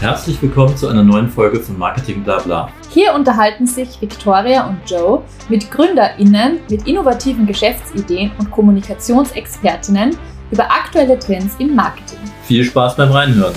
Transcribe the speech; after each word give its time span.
Herzlich 0.00 0.40
willkommen 0.42 0.76
zu 0.76 0.88
einer 0.88 1.02
neuen 1.02 1.30
Folge 1.30 1.58
von 1.58 1.78
Marketing 1.78 2.22
Blabla. 2.22 2.70
Hier 2.90 3.14
unterhalten 3.14 3.66
sich 3.66 3.98
Victoria 3.98 4.68
und 4.68 4.78
Joe 4.84 5.22
mit 5.48 5.70
GründerInnen 5.70 6.60
mit 6.68 6.86
innovativen 6.86 7.46
Geschäftsideen 7.46 8.30
und 8.38 8.50
Kommunikationsexpertinnen 8.50 10.14
über 10.50 10.70
aktuelle 10.70 11.18
Trends 11.18 11.54
im 11.58 11.74
Marketing. 11.74 12.18
Viel 12.42 12.62
Spaß 12.62 12.94
beim 12.96 13.10
Reinhören. 13.10 13.54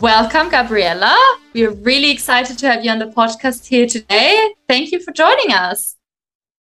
Welcome, 0.00 0.48
Gabriella. 0.50 1.14
We're 1.52 1.76
really 1.84 2.10
excited 2.10 2.58
to 2.60 2.66
have 2.66 2.82
you 2.82 2.90
on 2.90 2.98
the 2.98 3.14
podcast 3.14 3.66
here 3.66 3.86
today. 3.86 4.54
Thank 4.68 4.90
you 4.90 5.00
for 5.00 5.12
joining 5.12 5.54
us. 5.54 5.96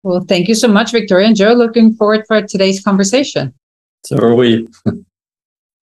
Well, 0.02 0.20
thank 0.20 0.48
you 0.48 0.54
so 0.54 0.68
much, 0.68 0.90
Victoria 0.90 1.28
and 1.28 1.36
Joe. 1.36 1.52
Looking 1.52 1.94
forward 1.94 2.24
for 2.26 2.42
today's 2.42 2.82
conversation. 2.82 3.54
So 4.04 4.16
are 4.16 4.34
we. 4.34 4.66
for 4.84 4.94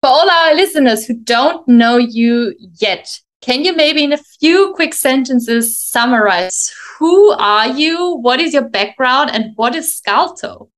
all 0.03 0.29
our 0.29 0.55
listeners 0.55 1.05
who 1.05 1.13
don't 1.13 1.65
know 1.67 1.97
you 1.97 2.53
yet, 2.79 3.19
can 3.41 3.63
you 3.63 3.73
maybe 3.73 4.03
in 4.03 4.11
a 4.11 4.17
few 4.17 4.73
quick 4.75 4.93
sentences 4.93 5.79
summarize 5.79 6.73
who 6.97 7.31
are 7.31 7.67
you, 7.67 8.17
what 8.17 8.41
is 8.41 8.53
your 8.53 8.67
background, 8.67 9.31
and 9.31 9.53
what 9.55 9.73
is 9.73 9.95
Scalto? 9.95 10.69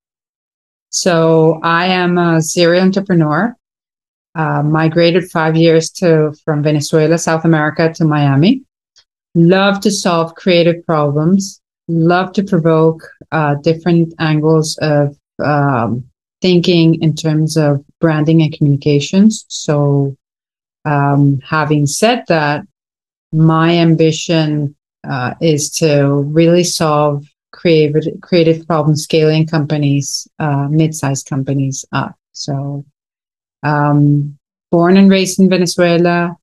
So 0.90 1.60
I 1.64 1.88
am 1.88 2.18
a 2.20 2.42
serial 2.42 2.84
entrepreneur. 2.84 3.56
Uh, 4.34 4.64
migrated 4.64 5.30
five 5.30 5.58
years 5.58 5.90
to 5.90 6.34
from 6.46 6.64
Venezuela, 6.64 7.18
South 7.18 7.44
America 7.44 7.92
to 7.94 8.06
Miami. 8.06 8.64
Love 9.36 9.82
to 9.82 9.92
solve 9.92 10.36
creative 10.36 10.86
problems 10.86 11.61
love 11.92 12.34
to 12.34 12.44
provoke 12.44 13.02
uh, 13.32 13.56
different 13.56 14.14
angles 14.20 14.78
of 14.82 15.18
um, 15.44 16.04
thinking 16.42 17.02
in 17.02 17.16
terms 17.16 17.58
of 17.58 17.84
branding 18.00 18.42
and 18.42 18.54
communications. 18.54 19.46
So, 19.48 20.16
um, 20.86 21.40
having 21.48 21.86
said 21.86 22.24
that, 22.28 22.66
my 23.32 23.78
ambition 23.78 24.76
uh, 25.08 25.36
is 25.42 25.70
to 25.72 26.22
really 26.34 26.64
solve 26.64 27.26
creative 27.52 28.06
creative 28.22 28.66
problem 28.68 28.96
scaling 28.96 29.46
companies, 29.46 30.28
uh, 30.40 30.68
mid-sized 30.70 31.28
companies 31.28 31.86
up. 31.92 32.16
So, 32.32 32.86
um, 33.64 34.38
born 34.72 34.98
and 34.98 35.10
raised 35.10 35.40
in 35.40 35.50
Venezuela, 35.50 36.36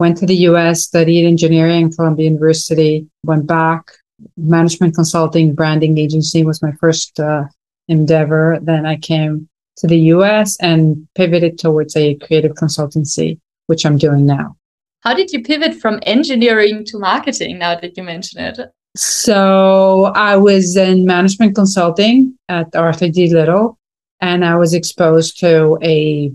went 0.00 0.16
to 0.18 0.26
the 0.26 0.36
U.S., 0.48 0.82
studied 0.82 1.26
engineering 1.26 1.86
at 1.86 1.96
Columbia 1.96 2.30
University, 2.30 3.06
went 3.22 3.46
back, 3.46 3.92
management 4.36 4.94
consulting 4.94 5.54
branding 5.54 5.98
agency 5.98 6.44
was 6.44 6.62
my 6.62 6.72
first 6.72 7.18
uh, 7.20 7.44
endeavor. 7.88 8.58
Then 8.62 8.86
I 8.86 8.96
came 8.96 9.48
to 9.76 9.86
the 9.86 9.98
US 10.14 10.56
and 10.60 11.06
pivoted 11.14 11.58
towards 11.58 11.96
a 11.96 12.14
creative 12.16 12.52
consultancy, 12.52 13.38
which 13.66 13.84
I'm 13.84 13.98
doing 13.98 14.26
now. 14.26 14.56
How 15.00 15.14
did 15.14 15.32
you 15.32 15.42
pivot 15.42 15.74
from 15.74 16.00
engineering 16.04 16.84
to 16.86 16.98
marketing 16.98 17.58
now 17.58 17.78
that 17.78 17.96
you 17.96 18.02
mention 18.02 18.40
it? 18.40 18.58
So 18.96 20.04
I 20.14 20.36
was 20.36 20.76
in 20.76 21.04
management 21.04 21.54
consulting 21.54 22.38
at 22.48 22.74
Arthur 22.76 23.08
D. 23.08 23.32
Little, 23.32 23.78
and 24.20 24.44
I 24.44 24.54
was 24.56 24.72
exposed 24.72 25.40
to 25.40 25.78
a 25.82 26.32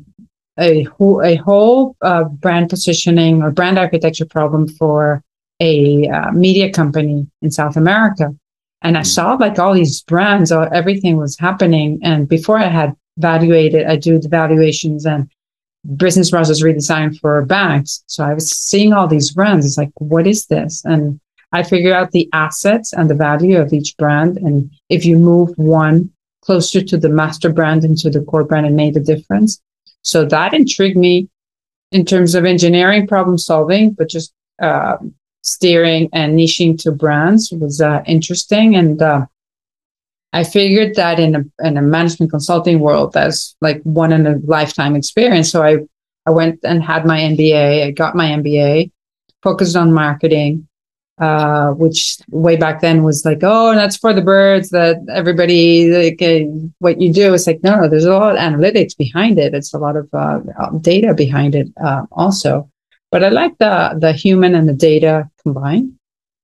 a 0.59 0.83
whole, 0.83 1.23
a 1.23 1.35
whole 1.35 1.95
uh, 2.01 2.25
brand 2.25 2.69
positioning 2.69 3.41
or 3.41 3.49
brand 3.49 3.79
architecture 3.79 4.25
problem 4.25 4.67
for 4.67 5.23
a 5.59 6.07
uh, 6.07 6.31
media 6.31 6.71
company 6.71 7.27
in 7.41 7.51
South 7.51 7.77
America. 7.77 8.33
And 8.81 8.97
I 8.97 9.01
saw 9.03 9.33
like 9.33 9.59
all 9.59 9.73
these 9.73 10.01
brands, 10.03 10.51
or 10.51 10.73
everything 10.73 11.17
was 11.17 11.37
happening. 11.37 11.99
And 12.01 12.29
before 12.29 12.57
I 12.57 12.67
had 12.67 12.95
evaluated, 13.17 13.87
I 13.87 13.97
do 13.97 14.19
the 14.19 14.29
valuations 14.29 15.05
and 15.05 15.29
business 15.95 16.31
process 16.31 16.61
redesign 16.61 17.17
for 17.19 17.45
banks. 17.45 18.03
So 18.07 18.23
I 18.23 18.33
was 18.33 18.49
seeing 18.49 18.93
all 18.93 19.07
these 19.07 19.31
brands. 19.31 19.65
It's 19.65 19.77
like, 19.77 19.91
what 19.95 20.27
is 20.27 20.45
this? 20.47 20.83
And 20.85 21.19
I 21.51 21.63
figure 21.63 21.93
out 21.93 22.11
the 22.11 22.29
assets 22.31 22.93
and 22.93 23.09
the 23.09 23.15
value 23.15 23.59
of 23.59 23.73
each 23.73 23.97
brand. 23.97 24.37
And 24.37 24.71
if 24.89 25.05
you 25.05 25.17
move 25.17 25.49
one 25.57 26.11
closer 26.41 26.81
to 26.81 26.97
the 26.97 27.09
master 27.09 27.49
brand 27.49 27.83
into 27.83 28.09
the 28.09 28.21
core 28.21 28.43
brand, 28.43 28.65
it 28.65 28.71
made 28.71 28.95
a 28.95 29.01
difference. 29.01 29.61
So 30.03 30.25
that 30.25 30.53
intrigued 30.53 30.97
me 30.97 31.27
in 31.91 32.05
terms 32.05 32.35
of 32.35 32.45
engineering 32.45 33.07
problem 33.07 33.37
solving, 33.37 33.91
but 33.91 34.09
just 34.09 34.33
uh, 34.61 34.97
steering 35.49 36.09
and 36.13 36.37
niching 36.37 36.77
to 36.81 36.91
brands 36.91 37.51
was 37.51 37.81
uh, 37.81 38.03
interesting. 38.05 38.75
And 38.75 39.01
uh, 39.01 39.25
I 40.33 40.43
figured 40.43 40.95
that 40.95 41.19
in 41.19 41.35
a, 41.35 41.67
in 41.67 41.77
a 41.77 41.81
management 41.81 42.31
consulting 42.31 42.79
world, 42.79 43.13
that's 43.13 43.55
like 43.61 43.81
one 43.83 44.11
in 44.11 44.27
a 44.27 44.37
lifetime 44.43 44.95
experience. 44.95 45.51
So 45.51 45.63
I, 45.63 45.77
I 46.25 46.31
went 46.31 46.59
and 46.63 46.83
had 46.83 47.05
my 47.05 47.19
MBA. 47.19 47.87
I 47.87 47.91
got 47.91 48.15
my 48.15 48.27
MBA, 48.27 48.91
focused 49.41 49.75
on 49.75 49.93
marketing, 49.93 50.67
uh, 51.19 51.71
which 51.71 52.17
way 52.29 52.55
back 52.55 52.81
then 52.81 53.03
was 53.03 53.25
like, 53.25 53.39
oh, 53.41 53.73
that's 53.75 53.97
for 53.97 54.13
the 54.13 54.21
birds. 54.21 54.69
That 54.69 54.97
everybody, 55.11 55.89
like, 55.91 56.21
uh, 56.21 56.45
what 56.79 57.01
you 57.01 57.11
do 57.11 57.33
is 57.33 57.47
like, 57.47 57.63
no, 57.63 57.75
no, 57.75 57.89
there's 57.89 58.05
a 58.05 58.13
lot 58.13 58.35
of 58.35 58.41
analytics 58.41 58.95
behind 58.95 59.39
it. 59.39 59.53
It's 59.53 59.73
a 59.73 59.79
lot 59.79 59.95
of 59.95 60.07
uh, 60.13 60.39
data 60.81 61.13
behind 61.13 61.55
it, 61.55 61.67
uh, 61.83 62.05
also. 62.11 62.69
But 63.11 63.23
I 63.23 63.29
like 63.29 63.57
the 63.57 63.97
the 63.99 64.13
human 64.13 64.55
and 64.55 64.67
the 64.69 64.73
data 64.73 65.29
combined, 65.41 65.93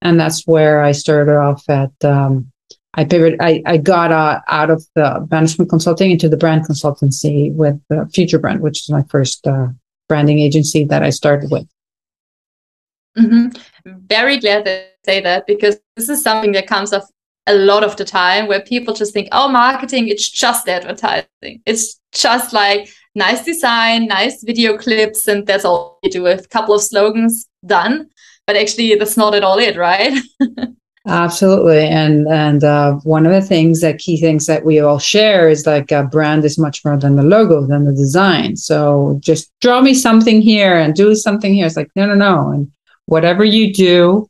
and 0.01 0.19
that's 0.19 0.45
where 0.47 0.81
I 0.81 0.91
started 0.93 1.37
off 1.37 1.69
at. 1.69 1.91
Um, 2.03 2.51
I 2.95 3.03
pivoted. 3.03 3.41
I, 3.41 3.61
I 3.65 3.77
got 3.77 4.11
uh, 4.11 4.39
out 4.47 4.69
of 4.69 4.85
the 4.95 5.27
management 5.29 5.69
consulting 5.69 6.11
into 6.11 6.29
the 6.29 6.37
brand 6.37 6.65
consultancy 6.65 7.53
with 7.53 7.79
uh, 7.91 8.05
Future 8.05 8.39
Brand, 8.39 8.61
which 8.61 8.81
is 8.81 8.89
my 8.89 9.03
first 9.09 9.45
uh, 9.45 9.67
branding 10.07 10.39
agency 10.39 10.85
that 10.85 11.03
I 11.03 11.09
started 11.09 11.51
with. 11.51 11.67
Mm-hmm. 13.17 13.49
Very 14.07 14.37
glad 14.37 14.65
to 14.65 14.85
say 15.05 15.21
that 15.21 15.45
because 15.45 15.77
this 15.95 16.09
is 16.09 16.21
something 16.23 16.53
that 16.53 16.67
comes 16.67 16.93
up 16.93 17.03
a 17.47 17.53
lot 17.53 17.83
of 17.83 17.95
the 17.95 18.05
time 18.05 18.47
where 18.47 18.61
people 18.61 18.93
just 18.93 19.13
think, 19.13 19.27
oh, 19.31 19.47
marketing, 19.47 20.07
it's 20.07 20.29
just 20.29 20.67
advertising. 20.67 21.61
It's 21.65 21.99
just 22.11 22.53
like 22.53 22.89
nice 23.15 23.43
design, 23.43 24.07
nice 24.07 24.43
video 24.43 24.77
clips, 24.77 25.27
and 25.27 25.47
that's 25.47 25.65
all 25.65 25.99
you 26.03 26.11
do 26.11 26.23
with 26.23 26.45
a 26.45 26.49
couple 26.49 26.75
of 26.75 26.81
slogans 26.81 27.47
done. 27.65 28.09
But 28.45 28.57
actually, 28.57 28.93
that's 28.95 29.17
not 29.17 29.33
at 29.33 29.43
all 29.43 29.57
it, 29.57 29.75
right? 29.75 30.13
Absolutely, 31.07 31.87
and 31.87 32.27
and 32.27 32.63
uh, 32.63 32.93
one 33.03 33.27
of 33.27 33.31
the 33.31 33.41
things 33.41 33.81
that 33.81 33.99
key 33.99 34.19
things 34.19 34.47
that 34.47 34.65
we 34.65 34.79
all 34.79 34.97
share 34.97 35.49
is 35.49 35.67
like 35.67 35.91
a 35.91 36.03
brand 36.03 36.43
is 36.45 36.57
much 36.57 36.83
more 36.83 36.97
than 36.97 37.15
the 37.15 37.23
logo, 37.23 37.65
than 37.67 37.85
the 37.85 37.93
design. 37.93 38.55
So 38.55 39.19
just 39.21 39.51
draw 39.61 39.81
me 39.81 39.93
something 39.93 40.41
here 40.41 40.75
and 40.75 40.95
do 40.95 41.13
something 41.15 41.53
here. 41.53 41.67
It's 41.67 41.77
like 41.77 41.91
no, 41.95 42.07
no, 42.07 42.15
no, 42.15 42.49
and 42.49 42.71
whatever 43.05 43.45
you 43.45 43.71
do, 43.71 44.27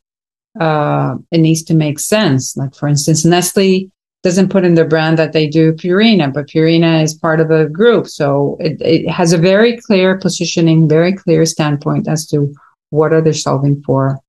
uh, 0.59 1.15
it 1.31 1.37
needs 1.37 1.63
to 1.63 1.73
make 1.73 1.97
sense. 1.97 2.57
Like 2.57 2.75
for 2.75 2.89
instance, 2.89 3.23
Nestle 3.23 3.89
doesn't 4.25 4.49
put 4.49 4.65
in 4.65 4.73
their 4.73 4.87
brand 4.87 5.19
that 5.19 5.33
they 5.33 5.47
do 5.47 5.71
Purina, 5.71 6.33
but 6.33 6.47
Purina 6.47 7.03
is 7.03 7.13
part 7.13 7.39
of 7.39 7.51
a 7.51 7.69
group, 7.69 8.07
so 8.07 8.57
it, 8.59 8.81
it 8.81 9.07
has 9.07 9.33
a 9.33 9.37
very 9.37 9.77
clear 9.77 10.17
positioning, 10.17 10.89
very 10.89 11.13
clear 11.13 11.45
standpoint 11.45 12.07
as 12.07 12.27
to 12.29 12.51
what 12.89 13.13
are 13.13 13.21
they 13.21 13.33
solving 13.33 13.83
for, 13.83 14.19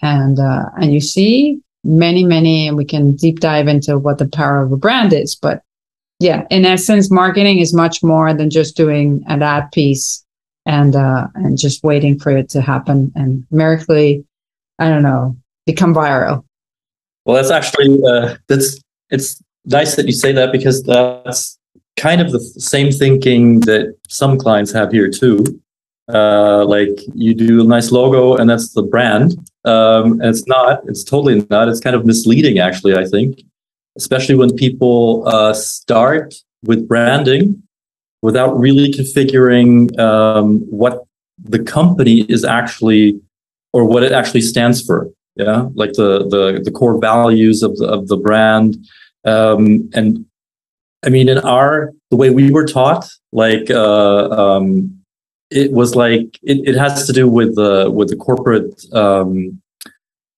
and 0.00 0.38
uh, 0.38 0.66
and 0.80 0.94
you 0.94 1.00
see 1.00 1.60
many 1.82 2.22
many, 2.22 2.68
and 2.68 2.76
we 2.76 2.84
can 2.84 3.16
deep 3.16 3.40
dive 3.40 3.66
into 3.66 3.98
what 3.98 4.18
the 4.18 4.28
power 4.28 4.62
of 4.62 4.70
a 4.70 4.76
brand 4.76 5.12
is, 5.12 5.34
but 5.34 5.62
yeah, 6.20 6.46
in 6.50 6.64
essence, 6.64 7.10
marketing 7.10 7.58
is 7.58 7.74
much 7.74 8.00
more 8.00 8.32
than 8.32 8.48
just 8.48 8.76
doing 8.76 9.24
an 9.26 9.42
ad 9.42 9.72
piece 9.72 10.24
and 10.66 10.94
uh, 10.94 11.26
and 11.34 11.58
just 11.58 11.82
waiting 11.82 12.16
for 12.16 12.30
it 12.30 12.48
to 12.50 12.60
happen 12.60 13.10
and 13.16 13.44
miraculously, 13.50 14.24
I 14.78 14.88
don't 14.88 15.02
know, 15.02 15.36
become 15.66 15.92
viral. 15.92 16.44
Well, 17.24 17.34
that's 17.34 17.50
actually 17.50 17.98
uh, 18.06 18.36
that's 18.46 18.80
it's 19.12 19.42
nice 19.64 19.94
that 19.96 20.06
you 20.06 20.12
say 20.12 20.32
that 20.32 20.50
because 20.50 20.82
that's 20.82 21.58
kind 21.96 22.20
of 22.20 22.32
the 22.32 22.40
same 22.40 22.90
thinking 22.90 23.60
that 23.60 23.94
some 24.08 24.38
clients 24.38 24.72
have 24.72 24.90
here 24.92 25.10
too. 25.10 25.60
Uh, 26.12 26.64
like 26.64 26.98
you 27.14 27.32
do 27.34 27.62
a 27.62 27.64
nice 27.64 27.92
logo 27.92 28.36
and 28.36 28.50
that's 28.50 28.72
the 28.72 28.82
brand. 28.82 29.38
Um, 29.64 30.20
and 30.20 30.24
it's 30.24 30.46
not. 30.46 30.80
It's 30.88 31.04
totally 31.04 31.46
not. 31.48 31.68
It's 31.68 31.80
kind 31.80 31.94
of 31.94 32.04
misleading, 32.04 32.58
actually. 32.58 32.96
I 32.96 33.04
think, 33.04 33.42
especially 33.96 34.34
when 34.34 34.56
people 34.56 35.22
uh, 35.26 35.54
start 35.54 36.34
with 36.64 36.88
branding 36.88 37.62
without 38.22 38.58
really 38.58 38.90
configuring 38.90 39.96
um, 39.98 40.60
what 40.70 41.04
the 41.38 41.62
company 41.62 42.20
is 42.22 42.44
actually 42.44 43.20
or 43.72 43.84
what 43.84 44.02
it 44.02 44.12
actually 44.12 44.40
stands 44.40 44.82
for 44.82 45.10
yeah 45.36 45.66
like 45.74 45.92
the 45.94 46.28
the 46.28 46.60
the 46.62 46.70
core 46.70 46.98
values 46.98 47.62
of 47.62 47.76
the 47.78 47.86
of 47.86 48.06
the 48.08 48.16
brand 48.16 48.76
um 49.24 49.88
and 49.94 50.24
i 51.04 51.08
mean 51.08 51.28
in 51.28 51.38
our 51.38 51.92
the 52.10 52.16
way 52.16 52.30
we 52.30 52.50
were 52.50 52.66
taught 52.66 53.08
like 53.32 53.70
uh 53.70 54.28
um 54.30 54.98
it 55.50 55.72
was 55.72 55.94
like 55.94 56.38
it, 56.42 56.66
it 56.68 56.76
has 56.76 57.06
to 57.06 57.12
do 57.12 57.28
with 57.28 57.54
the 57.56 57.90
with 57.90 58.08
the 58.08 58.16
corporate 58.16 58.84
um 58.92 59.60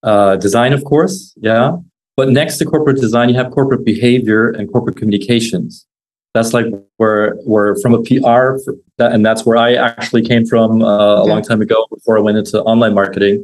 uh 0.03 0.37
design 0.37 0.73
of 0.73 0.85
course 0.85 1.35
yeah 1.41 1.77
But 2.17 2.29
next 2.31 2.59
to 2.59 2.65
corporate 2.65 3.01
design, 3.01 3.29
you 3.29 3.35
have 3.35 3.51
corporate 3.51 3.85
behavior 3.85 4.51
and 4.57 4.71
corporate 4.71 4.97
communications. 4.97 5.85
That's 6.33 6.53
like 6.53 6.67
where 6.99 7.35
where 7.45 7.75
from 7.83 7.93
a 7.95 8.03
PR, 8.03 8.59
and 8.99 9.27
that's 9.27 9.43
where 9.47 9.57
I 9.57 9.75
actually 9.75 10.23
came 10.23 10.47
from 10.47 10.83
uh, 10.83 11.23
a 11.23 11.27
long 11.27 11.43
time 11.43 11.61
ago 11.61 11.87
before 11.91 12.17
I 12.19 12.21
went 12.21 12.39
into 12.39 12.63
online 12.63 12.95
marketing. 12.95 13.37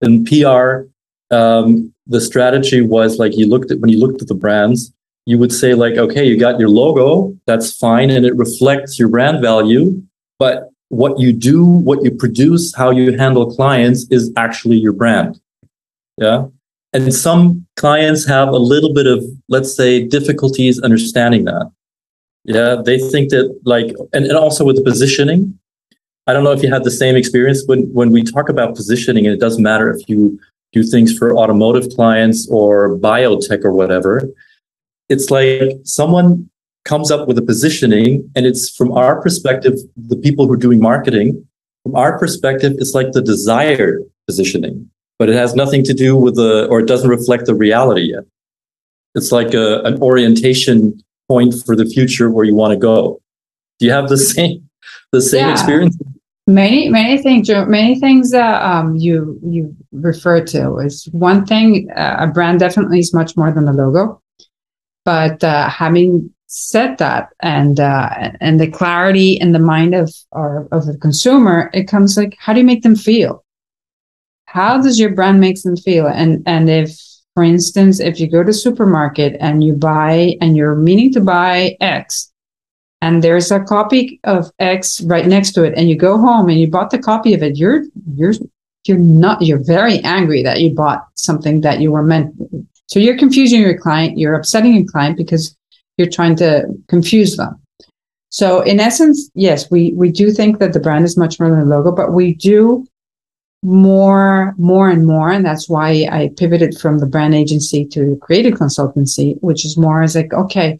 In 0.00 0.24
PR, 0.24 0.88
um, 1.34 1.92
the 2.06 2.20
strategy 2.20 2.80
was 2.96 3.18
like 3.18 3.32
you 3.36 3.46
looked 3.48 3.70
at 3.72 3.78
when 3.80 3.90
you 3.90 4.00
looked 4.04 4.20
at 4.22 4.28
the 4.28 4.40
brands, 4.44 4.92
you 5.26 5.36
would 5.38 5.52
say 5.52 5.74
like, 5.84 5.96
okay, 6.06 6.24
you 6.24 6.36
got 6.38 6.60
your 6.60 6.68
logo, 6.68 7.36
that's 7.46 7.68
fine, 7.86 8.10
and 8.10 8.24
it 8.26 8.36
reflects 8.36 8.98
your 8.98 9.08
brand 9.08 9.40
value, 9.40 10.02
but 10.38 10.70
what 10.90 11.18
you 11.18 11.32
do, 11.32 11.64
what 11.64 12.04
you 12.04 12.10
produce, 12.10 12.74
how 12.74 12.90
you 12.90 13.16
handle 13.16 13.54
clients 13.58 14.06
is 14.10 14.32
actually 14.36 14.76
your 14.76 14.92
brand. 14.92 15.40
Yeah. 16.18 16.46
And 16.92 17.12
some 17.12 17.66
clients 17.76 18.24
have 18.26 18.48
a 18.48 18.58
little 18.58 18.92
bit 18.94 19.06
of, 19.06 19.24
let's 19.48 19.74
say, 19.74 20.06
difficulties 20.06 20.78
understanding 20.80 21.44
that. 21.46 21.72
Yeah. 22.44 22.82
They 22.84 22.98
think 22.98 23.30
that, 23.30 23.58
like, 23.64 23.88
and, 24.12 24.26
and 24.26 24.36
also 24.36 24.64
with 24.64 24.76
the 24.76 24.82
positioning. 24.82 25.58
I 26.26 26.32
don't 26.32 26.44
know 26.44 26.52
if 26.52 26.62
you 26.62 26.72
had 26.72 26.84
the 26.84 26.90
same 27.02 27.16
experience 27.16 27.64
when, 27.66 27.92
when 27.92 28.10
we 28.12 28.22
talk 28.22 28.48
about 28.48 28.76
positioning, 28.76 29.26
and 29.26 29.34
it 29.34 29.40
doesn't 29.40 29.62
matter 29.62 29.90
if 29.90 30.08
you 30.08 30.38
do 30.74 30.82
things 30.82 31.16
for 31.16 31.36
automotive 31.36 31.88
clients 31.94 32.48
or 32.50 32.98
biotech 32.98 33.64
or 33.64 33.72
whatever. 33.72 34.28
It's 35.08 35.30
like 35.30 35.78
someone 35.84 36.50
comes 36.84 37.10
up 37.10 37.26
with 37.26 37.38
a 37.38 37.42
positioning 37.42 38.30
and 38.36 38.44
it's 38.46 38.68
from 38.68 38.92
our 38.92 39.20
perspective 39.20 39.74
the 39.96 40.16
people 40.16 40.46
who 40.46 40.52
are 40.52 40.58
doing 40.58 40.80
marketing 40.80 41.46
from 41.82 41.96
our 41.96 42.18
perspective 42.18 42.74
it's 42.78 42.94
like 42.94 43.12
the 43.12 43.22
desired 43.22 44.02
positioning 44.26 44.88
but 45.18 45.30
it 45.30 45.34
has 45.34 45.54
nothing 45.54 45.82
to 45.82 45.94
do 45.94 46.14
with 46.14 46.36
the 46.36 46.66
or 46.70 46.80
it 46.80 46.86
doesn't 46.86 47.08
reflect 47.08 47.46
the 47.46 47.54
reality 47.54 48.12
yet 48.12 48.24
it's 49.14 49.32
like 49.32 49.54
a, 49.54 49.80
an 49.82 50.00
orientation 50.02 51.02
point 51.28 51.54
for 51.64 51.74
the 51.74 51.86
future 51.86 52.30
where 52.30 52.44
you 52.44 52.54
want 52.54 52.70
to 52.70 52.76
go 52.76 53.18
do 53.78 53.86
you 53.86 53.92
have 53.92 54.08
the 54.10 54.18
same 54.34 54.68
the 55.12 55.22
same 55.22 55.46
yeah. 55.46 55.52
experience 55.52 55.96
many 56.46 56.88
many 56.88 57.18
things 57.18 57.48
many 57.48 57.98
things 57.98 58.30
that 58.30 58.62
um, 58.62 58.96
you 58.96 59.38
you 59.42 59.74
refer 59.92 60.44
to 60.44 60.78
is 60.78 61.08
one 61.12 61.46
thing 61.46 61.90
uh, 61.96 62.16
a 62.20 62.26
brand 62.26 62.60
definitely 62.60 62.98
is 62.98 63.14
much 63.14 63.36
more 63.36 63.52
than 63.52 63.68
a 63.68 63.72
logo. 63.72 64.20
But 65.04 65.44
uh, 65.44 65.68
having 65.68 66.30
said 66.46 66.98
that 66.98 67.30
and 67.40 67.80
uh, 67.80 68.32
and 68.40 68.60
the 68.60 68.70
clarity 68.70 69.32
in 69.32 69.52
the 69.52 69.58
mind 69.58 69.94
of 69.94 70.12
or 70.32 70.68
of 70.70 70.86
the 70.86 70.98
consumer 70.98 71.70
it 71.72 71.84
comes 71.84 72.16
like 72.16 72.36
how 72.38 72.52
do 72.52 72.60
you 72.60 72.66
make 72.66 72.82
them 72.82 72.96
feel? 72.96 73.44
How 74.46 74.80
does 74.80 75.00
your 75.00 75.14
brand 75.14 75.40
makes 75.40 75.62
them 75.62 75.76
feel? 75.76 76.06
And 76.06 76.42
and 76.46 76.68
if 76.68 76.98
for 77.34 77.42
instance 77.42 78.00
if 78.00 78.20
you 78.20 78.30
go 78.30 78.44
to 78.44 78.52
supermarket 78.52 79.36
and 79.40 79.64
you 79.64 79.74
buy 79.74 80.36
and 80.40 80.56
you're 80.56 80.76
meaning 80.76 81.12
to 81.14 81.20
buy 81.20 81.76
x 81.80 82.30
and 83.04 83.22
there's 83.22 83.50
a 83.50 83.60
copy 83.60 84.18
of 84.24 84.50
x 84.58 85.02
right 85.02 85.26
next 85.26 85.52
to 85.52 85.62
it. 85.62 85.74
And 85.76 85.90
you 85.90 85.96
go 85.96 86.16
home 86.16 86.48
and 86.48 86.58
you 86.58 86.66
bought 86.66 86.90
the 86.90 86.98
copy 86.98 87.34
of 87.34 87.42
it. 87.42 87.58
You're 87.58 87.84
you're 88.16 88.34
you're 88.86 89.04
not 89.24 89.42
you're 89.42 89.62
very 89.62 89.98
angry 90.00 90.42
that 90.42 90.60
you 90.62 90.70
bought 90.74 91.02
something 91.14 91.60
that 91.60 91.80
you 91.80 91.92
were 91.92 92.02
meant. 92.02 92.34
So 92.86 92.98
you're 92.98 93.18
confusing 93.18 93.60
your 93.60 93.76
client. 93.76 94.18
You're 94.18 94.34
upsetting 94.34 94.74
your 94.74 94.86
client 94.86 95.18
because 95.18 95.54
you're 95.98 96.14
trying 96.18 96.36
to 96.36 96.66
confuse 96.88 97.36
them. 97.36 97.60
So 98.30 98.62
in 98.62 98.80
essence, 98.80 99.30
yes, 99.34 99.70
we 99.70 99.92
we 99.92 100.10
do 100.10 100.30
think 100.30 100.58
that 100.60 100.72
the 100.72 100.80
brand 100.80 101.04
is 101.04 101.18
much 101.18 101.38
more 101.38 101.50
than 101.50 101.60
a 101.60 101.66
logo, 101.66 101.92
but 101.92 102.14
we 102.14 102.34
do 102.34 102.86
more, 103.62 104.54
more 104.56 104.88
and 104.88 105.06
more, 105.06 105.30
and 105.30 105.44
that's 105.44 105.68
why 105.68 105.88
I 106.10 106.30
pivoted 106.38 106.78
from 106.78 107.00
the 107.00 107.06
brand 107.06 107.34
agency 107.34 107.84
to 107.94 108.18
creative 108.22 108.54
consultancy, 108.54 109.36
which 109.42 109.64
is 109.66 109.76
more 109.76 110.02
as 110.02 110.14
like, 110.16 110.32
okay, 110.32 110.78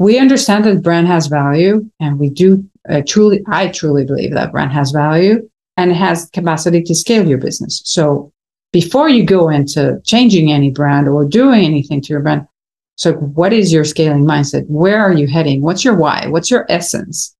we 0.00 0.18
understand 0.18 0.64
that 0.64 0.82
brand 0.82 1.06
has 1.08 1.26
value, 1.26 1.88
and 2.00 2.18
we 2.18 2.30
do 2.30 2.64
uh, 2.88 3.02
truly, 3.06 3.44
I 3.46 3.68
truly 3.68 4.06
believe 4.06 4.32
that 4.32 4.50
brand 4.50 4.72
has 4.72 4.92
value 4.92 5.46
and 5.76 5.92
has 5.92 6.30
capacity 6.32 6.82
to 6.84 6.94
scale 6.94 7.28
your 7.28 7.36
business. 7.36 7.82
So 7.84 8.32
before 8.72 9.10
you 9.10 9.24
go 9.24 9.50
into 9.50 10.00
changing 10.04 10.50
any 10.50 10.70
brand 10.70 11.06
or 11.06 11.26
doing 11.26 11.64
anything 11.64 12.00
to 12.00 12.08
your 12.08 12.20
brand, 12.20 12.48
so, 12.96 13.14
what 13.14 13.54
is 13.54 13.72
your 13.72 13.84
scaling 13.84 14.26
mindset? 14.26 14.66
Where 14.68 15.00
are 15.02 15.14
you 15.14 15.26
heading? 15.26 15.62
What's 15.62 15.86
your 15.86 15.96
why? 15.96 16.26
What's 16.28 16.50
your 16.50 16.66
essence? 16.68 17.34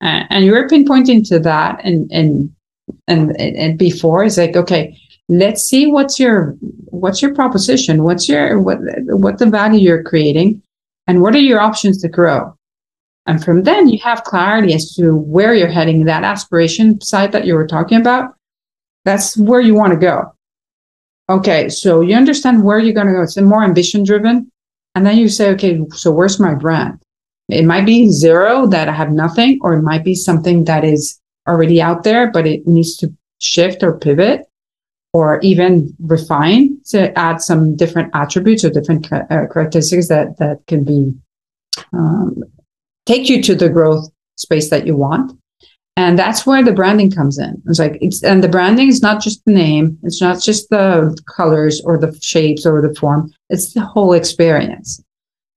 And 0.00 0.44
you're 0.44 0.66
pinpointing 0.68 1.28
to 1.28 1.38
that, 1.40 1.84
and 1.84 2.10
and 2.10 2.50
and 3.08 3.38
and 3.38 3.78
before 3.78 4.24
is 4.24 4.38
like, 4.38 4.56
okay, 4.56 4.98
let's 5.28 5.64
see 5.64 5.86
what's 5.86 6.18
your 6.18 6.56
what's 6.86 7.20
your 7.20 7.34
proposition? 7.34 8.04
What's 8.04 8.26
your 8.26 8.58
what 8.58 8.78
what 9.06 9.38
the 9.38 9.46
value 9.46 9.80
you're 9.80 10.02
creating, 10.02 10.62
and 11.06 11.22
what 11.22 11.34
are 11.34 11.40
your 11.40 11.60
options 11.60 12.00
to 12.02 12.08
grow? 12.08 12.56
And 13.26 13.42
from 13.44 13.62
then, 13.62 13.88
you 13.88 13.98
have 14.00 14.24
clarity 14.24 14.74
as 14.74 14.94
to 14.96 15.16
where 15.16 15.54
you're 15.54 15.68
heading. 15.68 16.04
That 16.04 16.24
aspiration 16.24 17.00
side 17.00 17.32
that 17.32 17.44
you 17.44 17.54
were 17.54 17.66
talking 17.66 18.00
about, 18.00 18.34
that's 19.04 19.36
where 19.36 19.60
you 19.60 19.74
want 19.74 19.92
to 19.92 19.98
go. 19.98 20.34
Okay, 21.28 21.68
so 21.68 22.00
you 22.00 22.16
understand 22.16 22.64
where 22.64 22.78
you're 22.78 22.94
going 22.94 23.06
to 23.06 23.12
go. 23.12 23.22
It's 23.22 23.36
a 23.36 23.42
more 23.42 23.62
ambition 23.62 24.04
driven 24.04 24.50
and 24.94 25.06
then 25.06 25.16
you 25.16 25.28
say, 25.28 25.50
okay, 25.50 25.80
so 25.92 26.10
where's 26.10 26.38
my 26.38 26.54
brand? 26.54 27.00
It 27.48 27.64
might 27.64 27.86
be 27.86 28.10
zero 28.10 28.66
that 28.66 28.88
I 28.88 28.92
have 28.92 29.10
nothing, 29.10 29.58
or 29.62 29.74
it 29.74 29.82
might 29.82 30.04
be 30.04 30.14
something 30.14 30.64
that 30.64 30.84
is 30.84 31.18
already 31.48 31.80
out 31.80 32.04
there, 32.04 32.30
but 32.30 32.46
it 32.46 32.66
needs 32.66 32.96
to 32.98 33.12
shift 33.38 33.82
or 33.82 33.98
pivot 33.98 34.42
or 35.12 35.40
even 35.40 35.94
refine 36.00 36.71
to 36.86 37.16
add 37.18 37.40
some 37.40 37.76
different 37.76 38.10
attributes 38.14 38.64
or 38.64 38.70
different 38.70 39.12
uh, 39.12 39.24
characteristics 39.28 40.08
that, 40.08 40.38
that 40.38 40.60
can 40.66 40.84
be 40.84 41.12
um, 41.92 42.42
take 43.06 43.28
you 43.28 43.42
to 43.42 43.54
the 43.54 43.68
growth 43.68 44.10
space 44.36 44.70
that 44.70 44.86
you 44.86 44.96
want. 44.96 45.38
And 45.96 46.18
that's 46.18 46.46
where 46.46 46.64
the 46.64 46.72
branding 46.72 47.10
comes 47.10 47.38
in. 47.38 47.62
It's 47.66 47.78
like 47.78 47.98
it's 48.00 48.22
and 48.22 48.42
the 48.42 48.48
branding 48.48 48.88
is 48.88 49.02
not 49.02 49.22
just 49.22 49.44
the 49.44 49.52
name, 49.52 49.98
it's 50.02 50.22
not 50.22 50.40
just 50.40 50.70
the 50.70 51.16
colors 51.26 51.82
or 51.84 51.98
the 51.98 52.18
shapes 52.22 52.64
or 52.64 52.80
the 52.80 52.94
form, 52.94 53.30
it's 53.50 53.74
the 53.74 53.82
whole 53.82 54.14
experience. 54.14 55.02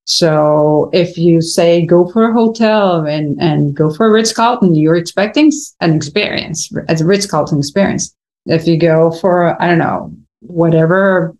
So 0.05 0.89
if 0.93 1.17
you 1.17 1.41
say 1.41 1.85
go 1.85 2.11
for 2.11 2.29
a 2.29 2.33
hotel 2.33 3.05
and, 3.05 3.41
and 3.41 3.75
go 3.75 3.91
for 3.91 4.07
a 4.07 4.11
Ritz 4.11 4.31
Carlton, 4.33 4.75
you're 4.75 4.97
expecting 4.97 5.51
an 5.81 5.95
experience 5.95 6.69
as 6.89 7.01
a 7.01 7.05
Ritz 7.05 7.25
Carlton 7.25 7.59
experience. 7.59 8.15
If 8.45 8.67
you 8.67 8.77
go 8.77 9.11
for, 9.11 9.59
I 9.59 9.67
don't 9.67 9.79
know, 9.79 10.13
whatever 10.47 11.35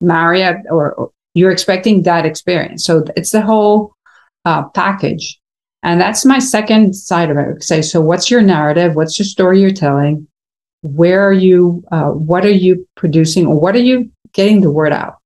Marriott 0.00 0.58
or, 0.70 0.92
or 0.94 1.10
you're 1.34 1.52
expecting 1.52 2.02
that 2.02 2.26
experience. 2.26 2.84
So 2.84 3.04
it's 3.16 3.30
the 3.30 3.42
whole 3.42 3.94
uh, 4.44 4.68
package. 4.70 5.38
And 5.82 6.00
that's 6.00 6.24
my 6.24 6.38
second 6.38 6.94
side 6.94 7.30
of 7.30 7.36
it. 7.36 7.62
Say, 7.62 7.82
so 7.82 8.00
what's 8.00 8.30
your 8.30 8.42
narrative? 8.42 8.94
What's 8.94 9.18
your 9.18 9.26
story 9.26 9.60
you're 9.60 9.72
telling? 9.72 10.28
Where 10.82 11.26
are 11.26 11.32
you? 11.32 11.82
Uh, 11.90 12.10
what 12.10 12.44
are 12.44 12.50
you 12.50 12.88
producing, 12.96 13.46
or 13.46 13.60
what 13.60 13.74
are 13.74 13.80
you 13.80 14.10
getting 14.32 14.60
the 14.60 14.70
word 14.70 14.92
out? 14.92 15.18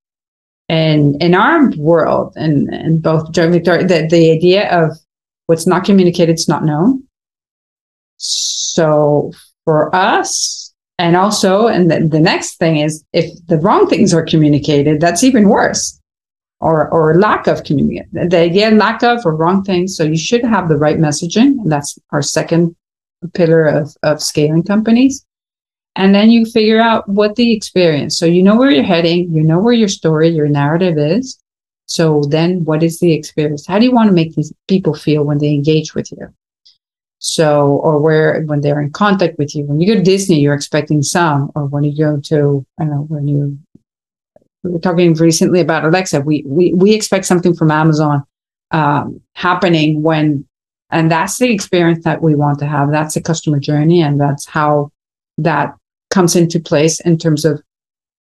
And 0.69 1.23
in 1.23 1.35
our 1.35 1.71
world, 1.77 2.35
and, 2.37 2.69
and 2.73 3.03
both 3.03 3.33
Joe 3.33 3.45
and 3.45 3.53
Victoria, 3.53 3.87
the, 3.87 4.07
the 4.09 4.33
idea 4.33 4.69
of 4.71 4.99
what's 5.47 5.67
not 5.67 5.85
communicated 5.85 6.35
is 6.35 6.49
not 6.49 6.65
known. 6.65 7.05
So 8.17 9.33
for 9.65 9.95
us, 9.95 10.66
and 10.99 11.17
also, 11.17 11.67
and 11.67 11.91
the, 11.91 12.01
the 12.01 12.21
next 12.21 12.57
thing 12.57 12.79
is 12.79 13.05
if 13.13 13.31
the 13.47 13.59
wrong 13.59 13.87
things 13.89 14.15
are 14.15 14.25
communicated, 14.25 15.01
that's 15.01 15.23
even 15.23 15.49
worse 15.49 16.01
or 16.61 16.89
or 16.89 17.15
lack 17.19 17.47
of 17.47 17.65
communication. 17.65 18.29
The 18.29 18.39
idea 18.39 18.71
lack 18.71 19.03
of 19.03 19.25
or 19.27 19.37
wrong 19.37 19.63
things. 19.63 19.97
So 19.97 20.05
you 20.05 20.17
should 20.17 20.45
have 20.45 20.69
the 20.69 20.79
right 20.79 20.99
messaging. 20.99 21.61
And 21.61 21.71
that's 21.71 21.99
our 22.11 22.23
second 22.23 22.75
pillar 23.35 23.67
of, 23.67 23.95
of 24.03 24.23
scaling 24.23 24.63
companies. 24.63 25.25
And 25.97 26.15
then 26.15 26.31
you 26.31 26.45
figure 26.45 26.81
out 26.81 27.09
what 27.09 27.37
the 27.37 27.55
experience. 27.55 28.19
So 28.19 28.27
you 28.27 28.43
know 28.43 28.57
where 28.57 28.71
you're 28.71 28.85
heading, 28.85 29.33
you 29.33 29.43
know 29.43 29.59
where 29.59 29.73
your 29.73 29.89
story, 29.89 30.29
your 30.29 30.49
narrative 30.49 30.99
is. 30.99 31.39
So 31.87 32.23
then 32.29 32.65
what 32.65 32.83
is 32.83 32.99
the 32.99 33.13
experience? 33.15 33.67
How 33.67 33.79
do 33.79 33.85
you 33.85 33.93
want 33.93 34.09
to 34.09 34.15
make 34.15 34.35
these 34.35 34.53
people 34.69 34.95
feel 34.95 35.25
when 35.25 35.39
they 35.39 35.51
engage 35.51 35.95
with 35.95 36.11
you? 36.13 36.29
So, 37.19 37.77
or 37.83 38.01
where 38.01 38.43
when 38.43 38.61
they're 38.61 38.81
in 38.81 38.91
contact 38.93 39.39
with 39.39 39.55
you. 39.55 39.65
When 39.65 39.81
you 39.81 39.87
go 39.87 39.95
to 39.95 40.03
Disney, 40.05 40.41
you're 40.41 40.55
expecting 40.55 41.03
some, 41.03 41.51
or 41.55 41.65
when 41.65 41.83
you 41.83 41.97
go 41.97 42.21
to, 42.21 42.67
I 42.79 42.85
don't 42.85 42.91
know, 42.93 43.03
when 43.09 43.27
you 43.27 43.59
we 44.63 44.73
were 44.73 44.79
talking 44.79 45.15
recently 45.15 45.61
about 45.61 45.85
Alexa. 45.85 46.21
We 46.21 46.43
we 46.47 46.75
we 46.75 46.93
expect 46.93 47.25
something 47.25 47.55
from 47.55 47.71
Amazon 47.71 48.25
um, 48.71 49.21
happening 49.35 50.03
when, 50.03 50.45
and 50.91 51.11
that's 51.11 51.39
the 51.39 51.51
experience 51.51 52.05
that 52.05 52.23
we 52.23 52.35
want 52.35 52.59
to 52.59 52.67
have. 52.67 52.91
That's 52.91 53.15
the 53.15 53.23
customer 53.23 53.61
journey, 53.61 54.03
and 54.03 54.21
that's 54.21 54.45
how 54.45 54.91
that 55.39 55.75
comes 56.11 56.37
into 56.37 56.61
place 56.61 57.01
in 57.01 57.19
terms 57.19 57.45
of 57.45 57.63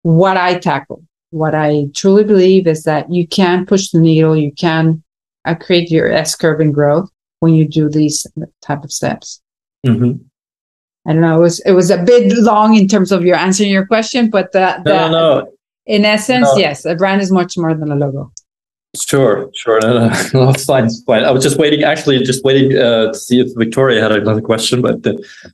what 0.02 0.38
I 0.38 0.58
tackle. 0.58 1.04
What 1.30 1.56
I 1.56 1.86
truly 1.94 2.24
believe 2.24 2.68
is 2.68 2.84
that 2.84 3.12
you 3.12 3.26
can 3.28 3.66
push 3.66 3.90
the 3.90 4.00
needle. 4.00 4.36
You 4.36 4.52
can 4.52 5.02
uh, 5.46 5.56
create 5.56 5.90
your 5.90 6.12
S 6.12 6.36
curve 6.36 6.60
and 6.60 6.74
growth 6.74 7.10
when 7.42 7.54
you 7.54 7.68
do 7.68 7.90
these 7.90 8.26
type 8.62 8.84
of 8.84 8.92
steps. 8.92 9.42
Mm-hmm. 9.86 10.24
I 11.08 11.14
don't 11.14 11.22
know. 11.22 11.38
It 11.38 11.42
was 11.42 11.60
it 11.62 11.72
was 11.72 11.90
a 11.90 12.02
bit 12.04 12.32
long 12.38 12.76
in 12.76 12.88
terms 12.88 13.12
of 13.12 13.26
your 13.26 13.36
answering 13.36 13.72
your 13.72 13.86
question, 13.86 14.30
but 14.30 14.52
that, 14.54 14.86
no, 14.86 15.10
no, 15.10 15.40
no 15.40 15.52
In 15.88 16.06
essence, 16.06 16.48
yes, 16.56 16.86
a 16.86 16.96
brand 16.96 17.22
is 17.22 17.32
much 17.32 17.58
more 17.58 17.74
than 17.74 17.92
a 17.92 17.96
logo. 17.96 18.32
Sure, 18.96 19.50
sure. 19.56 19.80
No, 19.82 20.08
no, 20.08 20.14
no, 20.34 20.50
it's 20.52 20.66
fine, 20.66 20.90
fine. 21.08 21.24
I 21.24 21.32
was 21.32 21.44
just 21.44 21.58
waiting, 21.58 21.84
actually, 21.84 22.20
just 22.24 22.44
waiting 22.44 22.78
uh, 22.78 23.12
to 23.12 23.18
see 23.18 23.40
if 23.40 23.48
Victoria 23.56 24.02
had 24.02 24.12
another 24.12 24.42
question, 24.42 24.82
but 24.82 25.04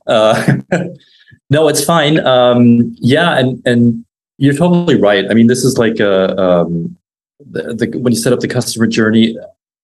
uh, 0.06 0.56
no, 1.50 1.68
it's 1.68 1.84
fine. 1.84 2.20
Um, 2.26 2.94
yeah, 2.98 3.38
and 3.38 3.62
and 3.64 4.04
you're 4.36 4.54
totally 4.54 5.00
right. 5.00 5.24
I 5.30 5.34
mean, 5.34 5.46
this 5.46 5.64
is 5.64 5.78
like 5.78 5.98
a, 5.98 6.38
um, 6.38 6.96
the, 7.38 7.74
the 7.74 7.98
when 7.98 8.12
you 8.12 8.18
set 8.18 8.34
up 8.34 8.40
the 8.40 8.48
customer 8.48 8.86
journey, 8.86 9.34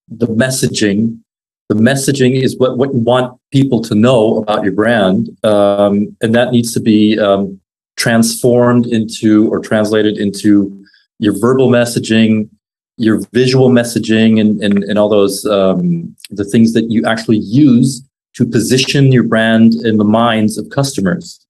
the 0.08 0.26
messaging, 0.26 1.20
the 1.68 1.74
messaging 1.74 2.40
is 2.40 2.58
what 2.58 2.76
what 2.76 2.92
you 2.92 3.00
want 3.00 3.38
people 3.50 3.80
to 3.82 3.94
know 3.94 4.38
about 4.38 4.64
your 4.64 4.72
brand, 4.72 5.30
um, 5.44 6.16
and 6.20 6.34
that 6.34 6.52
needs 6.52 6.72
to 6.74 6.80
be 6.80 7.18
um, 7.18 7.60
transformed 7.96 8.86
into 8.86 9.48
or 9.50 9.60
translated 9.60 10.18
into 10.18 10.84
your 11.18 11.38
verbal 11.38 11.68
messaging 11.70 12.48
your 12.96 13.20
visual 13.32 13.70
messaging 13.70 14.40
and, 14.40 14.62
and, 14.62 14.84
and 14.84 14.98
all 14.98 15.08
those 15.08 15.44
um, 15.46 16.14
the 16.30 16.44
things 16.44 16.72
that 16.74 16.90
you 16.90 17.04
actually 17.06 17.38
use 17.38 18.02
to 18.34 18.46
position 18.46 19.12
your 19.12 19.22
brand 19.22 19.74
in 19.84 19.96
the 19.96 20.04
minds 20.04 20.58
of 20.58 20.68
customers. 20.70 21.44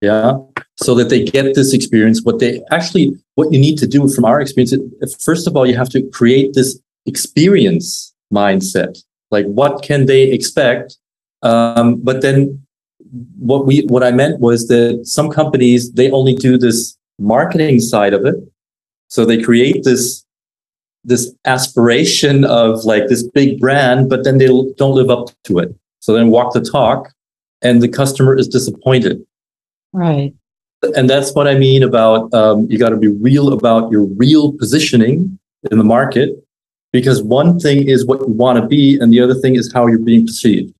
Yeah? 0.00 0.38
So 0.76 0.94
that 0.96 1.08
they 1.08 1.24
get 1.24 1.54
this 1.54 1.72
experience 1.72 2.22
what 2.22 2.38
they 2.38 2.60
actually 2.70 3.12
what 3.34 3.52
you 3.52 3.58
need 3.58 3.78
to 3.78 3.86
do 3.86 4.08
from 4.08 4.24
our 4.24 4.40
experience 4.40 4.74
first 5.24 5.46
of 5.46 5.56
all 5.56 5.66
you 5.66 5.76
have 5.76 5.88
to 5.88 6.02
create 6.10 6.52
this 6.52 6.78
experience 7.06 8.14
mindset 8.32 8.98
like 9.30 9.46
what 9.46 9.82
can 9.82 10.06
they 10.06 10.24
expect 10.24 10.96
um, 11.42 11.96
but 11.96 12.22
then 12.22 12.60
what 13.38 13.66
we 13.66 13.82
what 13.86 14.02
i 14.02 14.10
meant 14.10 14.40
was 14.40 14.68
that 14.68 15.00
some 15.04 15.30
companies 15.30 15.92
they 15.92 16.10
only 16.10 16.34
do 16.34 16.58
this 16.58 16.96
marketing 17.18 17.80
side 17.80 18.12
of 18.12 18.24
it 18.24 18.36
so 19.08 19.24
they 19.24 19.40
create 19.40 19.84
this 19.84 20.26
this 21.06 21.32
aspiration 21.44 22.44
of 22.44 22.84
like 22.84 23.06
this 23.06 23.22
big 23.22 23.60
brand, 23.60 24.10
but 24.10 24.24
then 24.24 24.38
they 24.38 24.46
don't 24.46 24.94
live 24.94 25.08
up 25.08 25.28
to 25.44 25.58
it. 25.60 25.74
So 26.00 26.12
then 26.12 26.30
walk 26.30 26.52
the 26.52 26.60
talk, 26.60 27.12
and 27.62 27.80
the 27.80 27.88
customer 27.88 28.36
is 28.36 28.48
disappointed. 28.48 29.24
Right. 29.92 30.34
And 30.94 31.08
that's 31.08 31.32
what 31.32 31.48
I 31.48 31.54
mean 31.54 31.82
about 31.82 32.32
um, 32.34 32.66
you 32.68 32.78
got 32.78 32.90
to 32.90 32.96
be 32.96 33.08
real 33.08 33.52
about 33.52 33.90
your 33.90 34.04
real 34.04 34.52
positioning 34.52 35.38
in 35.70 35.78
the 35.78 35.84
market, 35.84 36.30
because 36.96 37.22
one 37.22 37.58
thing 37.60 37.90
is 37.90 38.06
what 38.06 38.20
you 38.20 38.32
want 38.32 38.58
to 38.58 38.66
be, 38.66 38.98
and 38.98 39.12
the 39.12 39.20
other 39.20 39.34
thing 39.34 39.54
is 39.54 39.70
how 39.70 39.86
you're 39.86 39.98
being 39.98 40.26
perceived. 40.26 40.72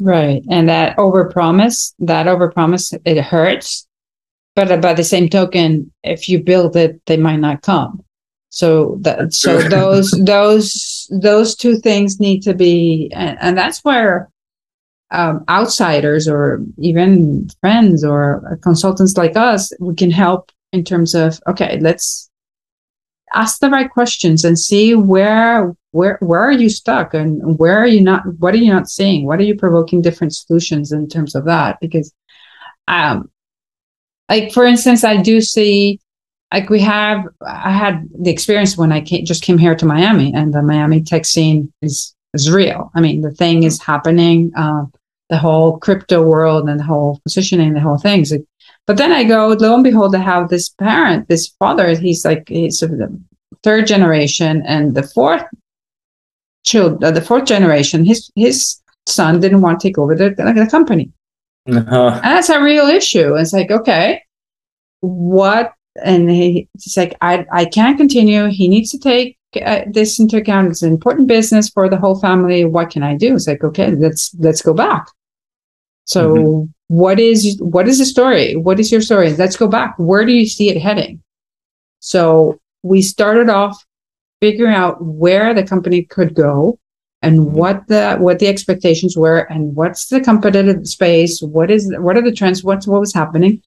Right. 0.00 0.42
And 0.48 0.70
that 0.70 0.96
overpromise, 0.96 1.92
that 1.98 2.24
overpromise, 2.26 2.98
it 3.04 3.20
hurts. 3.20 3.86
But 4.56 4.80
by 4.80 4.94
the 4.94 5.04
same 5.04 5.28
token, 5.28 5.92
if 6.02 6.30
you 6.30 6.42
build 6.42 6.76
it, 6.76 6.98
they 7.04 7.18
might 7.18 7.36
not 7.36 7.60
come. 7.60 8.02
So 8.48 8.96
that 9.02 9.34
so 9.34 9.60
those 9.60 10.10
those 10.24 11.06
those 11.10 11.54
two 11.54 11.76
things 11.78 12.18
need 12.18 12.40
to 12.44 12.54
be 12.54 13.10
and, 13.14 13.36
and 13.40 13.58
that's 13.58 13.84
where 13.84 14.30
um, 15.12 15.44
outsiders 15.48 16.26
or 16.26 16.62
even 16.78 17.50
friends 17.60 18.02
or 18.02 18.58
consultants 18.62 19.16
like 19.16 19.36
us 19.36 19.72
we 19.78 19.94
can 19.94 20.10
help 20.10 20.50
in 20.72 20.84
terms 20.84 21.14
of 21.14 21.40
okay 21.48 21.78
let's 21.80 22.29
ask 23.34 23.60
the 23.60 23.70
right 23.70 23.90
questions 23.90 24.44
and 24.44 24.58
see 24.58 24.94
where 24.94 25.74
where 25.92 26.18
where 26.20 26.40
are 26.40 26.52
you 26.52 26.68
stuck 26.68 27.14
and 27.14 27.58
where 27.58 27.78
are 27.78 27.86
you 27.86 28.00
not 28.00 28.22
what 28.38 28.54
are 28.54 28.58
you 28.58 28.72
not 28.72 28.88
seeing? 28.88 29.26
What 29.26 29.40
are 29.40 29.44
you 29.44 29.56
provoking 29.56 30.02
different 30.02 30.34
solutions 30.34 30.92
in 30.92 31.08
terms 31.08 31.34
of 31.34 31.44
that? 31.46 31.78
Because 31.80 32.12
um 32.88 33.30
like 34.28 34.52
for 34.52 34.64
instance 34.64 35.04
i 35.04 35.16
do 35.16 35.40
see 35.40 36.00
like 36.52 36.70
we 36.70 36.80
have 36.80 37.24
i 37.46 37.70
had 37.70 38.08
the 38.18 38.30
experience 38.30 38.76
when 38.76 38.92
i 38.92 39.00
came, 39.00 39.24
just 39.24 39.42
came 39.42 39.58
here 39.58 39.74
to 39.74 39.86
miami 39.86 40.32
and 40.34 40.54
the 40.54 40.62
miami 40.62 41.02
tech 41.02 41.24
scene 41.24 41.72
is 41.82 42.14
is 42.34 42.50
real. 42.50 42.90
I 42.94 43.00
mean 43.00 43.20
the 43.20 43.32
thing 43.32 43.64
is 43.64 43.82
happening 43.82 44.52
uh, 44.56 44.84
the 45.30 45.38
whole 45.38 45.78
crypto 45.78 46.22
world 46.22 46.68
and 46.68 46.78
the 46.80 46.84
whole 46.84 47.18
positioning 47.24 47.72
the 47.72 47.80
whole 47.80 47.98
things 47.98 48.32
but 48.86 48.96
then 48.96 49.12
i 49.12 49.22
go 49.24 49.48
lo 49.48 49.74
and 49.74 49.84
behold 49.84 50.14
i 50.14 50.18
have 50.18 50.48
this 50.48 50.68
parent 50.68 51.28
this 51.28 51.48
father 51.58 51.86
he's 51.96 52.24
like 52.24 52.48
he's 52.48 52.82
of 52.82 52.90
the 52.98 53.08
third 53.62 53.86
generation 53.86 54.62
and 54.66 54.94
the 54.94 55.02
fourth 55.02 55.44
child 56.64 57.02
uh, 57.04 57.10
the 57.10 57.22
fourth 57.22 57.46
generation 57.46 58.04
his 58.04 58.30
his 58.34 58.80
son 59.06 59.40
didn't 59.40 59.62
want 59.62 59.80
to 59.80 59.88
take 59.88 59.98
over 59.98 60.14
the, 60.14 60.30
the 60.30 60.68
company 60.70 61.10
Uh-huh. 61.68 62.10
and 62.24 62.30
that's 62.34 62.48
a 62.48 62.60
real 62.62 62.86
issue. 62.86 63.34
It's 63.36 63.52
like, 63.52 63.70
okay, 63.70 64.22
what? 65.00 65.72
And 66.02 66.30
he, 66.30 66.68
it's 66.74 66.96
like, 66.96 67.14
I, 67.20 67.46
I 67.52 67.64
can't 67.66 67.98
continue. 67.98 68.46
He 68.48 68.66
needs 68.68 68.90
to 68.92 68.98
take 68.98 69.36
uh, 69.64 69.82
this 69.86 70.18
into 70.18 70.36
account. 70.38 70.70
It's 70.70 70.82
an 70.82 70.92
important 70.92 71.28
business 71.28 71.68
for 71.68 71.88
the 71.88 71.98
whole 71.98 72.18
family. 72.18 72.64
What 72.64 72.90
can 72.90 73.02
I 73.02 73.14
do? 73.16 73.34
It's 73.34 73.46
like, 73.46 73.62
okay, 73.62 73.90
let's 73.92 74.34
let's 74.38 74.62
go 74.62 74.72
back. 74.74 75.04
So, 76.04 76.34
Mhm. 76.34 76.68
what 76.88 77.20
is 77.20 77.56
what 77.60 77.86
is 77.88 77.98
the 77.98 78.04
story? 78.06 78.56
What 78.56 78.80
is 78.80 78.90
your 78.90 79.00
story? 79.00 79.32
Let's 79.34 79.56
go 79.56 79.68
back. 79.68 79.94
Where 79.98 80.24
do 80.24 80.32
you 80.32 80.46
see 80.46 80.68
it 80.68 80.80
heading? 80.80 81.20
So 82.00 82.58
we 82.82 83.02
started 83.02 83.48
off 83.48 83.84
figuring 84.40 84.74
out 84.74 85.04
where 85.04 85.52
the 85.54 85.62
company 85.62 86.02
could 86.02 86.34
go 86.34 86.78
and 87.22 87.38
Mhm. 87.38 87.50
what 87.52 87.86
the 87.88 88.16
what 88.18 88.38
the 88.38 88.48
expectations 88.48 89.16
were 89.16 89.40
and 89.50 89.76
what's 89.76 90.08
the 90.08 90.20
competitive 90.20 90.86
space 90.88 91.40
what 91.42 91.70
is 91.70 91.92
what 91.98 92.16
are 92.16 92.22
the 92.22 92.32
trends 92.32 92.64
what's 92.64 92.86
what 92.86 93.00
was 93.00 93.12
happening 93.12 93.60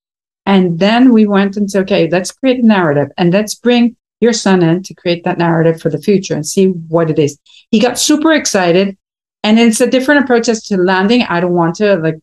and 0.47 0.79
then 0.79 1.13
we 1.13 1.27
went 1.27 1.55
and 1.55 1.69
said 1.69 1.83
okay 1.83 2.09
let's 2.09 2.31
create 2.31 2.63
a 2.63 2.65
narrative 2.65 3.09
and 3.19 3.31
let's 3.31 3.53
bring 3.53 3.95
your 4.19 4.33
son 4.33 4.63
in 4.63 4.81
to 4.81 4.95
create 4.95 5.23
that 5.23 5.37
narrative 5.37 5.79
for 5.79 5.91
the 5.91 6.01
future 6.01 6.33
and 6.33 6.47
see 6.47 6.67
what 6.93 7.11
it 7.11 7.19
is 7.19 7.37
he 7.69 7.79
got 7.79 7.99
super 7.99 8.31
excited 8.33 8.97
and 9.43 9.59
it's 9.59 9.81
a 9.81 9.87
different 9.87 10.23
approach 10.23 10.49
as 10.49 10.63
to 10.65 10.77
landing. 10.77 11.23
I 11.23 11.39
don't 11.39 11.53
want 11.53 11.75
to 11.75 11.95
like 11.97 12.19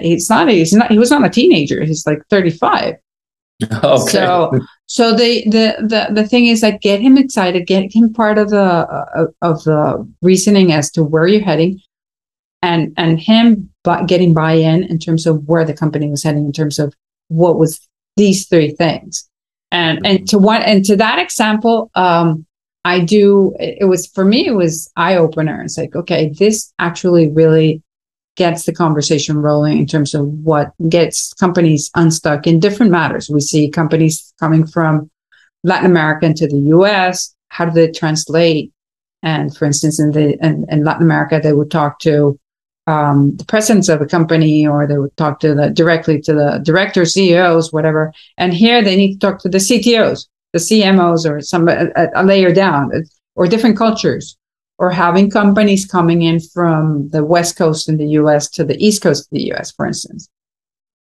he's 0.00 0.28
not 0.28 0.48
he's 0.48 0.72
not 0.72 0.90
he 0.90 0.98
was 0.98 1.10
not 1.10 1.24
a 1.24 1.30
teenager. 1.30 1.82
He's 1.84 2.06
like 2.06 2.22
35 2.30 2.96
okay. 3.84 4.10
so, 4.10 4.60
so 4.86 5.14
the, 5.14 5.44
the 5.44 5.76
the 5.80 6.08
the 6.12 6.26
thing 6.26 6.46
is 6.46 6.62
like 6.62 6.80
get 6.80 7.00
him 7.00 7.16
excited, 7.16 7.66
get 7.66 7.94
him 7.94 8.12
part 8.12 8.38
of 8.38 8.50
the 8.50 8.60
uh, 8.60 9.26
of 9.40 9.62
the 9.64 10.08
reasoning 10.20 10.72
as 10.72 10.90
to 10.92 11.04
where 11.04 11.26
you're 11.26 11.42
heading, 11.42 11.80
and 12.62 12.92
and 12.96 13.20
him 13.20 13.70
bu- 13.84 14.06
getting 14.06 14.34
buy-in 14.34 14.84
in 14.84 14.98
terms 14.98 15.26
of 15.26 15.46
where 15.46 15.64
the 15.64 15.74
company 15.74 16.08
was 16.08 16.22
heading 16.22 16.44
in 16.44 16.52
terms 16.52 16.78
of 16.78 16.94
what 17.28 17.58
was 17.58 17.86
these 18.16 18.48
three 18.48 18.72
things, 18.72 19.28
and 19.70 20.04
and 20.04 20.28
to 20.28 20.38
one 20.38 20.62
and 20.62 20.84
to 20.86 20.96
that 20.96 21.18
example, 21.18 21.90
um, 21.94 22.46
I 22.84 23.00
do. 23.00 23.54
It, 23.60 23.88
was 23.88 24.06
for 24.08 24.24
me, 24.24 24.46
it 24.46 24.54
was 24.54 24.90
eye 24.96 25.16
opener. 25.16 25.62
It's 25.62 25.78
like 25.78 25.94
okay, 25.94 26.30
this 26.38 26.72
actually 26.78 27.30
really 27.30 27.82
gets 28.36 28.64
the 28.64 28.72
conversation 28.72 29.38
rolling 29.38 29.78
in 29.78 29.86
terms 29.86 30.14
of 30.14 30.26
what 30.26 30.72
gets 30.88 31.32
companies 31.34 31.90
unstuck 31.94 32.46
in 32.46 32.58
different 32.58 32.90
matters. 32.90 33.28
We 33.28 33.40
see 33.40 33.70
companies 33.70 34.32
coming 34.40 34.66
from 34.66 35.10
Latin 35.64 35.90
America 35.90 36.26
into 36.26 36.46
the 36.46 36.58
US. 36.76 37.34
How 37.48 37.66
do 37.66 37.72
they 37.72 37.90
translate? 37.90 38.72
And 39.22 39.56
for 39.56 39.66
instance, 39.66 40.00
in 40.00 40.12
the 40.12 40.36
in, 40.44 40.66
in 40.68 40.84
Latin 40.84 41.02
America, 41.04 41.40
they 41.42 41.52
would 41.52 41.70
talk 41.70 42.00
to 42.00 42.38
um, 42.88 43.36
the 43.36 43.44
presidents 43.44 43.88
of 43.88 44.00
a 44.00 44.06
company, 44.06 44.66
or 44.66 44.86
they 44.86 44.98
would 44.98 45.16
talk 45.16 45.38
to 45.40 45.54
the 45.54 45.70
directly 45.70 46.20
to 46.22 46.32
the 46.32 46.60
directors, 46.64 47.14
CEOs, 47.14 47.72
whatever. 47.72 48.12
And 48.38 48.52
here, 48.52 48.82
they 48.82 48.96
need 48.96 49.14
to 49.14 49.18
talk 49.20 49.38
to 49.40 49.48
the 49.48 49.58
CTOs, 49.58 50.26
the 50.52 50.58
CMOs, 50.58 51.28
or 51.28 51.40
some 51.40 51.68
a, 51.68 51.88
a 52.14 52.24
layer 52.24 52.52
down, 52.52 52.90
or 53.34 53.46
different 53.46 53.76
cultures 53.76 54.36
or 54.82 54.90
having 54.90 55.30
companies 55.30 55.86
coming 55.86 56.22
in 56.22 56.40
from 56.40 57.08
the 57.10 57.24
west 57.24 57.56
coast 57.56 57.88
in 57.88 57.98
the 57.98 58.08
US 58.20 58.50
to 58.50 58.64
the 58.64 58.76
east 58.84 59.00
coast 59.00 59.26
of 59.26 59.30
the 59.30 59.52
US, 59.52 59.70
for 59.70 59.86
instance. 59.86 60.28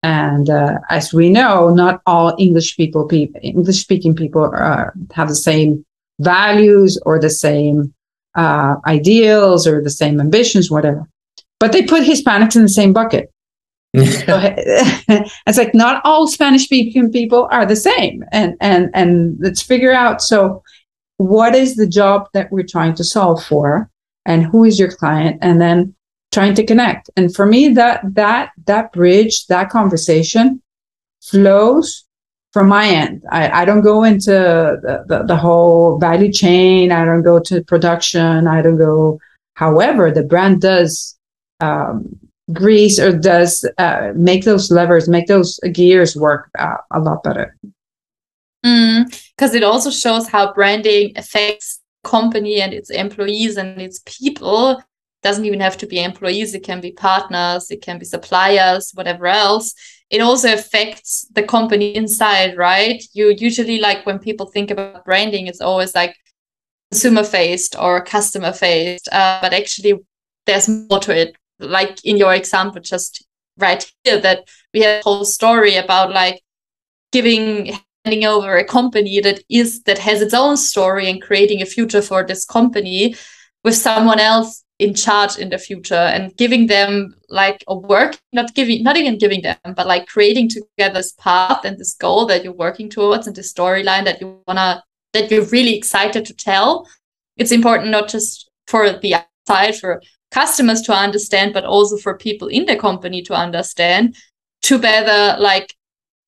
And 0.03 0.49
uh, 0.49 0.79
as 0.89 1.13
we 1.13 1.29
know, 1.29 1.73
not 1.73 2.01
all 2.05 2.35
English 2.37 2.75
people, 2.75 3.07
people 3.07 3.39
English 3.41 3.79
speaking 3.79 4.13
people 4.13 4.41
are, 4.43 4.93
have 5.13 5.29
the 5.29 5.35
same 5.35 5.85
values 6.19 6.99
or 7.05 7.17
the 7.17 7.29
same 7.29 7.93
uh, 8.35 8.75
ideals 8.85 9.65
or 9.65 9.81
the 9.81 9.89
same 9.89 10.19
ambitions, 10.19 10.69
whatever. 10.69 11.07
But 11.59 11.71
they 11.71 11.83
put 11.83 12.03
Hispanics 12.03 12.57
in 12.57 12.63
the 12.63 12.69
same 12.81 12.91
bucket. 12.91 13.31
So, 13.95 14.01
it's 15.47 15.57
like 15.57 15.73
not 15.73 16.01
all 16.05 16.27
Spanish 16.27 16.65
speaking 16.65 17.11
people 17.11 17.47
are 17.51 17.65
the 17.65 17.75
same, 17.75 18.23
and 18.31 18.55
and 18.61 18.89
and 18.93 19.37
let's 19.39 19.61
figure 19.61 19.91
out. 19.93 20.21
So, 20.21 20.63
what 21.17 21.55
is 21.55 21.75
the 21.75 21.87
job 21.87 22.29
that 22.33 22.51
we're 22.51 22.65
trying 22.65 22.95
to 22.95 23.03
solve 23.03 23.43
for, 23.43 23.89
and 24.25 24.45
who 24.45 24.63
is 24.63 24.79
your 24.79 24.91
client, 24.91 25.39
and 25.41 25.59
then 25.59 25.93
trying 26.31 26.53
to 26.55 26.65
connect. 26.65 27.09
And 27.17 27.35
for 27.35 27.45
me, 27.45 27.69
that 27.69 28.01
that 28.15 28.51
that 28.65 28.93
bridge, 28.93 29.47
that 29.47 29.69
conversation, 29.69 30.61
flows 31.21 32.05
from 32.53 32.67
my 32.67 32.87
end. 32.87 33.23
I, 33.31 33.61
I 33.61 33.65
don't 33.65 33.81
go 33.81 34.03
into 34.03 34.31
the, 34.31 35.03
the 35.07 35.23
the 35.23 35.35
whole 35.35 35.99
value 35.99 36.31
chain. 36.31 36.91
I 36.91 37.05
don't 37.05 37.23
go 37.23 37.39
to 37.39 37.63
production. 37.63 38.47
I 38.47 38.61
don't 38.61 38.77
go. 38.77 39.19
However, 39.55 40.11
the 40.11 40.23
brand 40.23 40.61
does. 40.61 41.17
Um, 41.59 42.17
grease 42.53 42.99
or 42.99 43.17
does 43.17 43.67
uh, 43.77 44.11
make 44.15 44.43
those 44.43 44.71
levers, 44.71 45.07
make 45.07 45.27
those 45.27 45.59
gears 45.71 46.15
work 46.15 46.49
uh, 46.57 46.77
a 46.91 46.99
lot 46.99 47.23
better. 47.23 47.55
Because 48.63 49.51
mm, 49.51 49.55
it 49.55 49.63
also 49.63 49.89
shows 49.89 50.27
how 50.27 50.53
branding 50.53 51.13
affects 51.15 51.79
company 52.03 52.61
and 52.61 52.73
its 52.73 52.89
employees 52.89 53.57
and 53.57 53.81
its 53.81 54.01
people. 54.05 54.81
Doesn't 55.23 55.45
even 55.45 55.59
have 55.59 55.77
to 55.77 55.87
be 55.87 56.03
employees, 56.03 56.53
it 56.55 56.63
can 56.63 56.81
be 56.81 56.91
partners, 56.91 57.69
it 57.69 57.81
can 57.81 57.99
be 57.99 58.05
suppliers, 58.05 58.91
whatever 58.93 59.27
else. 59.27 59.73
It 60.09 60.19
also 60.19 60.53
affects 60.53 61.27
the 61.31 61.43
company 61.43 61.95
inside, 61.95 62.57
right? 62.57 63.01
You 63.13 63.33
usually 63.37 63.79
like 63.79 64.05
when 64.05 64.19
people 64.19 64.47
think 64.47 64.71
about 64.71 65.05
branding, 65.05 65.47
it's 65.47 65.61
always 65.61 65.95
like 65.95 66.15
consumer 66.91 67.23
faced 67.23 67.75
or 67.79 68.03
customer 68.03 68.51
faced, 68.51 69.07
uh, 69.11 69.39
but 69.41 69.53
actually 69.53 69.93
there's 70.45 70.67
more 70.67 70.99
to 70.99 71.15
it. 71.15 71.35
Like 71.61 72.03
in 72.05 72.17
your 72.17 72.33
example, 72.33 72.81
just 72.81 73.25
right 73.57 73.89
here, 74.03 74.19
that 74.21 74.47
we 74.73 74.81
have 74.81 74.99
a 74.99 75.03
whole 75.03 75.25
story 75.25 75.75
about 75.75 76.11
like 76.11 76.41
giving 77.11 77.77
handing 78.03 78.25
over 78.25 78.57
a 78.57 78.65
company 78.65 79.19
that 79.21 79.43
is 79.49 79.83
that 79.83 79.99
has 79.99 80.21
its 80.21 80.33
own 80.33 80.57
story 80.57 81.09
and 81.09 81.21
creating 81.21 81.61
a 81.61 81.65
future 81.65 82.01
for 82.01 82.25
this 82.25 82.45
company 82.45 83.15
with 83.63 83.75
someone 83.75 84.19
else 84.19 84.63
in 84.79 84.95
charge 84.95 85.37
in 85.37 85.49
the 85.49 85.57
future 85.59 85.93
and 85.93 86.35
giving 86.35 86.65
them 86.65 87.13
like 87.29 87.63
a 87.67 87.77
work 87.77 88.17
not 88.33 88.55
giving 88.55 88.81
not 88.81 88.97
even 88.97 89.19
giving 89.19 89.43
them 89.43 89.55
but 89.75 89.85
like 89.85 90.07
creating 90.07 90.49
together 90.49 90.95
this 90.95 91.13
path 91.19 91.63
and 91.63 91.77
this 91.77 91.93
goal 91.93 92.25
that 92.25 92.43
you're 92.43 92.53
working 92.53 92.89
towards 92.89 93.27
and 93.27 93.35
the 93.35 93.43
storyline 93.43 94.03
that 94.03 94.19
you 94.19 94.41
wanna 94.47 94.83
that 95.13 95.31
you're 95.31 95.45
really 95.45 95.75
excited 95.75 96.25
to 96.25 96.33
tell. 96.33 96.87
It's 97.37 97.51
important 97.51 97.91
not 97.91 98.09
just 98.09 98.49
for 98.67 98.91
the 98.91 99.15
outside 99.15 99.77
for 99.77 100.01
customers 100.31 100.81
to 100.81 100.93
understand 100.93 101.53
but 101.53 101.65
also 101.65 101.97
for 101.97 102.17
people 102.17 102.47
in 102.47 102.65
the 102.65 102.75
company 102.75 103.21
to 103.21 103.33
understand 103.33 104.15
to 104.61 104.79
better 104.79 105.39
like 105.39 105.75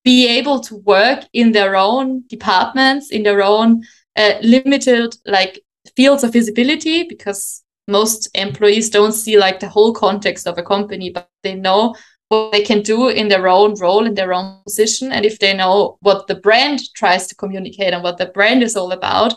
be 0.04 0.28
able 0.28 0.60
to 0.60 0.76
work 0.78 1.26
in 1.34 1.52
their 1.52 1.76
own 1.76 2.24
departments, 2.28 3.10
in 3.10 3.24
their 3.24 3.42
own 3.42 3.84
uh, 4.16 4.34
limited 4.42 5.16
like 5.26 5.62
fields 5.96 6.24
of 6.24 6.34
visibility, 6.34 7.04
because 7.04 7.64
most 7.88 8.30
employees 8.36 8.90
don't 8.90 9.14
see 9.14 9.38
like 9.38 9.60
the 9.60 9.70
whole 9.70 9.94
context 9.94 10.48
of 10.48 10.58
a 10.58 10.64
company, 10.64 11.10
but 11.10 11.30
they 11.44 11.56
know 11.56 11.96
what 12.30 12.52
they 12.52 12.64
can 12.64 12.82
do 12.82 13.10
in 13.10 13.28
their 13.28 13.48
own 13.48 13.76
role, 13.80 14.06
in 14.06 14.14
their 14.14 14.34
own 14.34 14.62
position. 14.64 15.12
And 15.12 15.26
if 15.26 15.40
they 15.40 15.54
know 15.54 15.98
what 16.02 16.28
the 16.28 16.36
brand 16.36 16.82
tries 16.96 17.28
to 17.28 17.36
communicate 17.36 17.94
and 17.94 18.04
what 18.04 18.18
the 18.18 18.28
brand 18.28 18.64
is 18.64 18.76
all 18.76 18.92
about, 18.92 19.34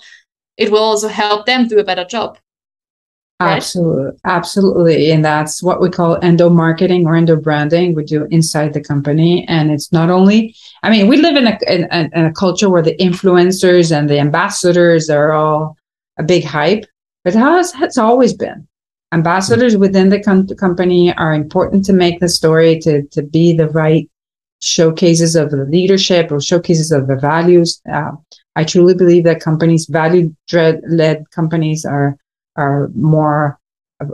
it 0.56 0.70
will 0.70 0.82
also 0.82 1.08
help 1.08 1.46
them 1.46 1.68
do 1.68 1.78
a 1.78 1.84
better 1.84 2.04
job. 2.04 2.38
Absolutely, 3.38 4.18
absolutely, 4.24 5.10
and 5.10 5.22
that's 5.22 5.62
what 5.62 5.78
we 5.82 5.90
call 5.90 6.18
endo 6.22 6.48
marketing 6.48 7.06
or 7.06 7.14
endo 7.14 7.36
branding. 7.36 7.94
We 7.94 8.02
do 8.04 8.24
inside 8.30 8.72
the 8.72 8.80
company, 8.80 9.46
and 9.46 9.70
it's 9.70 9.92
not 9.92 10.08
only. 10.08 10.54
I 10.82 10.88
mean, 10.88 11.06
we 11.06 11.18
live 11.18 11.36
in 11.36 11.46
a 11.46 11.58
in, 11.68 11.84
in 12.14 12.24
a 12.24 12.32
culture 12.32 12.70
where 12.70 12.80
the 12.80 12.96
influencers 12.96 13.94
and 13.94 14.08
the 14.08 14.18
ambassadors 14.18 15.10
are 15.10 15.32
all 15.32 15.76
a 16.18 16.22
big 16.22 16.44
hype, 16.44 16.86
but 17.24 17.34
how 17.34 17.56
has 17.58 17.74
it's 17.82 17.98
always 17.98 18.32
been. 18.32 18.66
Ambassadors 19.12 19.76
within 19.76 20.08
the 20.08 20.22
com- 20.22 20.46
company 20.56 21.12
are 21.16 21.34
important 21.34 21.84
to 21.84 21.92
make 21.92 22.20
the 22.20 22.30
story 22.30 22.78
to 22.80 23.02
to 23.08 23.22
be 23.22 23.54
the 23.54 23.68
right 23.68 24.08
showcases 24.62 25.36
of 25.36 25.50
the 25.50 25.64
leadership 25.66 26.32
or 26.32 26.40
showcases 26.40 26.90
of 26.90 27.06
the 27.06 27.16
values. 27.16 27.82
Uh, 27.92 28.12
I 28.56 28.64
truly 28.64 28.94
believe 28.94 29.24
that 29.24 29.40
companies, 29.42 29.86
value 29.90 30.34
led 30.88 31.30
companies, 31.30 31.84
are 31.84 32.16
are 32.56 32.90
more 32.94 33.58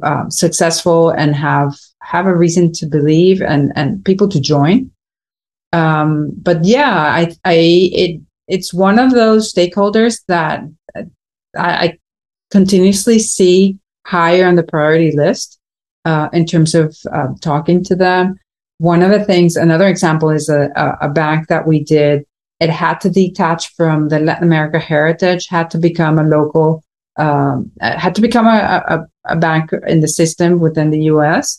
uh, 0.02 0.28
successful 0.28 1.10
and 1.10 1.34
have 1.34 1.74
have 2.02 2.26
a 2.26 2.36
reason 2.36 2.72
to 2.72 2.86
believe 2.86 3.42
and 3.42 3.72
and 3.74 4.04
people 4.04 4.28
to 4.28 4.40
join. 4.40 4.90
Um, 5.72 6.30
but 6.36 6.64
yeah, 6.64 6.94
I 6.94 7.34
I 7.44 7.54
it 7.54 8.20
it's 8.48 8.74
one 8.74 8.98
of 8.98 9.12
those 9.12 9.52
stakeholders 9.52 10.20
that 10.28 10.64
I, 10.94 11.06
I 11.56 11.98
continuously 12.50 13.18
see 13.18 13.78
higher 14.06 14.46
on 14.46 14.56
the 14.56 14.62
priority 14.62 15.16
list 15.16 15.58
uh, 16.04 16.28
in 16.32 16.46
terms 16.46 16.74
of 16.74 16.96
uh, 17.12 17.28
talking 17.40 17.82
to 17.84 17.96
them. 17.96 18.36
One 18.78 19.02
of 19.02 19.10
the 19.10 19.24
things, 19.24 19.56
another 19.56 19.86
example 19.86 20.30
is 20.30 20.48
a, 20.48 20.68
a, 20.74 21.06
a 21.06 21.08
bank 21.08 21.48
that 21.48 21.66
we 21.66 21.84
did. 21.84 22.24
It 22.60 22.70
had 22.70 23.00
to 23.02 23.10
detach 23.10 23.74
from 23.74 24.08
the 24.08 24.18
Latin 24.18 24.44
America 24.44 24.78
heritage, 24.78 25.46
had 25.48 25.70
to 25.70 25.78
become 25.78 26.18
a 26.18 26.24
local 26.24 26.82
um, 27.16 27.70
had 27.80 28.14
to 28.14 28.20
become 28.20 28.46
a, 28.46 28.82
a, 28.88 29.32
a 29.32 29.36
bank 29.36 29.70
in 29.86 30.00
the 30.00 30.08
system 30.08 30.60
within 30.60 30.90
the 30.90 31.04
US. 31.04 31.58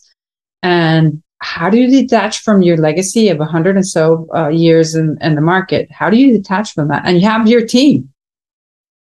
And 0.62 1.22
how 1.40 1.70
do 1.70 1.78
you 1.78 1.90
detach 1.90 2.40
from 2.40 2.62
your 2.62 2.78
legacy 2.78 3.30
of 3.30 3.38
100 3.38 3.76
and 3.76 3.86
so 3.86 4.28
uh, 4.34 4.48
years 4.48 4.96
in, 4.96 5.18
in 5.22 5.36
the 5.36 5.42
market? 5.42 5.92
How 5.92 6.10
do 6.10 6.18
you 6.18 6.32
detach 6.32 6.74
from 6.74 6.88
that? 6.88 7.04
And 7.06 7.20
you 7.20 7.28
have 7.28 7.48
your 7.48 7.66
team 7.66 8.10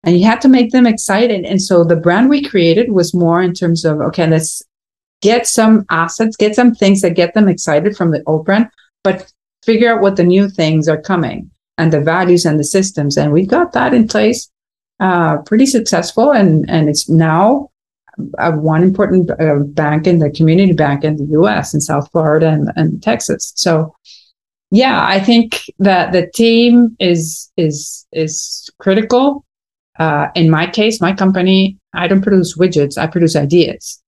and 0.04 0.18
you 0.18 0.24
had 0.26 0.40
to 0.42 0.48
make 0.48 0.72
them 0.72 0.86
excited. 0.86 1.44
And 1.44 1.62
so 1.62 1.84
the 1.84 1.96
brand 1.96 2.28
we 2.28 2.42
created 2.42 2.90
was 2.90 3.14
more 3.14 3.40
in 3.40 3.54
terms 3.54 3.84
of, 3.84 4.00
okay, 4.00 4.26
let's 4.26 4.62
get 5.20 5.46
some 5.46 5.86
assets, 5.88 6.36
get 6.36 6.56
some 6.56 6.74
things 6.74 7.00
that 7.02 7.14
get 7.14 7.34
them 7.34 7.48
excited 7.48 7.96
from 7.96 8.10
the 8.10 8.22
old 8.26 8.44
brand, 8.44 8.68
but 9.04 9.32
figure 9.64 9.94
out 9.94 10.02
what 10.02 10.16
the 10.16 10.24
new 10.24 10.48
things 10.48 10.88
are 10.88 11.00
coming 11.00 11.48
and 11.78 11.92
the 11.92 12.00
values 12.00 12.44
and 12.44 12.58
the 12.58 12.64
systems. 12.64 13.16
And 13.16 13.32
we 13.32 13.46
got 13.46 13.72
that 13.72 13.94
in 13.94 14.08
place 14.08 14.50
uh, 15.02 15.38
pretty 15.42 15.66
successful, 15.66 16.30
and 16.30 16.68
and 16.70 16.88
it's 16.88 17.08
now 17.08 17.70
one 18.16 18.84
important 18.84 19.30
uh, 19.32 19.56
bank 19.58 20.06
in 20.06 20.20
the 20.20 20.30
community 20.30 20.72
bank 20.72 21.02
in 21.02 21.16
the 21.16 21.24
U.S. 21.32 21.74
in 21.74 21.80
South 21.80 22.08
Florida 22.12 22.48
and, 22.48 22.70
and 22.76 23.02
Texas. 23.02 23.52
So, 23.56 23.94
yeah, 24.70 25.04
I 25.04 25.18
think 25.18 25.64
that 25.80 26.12
the 26.12 26.30
team 26.30 26.96
is 27.00 27.50
is 27.56 28.06
is 28.12 28.70
critical. 28.78 29.44
Uh, 29.98 30.28
in 30.36 30.48
my 30.48 30.66
case, 30.66 31.00
my 31.00 31.12
company, 31.12 31.78
I 31.94 32.06
don't 32.06 32.22
produce 32.22 32.56
widgets; 32.56 32.96
I 32.96 33.08
produce 33.08 33.34
ideas. 33.34 34.00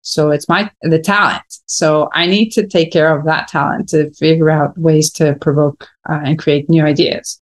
So 0.00 0.30
it's 0.30 0.48
my 0.48 0.70
the 0.80 0.98
talent. 0.98 1.44
So 1.66 2.08
I 2.14 2.24
need 2.24 2.52
to 2.52 2.66
take 2.66 2.90
care 2.90 3.14
of 3.14 3.26
that 3.26 3.48
talent 3.48 3.90
to 3.90 4.10
figure 4.14 4.48
out 4.48 4.78
ways 4.78 5.12
to 5.14 5.34
provoke 5.42 5.86
uh, 6.08 6.20
and 6.24 6.38
create 6.38 6.70
new 6.70 6.84
ideas. 6.84 7.38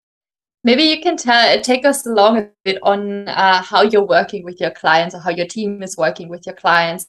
Maybe 0.64 0.84
you 0.84 1.00
can 1.00 1.16
tell, 1.16 1.60
take 1.60 1.84
us 1.84 2.06
along 2.06 2.38
a 2.38 2.50
bit 2.64 2.78
on 2.82 3.28
uh, 3.28 3.62
how 3.62 3.82
you're 3.82 4.06
working 4.06 4.44
with 4.44 4.60
your 4.60 4.70
clients 4.70 5.14
or 5.14 5.18
how 5.18 5.30
your 5.30 5.46
team 5.46 5.82
is 5.82 5.96
working 5.96 6.28
with 6.28 6.46
your 6.46 6.54
clients. 6.54 7.06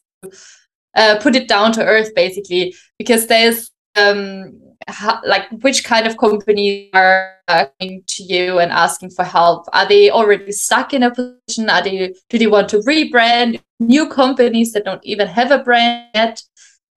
Uh, 0.95 1.19
put 1.21 1.35
it 1.35 1.47
down 1.47 1.71
to 1.73 1.85
earth, 1.85 2.13
basically, 2.15 2.73
because 2.97 3.27
there's 3.27 3.71
um, 3.95 4.59
how, 4.87 5.21
like 5.25 5.49
which 5.61 5.83
kind 5.83 6.07
of 6.07 6.17
companies 6.17 6.89
are 6.93 7.37
coming 7.47 8.03
to 8.07 8.23
you 8.23 8.59
and 8.59 8.71
asking 8.71 9.11
for 9.11 9.23
help? 9.23 9.67
Are 9.73 9.87
they 9.87 10.09
already 10.09 10.51
stuck 10.51 10.93
in 10.93 11.03
a 11.03 11.11
position? 11.11 11.69
Are 11.69 11.83
they 11.83 12.13
do 12.29 12.37
they 12.37 12.47
want 12.47 12.69
to 12.69 12.79
rebrand? 12.79 13.61
New 13.79 14.07
companies 14.07 14.71
that 14.73 14.85
don't 14.85 15.03
even 15.03 15.27
have 15.27 15.51
a 15.51 15.59
brand 15.59 16.07
yet? 16.13 16.41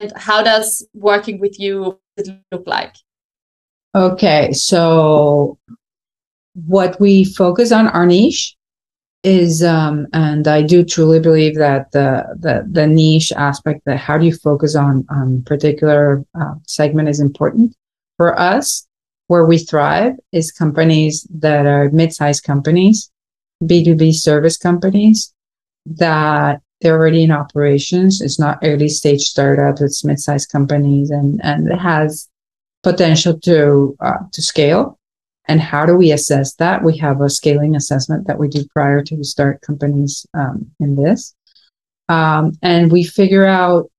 And 0.01 0.13
how 0.17 0.43
does 0.43 0.87
working 0.95 1.39
with 1.41 1.59
you 1.59 1.99
look 2.53 2.67
like? 2.67 2.95
Okay, 3.95 4.53
so 4.53 5.59
what 6.65 6.99
we 6.99 7.25
focus 7.25 7.71
on 7.71 7.87
our 7.89 8.07
niche 8.07 8.57
is 9.23 9.63
um, 9.63 10.07
and 10.13 10.49
i 10.49 10.63
do 10.63 10.85
truly 10.85 11.21
believe 11.21 11.57
that 11.57 11.91
the 11.93 12.25
the, 12.39 12.67
the 12.71 12.87
niche 12.87 13.31
aspect 13.33 13.83
that 13.85 13.99
how 13.99 14.17
do 14.17 14.25
you 14.25 14.35
focus 14.35 14.75
on 14.75 15.05
on 15.11 15.43
particular 15.43 16.25
uh, 16.41 16.55
segment 16.67 17.09
is 17.09 17.21
important. 17.21 17.75
For 18.17 18.39
us 18.39 18.87
where 19.27 19.45
we 19.45 19.59
thrive 19.59 20.15
is 20.33 20.51
companies 20.51 21.27
that 21.31 21.67
are 21.67 21.91
mid-sized 21.91 22.45
companies 22.45 23.11
b2b 23.65 24.15
service 24.15 24.57
companies 24.57 25.35
that 25.85 26.61
they're 26.81 26.99
already 26.99 27.23
in 27.23 27.31
operations. 27.31 28.21
It's 28.21 28.39
not 28.39 28.59
early 28.63 28.89
stage 28.89 29.23
startups 29.23 29.83
it's 29.83 30.05
mid-sized 30.05 30.51
companies 30.51 31.11
and 31.11 31.41
and 31.45 31.69
it 31.69 31.79
has 31.79 32.29
potential 32.83 33.39
to 33.41 33.97
uh, 34.01 34.23
to 34.33 34.41
scale 34.41 34.99
and 35.49 35.61
how 35.61 35.87
do 35.87 35.97
we 35.97 36.11
assess 36.13 36.55
that? 36.55 36.83
We 36.83 36.97
have 36.99 37.21
a 37.21 37.31
scaling 37.31 37.77
assessment 37.77 38.27
that 38.27 38.39
we 38.39 38.49
do 38.49 38.65
prior 38.67 39.03
to 39.03 39.25
start 39.25 39.63
companies 39.63 40.27
um, 40.35 40.71
in 40.81 40.97
this. 40.97 41.35
Um, 42.09 42.53
and 42.63 42.91
we 42.91 43.05
figure 43.05 43.47
out 43.47 43.91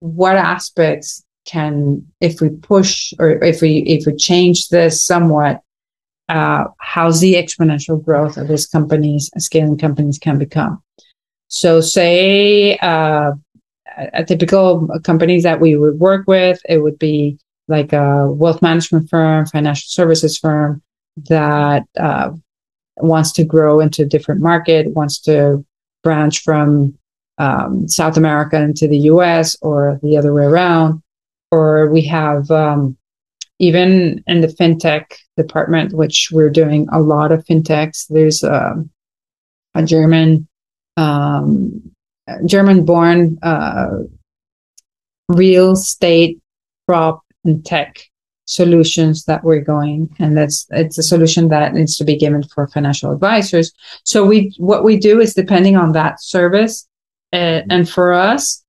what 0.00 0.36
aspects 0.36 1.24
can, 1.46 2.06
if 2.20 2.40
we 2.40 2.50
push 2.50 3.12
or 3.18 3.42
if 3.44 3.62
we 3.62 3.78
if 3.78 4.04
we 4.06 4.16
change 4.16 4.68
this 4.68 5.02
somewhat, 5.04 5.62
uh, 6.28 6.64
how's 6.78 7.20
the 7.20 7.34
exponential 7.34 8.02
growth 8.02 8.36
of 8.36 8.48
these 8.48 8.66
companies, 8.66 9.30
scaling 9.38 9.78
companies 9.78 10.18
can 10.18 10.38
become. 10.38 10.82
So, 11.48 11.80
say 11.80 12.76
uh, 12.78 13.32
a, 13.96 14.08
a 14.14 14.24
typical 14.24 14.88
companies 15.04 15.44
that 15.44 15.60
we 15.60 15.76
would 15.76 16.00
work 16.00 16.26
with, 16.26 16.60
it 16.68 16.78
would 16.78 16.98
be 16.98 17.38
like 17.68 17.92
a 17.92 18.30
wealth 18.30 18.62
management 18.62 19.08
firm, 19.08 19.46
financial 19.46 19.86
services 19.88 20.38
firm, 20.38 20.82
that 21.28 21.84
uh, 21.98 22.32
wants 22.98 23.32
to 23.32 23.44
grow 23.44 23.80
into 23.80 24.02
a 24.02 24.06
different 24.06 24.40
market, 24.40 24.90
wants 24.94 25.18
to 25.20 25.64
branch 26.02 26.42
from 26.42 26.96
um, 27.38 27.88
South 27.88 28.16
America 28.16 28.60
into 28.60 28.88
the 28.88 28.98
US 29.10 29.56
or 29.62 29.98
the 30.02 30.16
other 30.16 30.32
way 30.32 30.44
around. 30.44 31.02
Or 31.50 31.90
we 31.90 32.02
have 32.02 32.50
um, 32.50 32.96
even 33.58 34.22
in 34.26 34.40
the 34.40 34.48
fintech 34.48 35.04
department, 35.36 35.92
which 35.92 36.30
we're 36.32 36.50
doing 36.50 36.88
a 36.92 37.00
lot 37.00 37.32
of 37.32 37.44
fintechs. 37.44 38.06
There's 38.08 38.42
a, 38.42 38.84
a 39.74 39.84
German, 39.84 40.48
um, 40.96 41.92
German-born 42.44 43.38
uh, 43.42 43.98
real 45.28 45.72
estate 45.72 46.40
prop 46.86 47.22
and 47.44 47.64
tech 47.64 48.04
solutions 48.46 49.24
that 49.24 49.42
we're 49.44 49.60
going 49.60 50.08
and 50.18 50.36
that's 50.36 50.66
it's 50.70 50.98
a 50.98 51.02
solution 51.02 51.48
that 51.48 51.74
needs 51.74 51.96
to 51.96 52.04
be 52.04 52.16
given 52.16 52.42
for 52.42 52.66
financial 52.68 53.12
advisors. 53.12 53.72
So 54.04 54.24
we 54.24 54.54
what 54.58 54.84
we 54.84 54.96
do 54.96 55.20
is 55.20 55.34
depending 55.34 55.76
on 55.76 55.92
that 55.92 56.22
service 56.22 56.88
uh, 57.32 57.62
and 57.68 57.88
for 57.88 58.12
us 58.12 58.64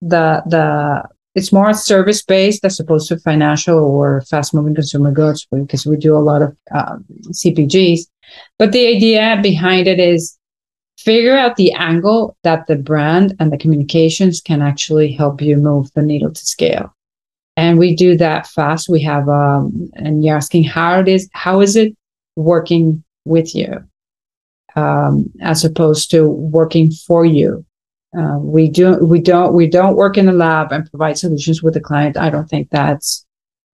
the 0.00 0.42
the 0.46 1.02
it's 1.34 1.52
more 1.52 1.72
service 1.74 2.22
based 2.22 2.64
as 2.64 2.78
opposed 2.78 3.08
to 3.08 3.18
financial 3.18 3.78
or 3.78 4.20
fast 4.22 4.54
moving 4.54 4.74
consumer 4.74 5.10
goods 5.10 5.46
because 5.50 5.86
we 5.86 5.96
do 5.96 6.16
a 6.16 6.18
lot 6.18 6.42
of 6.42 6.56
um, 6.74 7.04
cpgs 7.30 8.00
but 8.58 8.72
the 8.72 8.86
idea 8.86 9.38
behind 9.42 9.86
it 9.86 9.98
is 9.98 10.38
figure 10.98 11.36
out 11.36 11.56
the 11.56 11.72
angle 11.72 12.36
that 12.44 12.66
the 12.66 12.76
brand 12.76 13.34
and 13.40 13.52
the 13.52 13.58
communications 13.58 14.40
can 14.40 14.62
actually 14.62 15.12
help 15.12 15.40
you 15.40 15.56
move 15.56 15.90
the 15.94 16.02
needle 16.02 16.32
to 16.32 16.46
scale 16.46 16.94
and 17.56 17.78
we 17.78 17.94
do 17.94 18.16
that 18.16 18.46
fast. 18.46 18.88
We 18.88 19.02
have 19.02 19.28
um 19.28 19.90
and 19.94 20.24
you're 20.24 20.36
asking 20.36 20.64
how 20.64 21.00
it 21.00 21.08
is 21.08 21.28
how 21.32 21.60
is 21.60 21.76
it 21.76 21.94
working 22.36 23.04
with 23.24 23.54
you? 23.54 23.84
Um 24.76 25.30
as 25.40 25.64
opposed 25.64 26.10
to 26.12 26.28
working 26.28 26.90
for 26.90 27.24
you. 27.24 27.64
Uh, 28.16 28.38
we 28.38 28.68
do 28.68 29.04
we 29.04 29.20
don't 29.20 29.54
we 29.54 29.68
don't 29.68 29.96
work 29.96 30.16
in 30.16 30.26
the 30.26 30.32
lab 30.32 30.72
and 30.72 30.88
provide 30.90 31.18
solutions 31.18 31.62
with 31.62 31.74
the 31.74 31.80
client. 31.80 32.16
I 32.16 32.30
don't 32.30 32.48
think 32.48 32.70
that's 32.70 33.24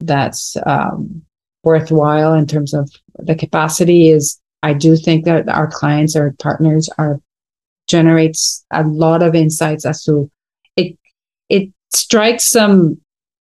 that's 0.01 0.57
um, 0.65 1.23
worthwhile 1.63 2.35
in 2.35 2.47
terms 2.47 2.75
of 2.75 2.91
the 3.19 3.35
capacity 3.35 4.09
is 4.09 4.41
i 4.63 4.73
do 4.73 4.97
think 4.97 5.25
that 5.25 5.49
our 5.49 5.67
clients 5.67 6.17
our 6.17 6.35
partners 6.39 6.89
are 6.97 7.21
generates 7.87 8.65
a 8.71 8.83
lot 8.85 9.23
of 9.23 9.35
insights 9.35 9.85
as 9.85 10.03
to 10.05 10.31
it 10.77 10.97
it 11.49 11.69
strikes 11.93 12.49
some 12.49 12.99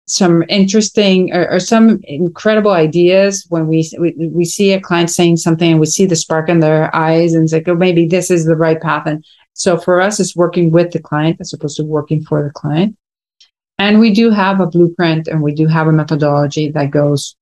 some 0.06 0.44
interesting 0.48 1.32
or, 1.32 1.50
or, 1.50 1.58
some 1.58 1.98
incredible 2.04 2.72
ideas 2.72 3.46
when 3.48 3.66
we, 3.66 3.90
we 3.98 4.12
we 4.28 4.44
see 4.44 4.72
a 4.72 4.80
client 4.80 5.10
saying 5.10 5.38
something 5.38 5.70
and 5.70 5.80
we 5.80 5.86
see 5.86 6.04
the 6.04 6.16
spark 6.16 6.48
in 6.50 6.60
their 6.60 6.94
eyes 6.94 7.32
and 7.32 7.44
it's 7.44 7.54
like 7.54 7.66
oh 7.68 7.74
maybe 7.74 8.06
this 8.06 8.30
is 8.30 8.44
the 8.44 8.56
right 8.56 8.80
path. 8.80 9.06
And 9.06 9.24
so 9.54 9.78
for 9.78 10.00
us 10.00 10.20
it's 10.20 10.36
working 10.36 10.70
with 10.70 10.92
the 10.92 11.00
client 11.00 11.38
as 11.40 11.52
opposed 11.54 11.78
to 11.78 11.84
working 11.84 12.22
for 12.22 12.42
the 12.42 12.50
client. 12.50 12.96
And 13.78 13.98
we 13.98 14.12
do 14.12 14.30
have 14.30 14.60
a 14.60 14.66
blueprint 14.66 15.26
and 15.26 15.42
we 15.42 15.54
do 15.54 15.66
have 15.66 15.86
a 15.86 15.92
methodology 15.92 16.70
that 16.72 16.90
goes 16.90 17.34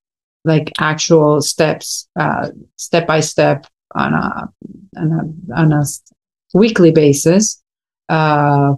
like 0.44 0.72
actual 0.78 1.42
steps 1.42 2.08
uh, 2.18 2.50
step 2.76 3.06
by 3.06 3.20
step 3.20 3.66
on 3.94 4.14
a 4.14 4.48
on 4.96 5.12
a, 5.12 5.60
on 5.60 5.72
a 5.72 5.84
weekly 6.54 6.92
basis 6.92 7.62
uh, 8.08 8.74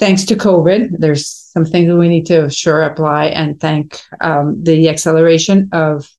thanks 0.00 0.24
to 0.24 0.34
COVID, 0.34 0.98
there's 0.98 1.28
some 1.28 1.64
things 1.64 1.86
that 1.86 1.96
we 1.96 2.08
need 2.08 2.26
to 2.26 2.50
sure 2.50 2.82
apply 2.82 3.26
and 3.26 3.60
thank 3.60 4.00
um, 4.20 4.64
the 4.64 4.88
acceleration 4.88 5.68
of 5.72 6.10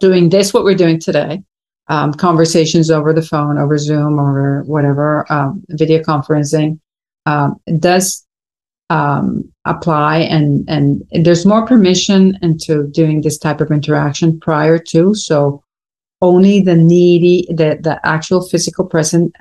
doing 0.00 0.30
this, 0.30 0.52
what 0.52 0.64
we're 0.64 0.74
doing 0.74 0.98
today, 0.98 1.42
um, 1.88 2.12
conversations 2.14 2.90
over 2.90 3.12
the 3.12 3.22
phone, 3.22 3.58
over 3.58 3.76
Zoom, 3.76 4.18
or 4.18 4.64
whatever, 4.64 5.30
um, 5.30 5.62
video 5.68 6.02
conferencing, 6.02 6.80
um, 7.26 7.60
does 7.78 8.26
um, 8.88 9.52
apply 9.64 10.18
and 10.18 10.64
and 10.68 11.02
there's 11.10 11.44
more 11.44 11.66
permission 11.66 12.38
into 12.40 12.86
doing 12.88 13.20
this 13.20 13.36
type 13.36 13.60
of 13.60 13.72
interaction 13.72 14.38
prior 14.38 14.78
to 14.78 15.12
so 15.12 15.60
only 16.22 16.60
the 16.60 16.76
needy 16.76 17.46
the 17.48 17.78
the 17.80 17.98
actual 18.04 18.46
physical 18.46 18.84
present 18.84 19.34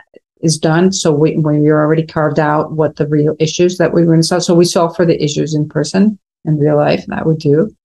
is 0.45 0.57
done. 0.57 0.91
So 0.93 1.11
we, 1.11 1.35
you're 1.35 1.79
already 1.79 2.05
carved 2.05 2.39
out 2.39 2.71
what 2.71 2.95
the 2.95 3.07
real 3.07 3.35
issues 3.39 3.77
that 3.77 3.93
we 3.93 4.01
were 4.01 4.07
going 4.07 4.19
to 4.19 4.23
solve. 4.23 4.43
So 4.43 4.55
we 4.55 4.65
solve 4.65 4.95
for 4.95 5.05
the 5.05 5.21
issues 5.21 5.53
in 5.53 5.67
person 5.67 6.17
in 6.45 6.59
real 6.59 6.77
life. 6.77 7.05
That 7.07 7.25
we 7.25 7.35
do. 7.35 7.75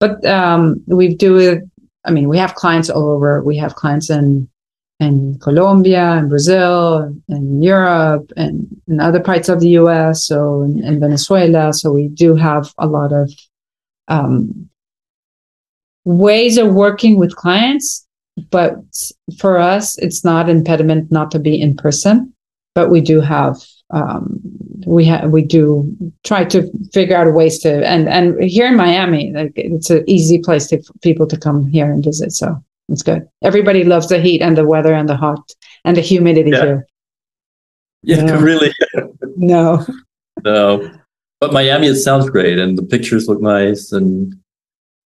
But 0.00 0.24
um, 0.24 0.82
we 0.86 1.14
do 1.14 1.38
it. 1.38 1.62
I 2.04 2.10
mean, 2.10 2.28
we 2.28 2.38
have 2.38 2.54
clients 2.54 2.88
all 2.88 3.10
over. 3.10 3.42
We 3.42 3.56
have 3.58 3.74
clients 3.74 4.10
in 4.10 4.48
in 5.00 5.38
Colombia 5.38 6.12
and 6.18 6.28
Brazil 6.28 7.14
and 7.28 7.64
Europe 7.64 8.30
and 8.36 8.68
in 8.86 9.00
other 9.00 9.20
parts 9.20 9.48
of 9.48 9.60
the 9.60 9.70
US, 9.80 10.26
so 10.26 10.62
in, 10.62 10.84
in 10.84 11.00
Venezuela. 11.00 11.72
So 11.72 11.90
we 11.90 12.08
do 12.08 12.36
have 12.36 12.72
a 12.76 12.86
lot 12.86 13.12
of 13.12 13.32
um, 14.08 14.68
ways 16.04 16.58
of 16.58 16.74
working 16.74 17.16
with 17.16 17.34
clients 17.34 18.06
but 18.50 18.76
for 19.38 19.58
us, 19.58 19.98
it's 19.98 20.24
not 20.24 20.48
impediment 20.48 21.10
not 21.10 21.30
to 21.32 21.38
be 21.38 21.60
in 21.60 21.76
person. 21.76 22.32
But 22.74 22.90
we 22.90 23.00
do 23.00 23.20
have 23.20 23.56
um, 23.90 24.40
we 24.86 25.04
have 25.06 25.30
we 25.30 25.42
do 25.42 25.94
try 26.24 26.44
to 26.44 26.70
figure 26.92 27.16
out 27.16 27.32
ways 27.34 27.58
to 27.60 27.86
and 27.86 28.08
and 28.08 28.42
here 28.42 28.66
in 28.66 28.76
Miami, 28.76 29.32
like 29.32 29.52
it's 29.56 29.90
an 29.90 30.04
easy 30.08 30.38
place 30.38 30.68
to 30.68 30.82
for 30.82 30.92
people 31.02 31.26
to 31.26 31.36
come 31.36 31.66
here 31.66 31.90
and 31.90 32.04
visit. 32.04 32.32
So 32.32 32.62
it's 32.88 33.02
good. 33.02 33.28
Everybody 33.42 33.84
loves 33.84 34.08
the 34.08 34.20
heat 34.20 34.42
and 34.42 34.56
the 34.56 34.66
weather 34.66 34.94
and 34.94 35.08
the 35.08 35.16
hot 35.16 35.52
and 35.84 35.96
the 35.96 36.00
humidity 36.00 36.50
yeah. 36.50 36.62
here. 36.62 36.86
Yeah, 38.02 38.22
no. 38.22 38.40
really. 38.40 38.72
no. 39.36 39.84
No. 40.44 40.90
But 41.40 41.52
Miami, 41.52 41.86
it 41.86 41.96
sounds 41.96 42.28
great, 42.28 42.58
and 42.58 42.76
the 42.76 42.82
pictures 42.82 43.26
look 43.26 43.40
nice, 43.40 43.92
and 43.92 44.34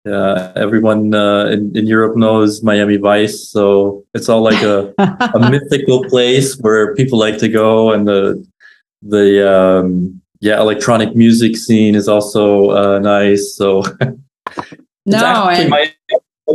yeah, 0.05 0.51
everyone 0.55 1.15
uh, 1.15 1.45
in, 1.47 1.75
in 1.75 1.87
Europe 1.87 2.15
knows 2.15 2.61
Miami 2.61 2.97
Vice, 2.97 3.49
so 3.49 4.05
it's 4.13 4.29
all 4.29 4.41
like 4.41 4.61
a, 4.61 4.93
a 4.99 5.39
mythical 5.51 6.03
place 6.05 6.55
where 6.59 6.93
people 6.93 7.17
like 7.17 7.39
to 7.39 7.49
go, 7.49 7.91
and 7.91 8.07
the 8.07 8.45
the 9.01 9.51
um, 9.51 10.21
yeah 10.41 10.59
electronic 10.59 11.15
music 11.15 11.57
scene 11.57 11.95
is 11.95 12.07
also 12.07 12.69
uh, 12.69 12.99
nice. 12.99 13.55
So 13.55 13.83
no, 15.07 15.25
actually 15.25 15.69
mighty 15.69 15.93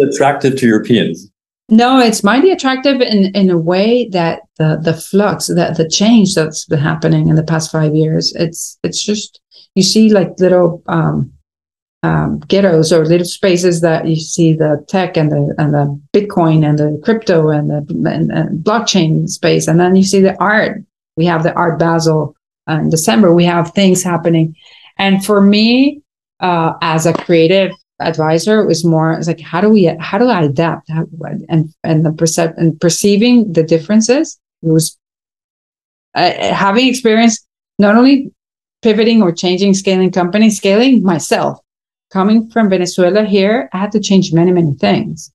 attractive 0.01 0.57
to 0.59 0.67
Europeans. 0.69 1.29
No, 1.69 1.99
it's 1.99 2.23
mighty 2.23 2.53
attractive 2.53 3.01
in 3.01 3.35
in 3.35 3.51
a 3.51 3.59
way 3.59 4.09
that 4.11 4.43
the 4.59 4.79
the 4.81 4.95
flux, 4.95 5.49
that 5.49 5.77
the 5.77 5.89
change 5.89 6.37
that's 6.37 6.67
been 6.67 6.79
happening 6.79 7.29
in 7.29 7.35
the 7.35 7.43
past 7.43 7.73
five 7.73 7.97
years. 7.97 8.33
It's 8.37 8.79
it's 8.85 9.03
just 9.03 9.41
you 9.75 9.83
see 9.83 10.09
like 10.09 10.39
little. 10.39 10.85
Um, 10.87 11.33
um, 12.03 12.39
ghettos 12.41 12.93
or 12.93 13.05
little 13.05 13.27
spaces 13.27 13.83
that 13.83 14.09
you 14.09 14.17
see 14.17 14.55
the 14.55 14.85
tech 14.89 15.17
and 15.17 15.31
the 15.31 15.55
and 15.59 15.75
the 15.75 16.01
Bitcoin 16.15 16.67
and 16.67 16.79
the 16.79 17.01
crypto 17.05 17.51
and 17.51 17.71
the 17.71 18.11
and, 18.11 18.31
and 18.31 18.65
blockchain 18.65 19.29
space, 19.29 19.69
and 19.69 19.79
then 19.79 19.97
you 19.97 20.03
see 20.03 20.21
the 20.21 20.39
art. 20.41 20.83
We 21.17 21.27
have 21.27 21.43
the 21.43 21.53
Art 21.53 21.79
Basel 21.79 22.35
in 22.69 22.89
December. 22.89 23.35
We 23.35 23.45
have 23.45 23.73
things 23.73 24.03
happening, 24.03 24.57
and 24.97 25.25
for 25.25 25.41
me, 25.41 26.03
uh, 26.41 26.75
as 26.81 27.05
a 27.05 27.13
creative 27.13 27.73
advisor, 28.01 28.63
it 28.63 28.67
was 28.67 28.83
more 28.83 29.13
it's 29.13 29.29
like 29.29 29.41
how 29.41 29.61
do 29.61 29.69
we 29.69 29.85
how 30.01 30.17
do 30.17 30.29
I 30.29 30.43
adapt 30.43 30.91
how, 30.91 31.05
and 31.51 31.73
and 31.85 32.07
the 32.07 32.11
percep- 32.11 32.57
and 32.57 32.81
perceiving 32.81 33.53
the 33.53 33.63
differences. 33.63 34.41
It 34.63 34.71
was 34.71 34.97
uh, 36.15 36.33
having 36.55 36.89
experience 36.89 37.47
not 37.79 37.95
only 37.95 38.33
pivoting 38.81 39.21
or 39.21 39.33
changing 39.33 39.75
scaling 39.75 40.11
companies, 40.11 40.57
scaling 40.57 41.03
myself 41.03 41.61
coming 42.11 42.51
from 42.51 42.69
Venezuela 42.69 43.25
here, 43.25 43.69
I 43.73 43.79
had 43.79 43.93
to 43.93 44.01
change 44.01 44.33
many, 44.33 44.53
many 44.53 44.75
things. 44.75 45.33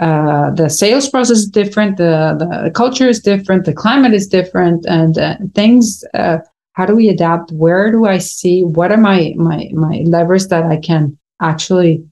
Uh, 0.00 0.50
the 0.50 0.68
sales 0.68 1.08
process 1.08 1.38
is 1.38 1.46
different, 1.46 1.96
the, 1.96 2.36
the 2.38 2.70
culture 2.70 3.08
is 3.08 3.20
different, 3.20 3.64
the 3.64 3.72
climate 3.72 4.12
is 4.12 4.26
different, 4.26 4.84
and 4.86 5.18
uh, 5.18 5.36
things. 5.54 6.04
Uh, 6.14 6.38
how 6.72 6.84
do 6.84 6.96
we 6.96 7.08
adapt? 7.08 7.52
Where 7.52 7.92
do 7.92 8.06
I 8.06 8.18
see? 8.18 8.64
What 8.64 8.90
are 8.90 8.96
my 8.96 9.32
my 9.36 9.70
my 9.72 10.02
levers 10.04 10.48
that 10.48 10.64
I 10.64 10.78
can 10.78 11.16
actually 11.40 12.04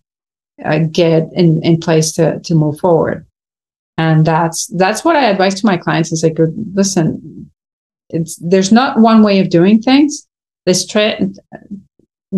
uh, 0.64 0.80
get 0.90 1.28
in 1.32 1.60
in 1.64 1.80
place 1.80 2.12
to 2.12 2.38
to 2.38 2.54
move 2.54 2.78
forward? 2.78 3.26
And 3.98 4.24
that's 4.24 4.68
that's 4.68 5.04
what 5.04 5.16
I 5.16 5.24
advise 5.24 5.60
to 5.60 5.66
my 5.66 5.76
clients. 5.76 6.12
Is 6.12 6.22
like, 6.22 6.38
listen, 6.74 7.50
it's 8.10 8.36
there's 8.36 8.70
not 8.70 9.00
one 9.00 9.24
way 9.24 9.40
of 9.40 9.50
doing 9.50 9.82
things. 9.82 10.28
Let's 10.64 10.86
try 10.86 11.18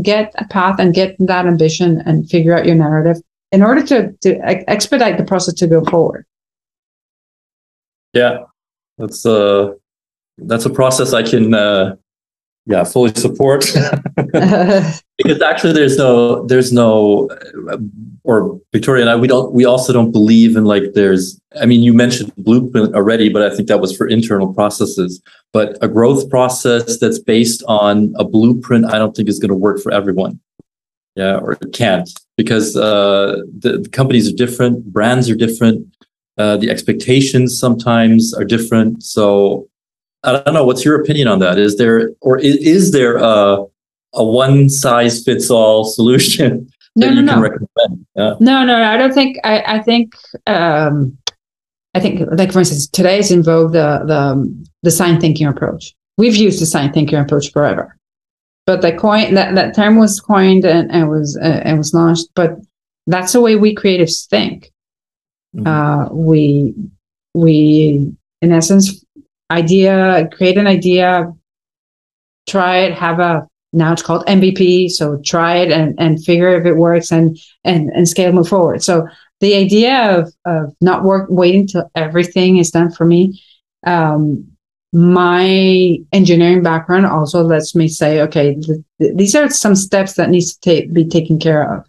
get 0.03 0.35
a 0.39 0.47
path 0.47 0.79
and 0.79 0.95
get 0.95 1.17
that 1.19 1.47
ambition 1.47 2.03
and 2.07 2.29
figure 2.29 2.57
out 2.57 2.67
your 2.67 2.75
narrative 2.75 3.17
in 3.53 3.63
order 3.63 3.83
to, 3.87 4.13
to 4.21 4.37
expedite 4.69 5.19
the 5.19 5.25
process 5.25 5.55
to 5.55 5.67
go 5.67 5.85
forward. 5.85 6.27
Yeah, 8.13 8.39
that's 8.99 9.27
uh, 9.27 9.73
that's 10.39 10.67
a 10.67 10.71
process 10.71 11.13
I 11.13 11.23
can 11.23 11.55
uh, 11.55 11.97
yeah 12.67 12.85
fully 12.85 13.13
support. 13.15 13.65
Because 15.17 15.41
actually 15.43 15.73
there's 15.73 15.97
no 15.97 16.45
there's 16.47 16.73
no 16.73 17.31
or 18.25 18.61
Victoria 18.73 19.03
and 19.03 19.11
I 19.11 19.15
we 19.15 19.29
don't 19.29 19.53
we 19.53 19.65
also 19.65 19.93
don't 19.93 20.11
believe 20.11 20.57
in 20.57 20.65
like 20.65 20.95
there's 20.95 21.41
I 21.61 21.67
mean 21.67 21.85
you 21.85 21.93
mentioned 21.93 22.33
blueprint 22.37 22.97
already 22.97 23.29
but 23.29 23.43
I 23.43 23.55
think 23.55 23.69
that 23.69 23.81
was 23.81 23.97
for 23.97 24.09
internal 24.09 24.53
processes. 24.53 25.23
But 25.53 25.79
a 25.81 25.87
growth 25.87 26.29
process 26.29 26.99
that's 26.99 27.21
based 27.21 27.63
on 27.69 28.13
a 28.19 28.25
blueprint 28.25 28.87
I 28.87 28.99
don't 28.99 29.15
think 29.15 29.29
is 29.29 29.39
going 29.39 29.51
to 29.51 29.55
work 29.55 29.81
for 29.81 29.93
everyone. 29.93 30.41
Yeah 31.15 31.37
or 31.37 31.53
it 31.53 31.73
can't 31.73 32.11
because 32.37 32.77
uh, 32.77 33.43
the, 33.57 33.79
the 33.79 33.89
companies 33.89 34.29
are 34.29 34.35
different, 34.35 34.85
brands 34.93 35.31
are 35.31 35.37
different, 35.37 35.87
uh, 36.39 36.57
the 36.57 36.71
expectations 36.71 37.57
sometimes 37.57 38.35
are 38.35 38.45
different. 38.45 39.05
So 39.05 39.69
I 40.25 40.43
don't 40.43 40.55
know. 40.55 40.65
What's 40.65 40.85
your 40.85 41.01
opinion 41.01 41.29
on 41.29 41.39
that? 41.41 41.59
Is 41.59 41.77
there 41.77 42.11
or 42.21 42.39
is, 42.39 42.57
is 42.57 42.93
there 42.93 43.17
a 43.19 43.65
a 44.15 44.25
one 44.25 44.69
size 44.71 45.23
fits 45.25 45.51
all 45.51 45.85
solution 45.85 46.71
No, 46.97 47.09
that 47.09 47.15
no, 47.15 47.21
you 47.21 47.27
can 47.27 47.37
no. 47.37 47.43
recommend? 47.43 48.07
Yeah. 48.15 48.35
No, 48.41 48.65
no, 48.65 48.83
I 48.83 48.97
don't 48.97 49.13
think. 49.13 49.39
I, 49.45 49.63
I 49.79 49.83
think. 49.83 50.15
Um, 50.47 51.19
I 51.97 52.01
think, 52.01 52.29
like 52.33 52.53
for 52.53 52.59
instance, 52.59 52.89
today 52.89 53.19
is 53.19 53.31
in 53.31 53.43
vogue 53.43 53.73
the 53.73 54.03
the 54.05 54.67
design 54.83 55.21
thinking 55.21 55.47
approach. 55.47 55.95
We've 56.19 56.35
used 56.37 56.59
the 56.59 56.61
design 56.67 56.93
thinking 56.93 57.19
approach 57.19 57.53
forever, 57.53 57.97
but 58.67 58.83
the 58.83 58.93
coin 58.93 59.35
that, 59.35 59.55
that 59.55 59.75
term 59.77 59.97
was 59.97 60.21
coined 60.21 60.65
and, 60.65 60.91
and 60.91 61.09
was 61.09 61.37
uh, 61.41 61.61
and 61.65 61.79
was 61.79 61.95
launched. 61.95 62.29
But 62.35 62.57
that's 63.07 63.33
the 63.33 63.41
way 63.41 63.57
we 63.57 63.75
creatives 63.75 64.27
think. 64.27 64.73
Mhm. 65.57 65.67
Uh, 65.67 66.13
we 66.13 66.75
we 67.35 68.13
in 68.43 68.53
essence 68.53 69.04
idea 69.55 70.29
create 70.33 70.59
an 70.59 70.67
idea, 70.67 71.33
try 72.49 72.79
it, 72.79 72.95
have 72.95 73.21
a 73.21 73.49
now 73.73 73.93
it's 73.93 74.03
called 74.03 74.25
MVP. 74.27 74.89
So 74.91 75.21
try 75.25 75.57
it 75.57 75.73
and, 75.73 75.95
and 75.99 76.25
figure 76.25 76.55
if 76.59 76.65
it 76.65 76.77
works 76.77 77.11
and 77.11 77.39
and 77.65 77.91
and 77.91 78.09
scale 78.09 78.33
move 78.33 78.49
forward. 78.49 78.83
So 78.83 79.09
the 79.41 79.55
idea 79.57 80.19
of 80.19 80.33
of 80.45 80.75
not 80.81 81.03
work 81.03 81.27
waiting 81.29 81.67
till 81.67 81.91
everything 81.95 82.59
is 82.59 82.71
done 82.71 82.91
for 82.93 83.05
me. 83.05 83.43
Um, 83.85 84.49
my 84.93 85.99
engineering 86.13 86.63
background 86.63 87.05
also 87.05 87.43
lets 87.43 87.75
me 87.75 87.89
say, 87.89 88.21
okay, 88.23 88.55
th- 88.55 88.79
th- 89.01 89.17
these 89.17 89.35
are 89.35 89.51
some 89.51 89.75
steps 89.75 90.15
that 90.15 90.31
needs 90.31 90.57
to 90.57 90.83
ta- 90.83 90.93
be 90.93 91.05
taken 91.09 91.41
care 91.41 91.79
of. 91.79 91.85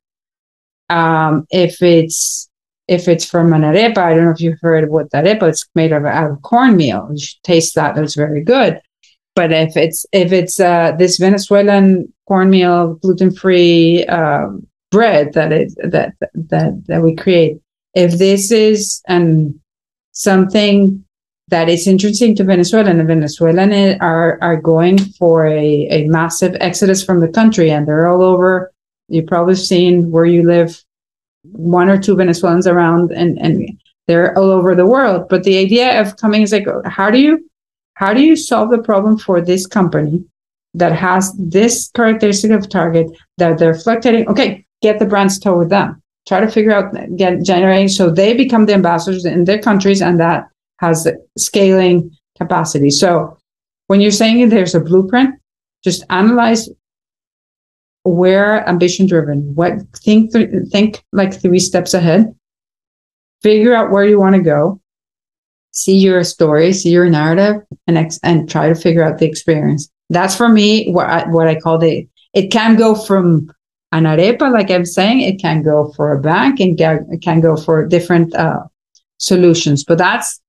Um, 0.89 1.45
if 1.51 1.83
it's 1.83 2.49
if 2.87 3.07
it's 3.07 3.25
from 3.25 3.53
an 3.53 3.61
arepa, 3.61 3.97
I 3.97 4.15
don't 4.15 4.25
know 4.25 4.31
if 4.31 4.41
you've 4.41 4.59
heard 4.61 4.89
what 4.89 5.11
arepa. 5.11 5.49
It's 5.49 5.67
made 5.75 5.91
of 5.91 6.05
out 6.05 6.31
of 6.31 6.41
cornmeal. 6.41 7.09
You 7.11 7.19
should 7.19 7.43
taste 7.43 7.75
that; 7.75 7.97
it's 7.97 8.15
very 8.15 8.43
good. 8.43 8.81
But 9.35 9.51
if 9.51 9.75
it's 9.75 10.05
if 10.11 10.31
it's 10.31 10.59
uh, 10.59 10.93
this 10.97 11.17
Venezuelan 11.17 12.13
cornmeal 12.27 12.95
gluten 12.95 13.35
free 13.35 14.05
um, 14.05 14.65
bread 14.91 15.33
that 15.33 15.51
is 15.51 15.75
that 15.83 16.13
that 16.33 16.85
that 16.87 17.01
we 17.01 17.15
create, 17.15 17.59
if 17.93 18.17
this 18.17 18.51
is 18.51 19.01
um, 19.09 19.59
something 20.11 21.03
that 21.49 21.69
is 21.69 21.87
interesting 21.87 22.35
to 22.35 22.43
Venezuela, 22.43 22.89
and 22.89 22.99
the 22.99 23.03
Venezuelan 23.03 23.99
are 23.99 24.39
are 24.41 24.57
going 24.57 24.97
for 24.97 25.45
a, 25.47 25.87
a 25.89 26.07
massive 26.07 26.55
exodus 26.59 27.03
from 27.03 27.19
the 27.19 27.27
country, 27.27 27.71
and 27.71 27.87
they're 27.87 28.07
all 28.07 28.21
over. 28.21 28.71
You've 29.07 29.27
probably 29.27 29.55
seen 29.55 30.11
where 30.11 30.25
you 30.25 30.43
live, 30.43 30.81
one 31.51 31.89
or 31.89 31.97
two 31.97 32.15
Venezuelans 32.15 32.67
around, 32.67 33.11
and 33.11 33.37
and 33.39 33.79
they're 34.07 34.37
all 34.37 34.51
over 34.51 34.75
the 34.75 34.85
world. 34.85 35.27
But 35.29 35.43
the 35.43 35.57
idea 35.57 35.99
of 35.99 36.17
coming 36.17 36.41
is 36.41 36.51
like, 36.51 36.67
how 36.85 37.09
do 37.09 37.19
you 37.19 37.49
how 37.95 38.13
do 38.13 38.21
you 38.21 38.35
solve 38.35 38.71
the 38.71 38.81
problem 38.81 39.17
for 39.17 39.41
this 39.41 39.65
company 39.65 40.23
that 40.73 40.91
has 40.91 41.33
this 41.37 41.89
characteristic 41.95 42.51
of 42.51 42.69
target 42.69 43.07
that 43.37 43.57
they're 43.57 43.75
fluctuating? 43.75 44.27
Okay, 44.27 44.65
get 44.81 44.99
the 44.99 45.05
brands 45.05 45.39
toe 45.39 45.57
with 45.57 45.69
them. 45.69 46.01
Try 46.27 46.39
to 46.39 46.49
figure 46.49 46.73
out 46.73 46.93
get 47.17 47.43
generating 47.43 47.87
so 47.87 48.09
they 48.09 48.33
become 48.33 48.65
the 48.65 48.73
ambassadors 48.73 49.25
in 49.25 49.45
their 49.45 49.61
countries, 49.61 50.01
and 50.01 50.19
that 50.19 50.47
has 50.79 51.07
scaling 51.37 52.11
capacity. 52.37 52.89
So 52.89 53.37
when 53.87 54.01
you're 54.01 54.11
saying 54.11 54.49
there's 54.49 54.75
a 54.75 54.79
blueprint, 54.79 55.35
just 55.83 56.03
analyze 56.09 56.69
where 58.05 58.67
ambition 58.69 59.07
driven. 59.07 59.53
What 59.55 59.81
think 59.97 60.31
th- 60.31 60.49
think 60.71 61.03
like 61.11 61.33
three 61.33 61.59
steps 61.59 61.93
ahead. 61.93 62.33
Figure 63.41 63.73
out 63.73 63.91
where 63.91 64.05
you 64.05 64.19
want 64.19 64.35
to 64.35 64.41
go. 64.41 64.79
See 65.71 65.97
your 65.97 66.23
story, 66.23 66.71
see 66.71 66.91
your 66.91 67.09
narrative, 67.09 67.61
and 67.87 67.97
ex- 67.97 68.19
and 68.23 68.49
try 68.49 68.69
to 68.69 68.75
figure 68.75 69.03
out 69.03 69.17
the 69.17 69.25
experience. 69.25 69.89
That's 70.09 70.35
for 70.35 70.47
me 70.47 70.91
what 70.91 71.07
I, 71.07 71.27
what 71.27 71.47
I 71.47 71.59
call 71.59 71.79
the. 71.79 72.07
It 72.33 72.51
can 72.51 72.75
go 72.75 72.95
from 72.95 73.51
an 73.91 74.03
arepa, 74.03 74.51
like 74.51 74.69
I'm 74.69 74.85
saying. 74.85 75.21
It 75.21 75.41
can 75.41 75.63
go 75.63 75.91
for 75.95 76.13
a 76.13 76.21
bank, 76.21 76.59
and 76.59 76.77
ga- 76.77 77.05
it 77.09 77.21
can 77.21 77.41
go 77.41 77.57
for 77.57 77.85
different 77.87 78.35
uh, 78.35 78.63
solutions. 79.17 79.83
But 79.83 79.97
that's 79.97 80.39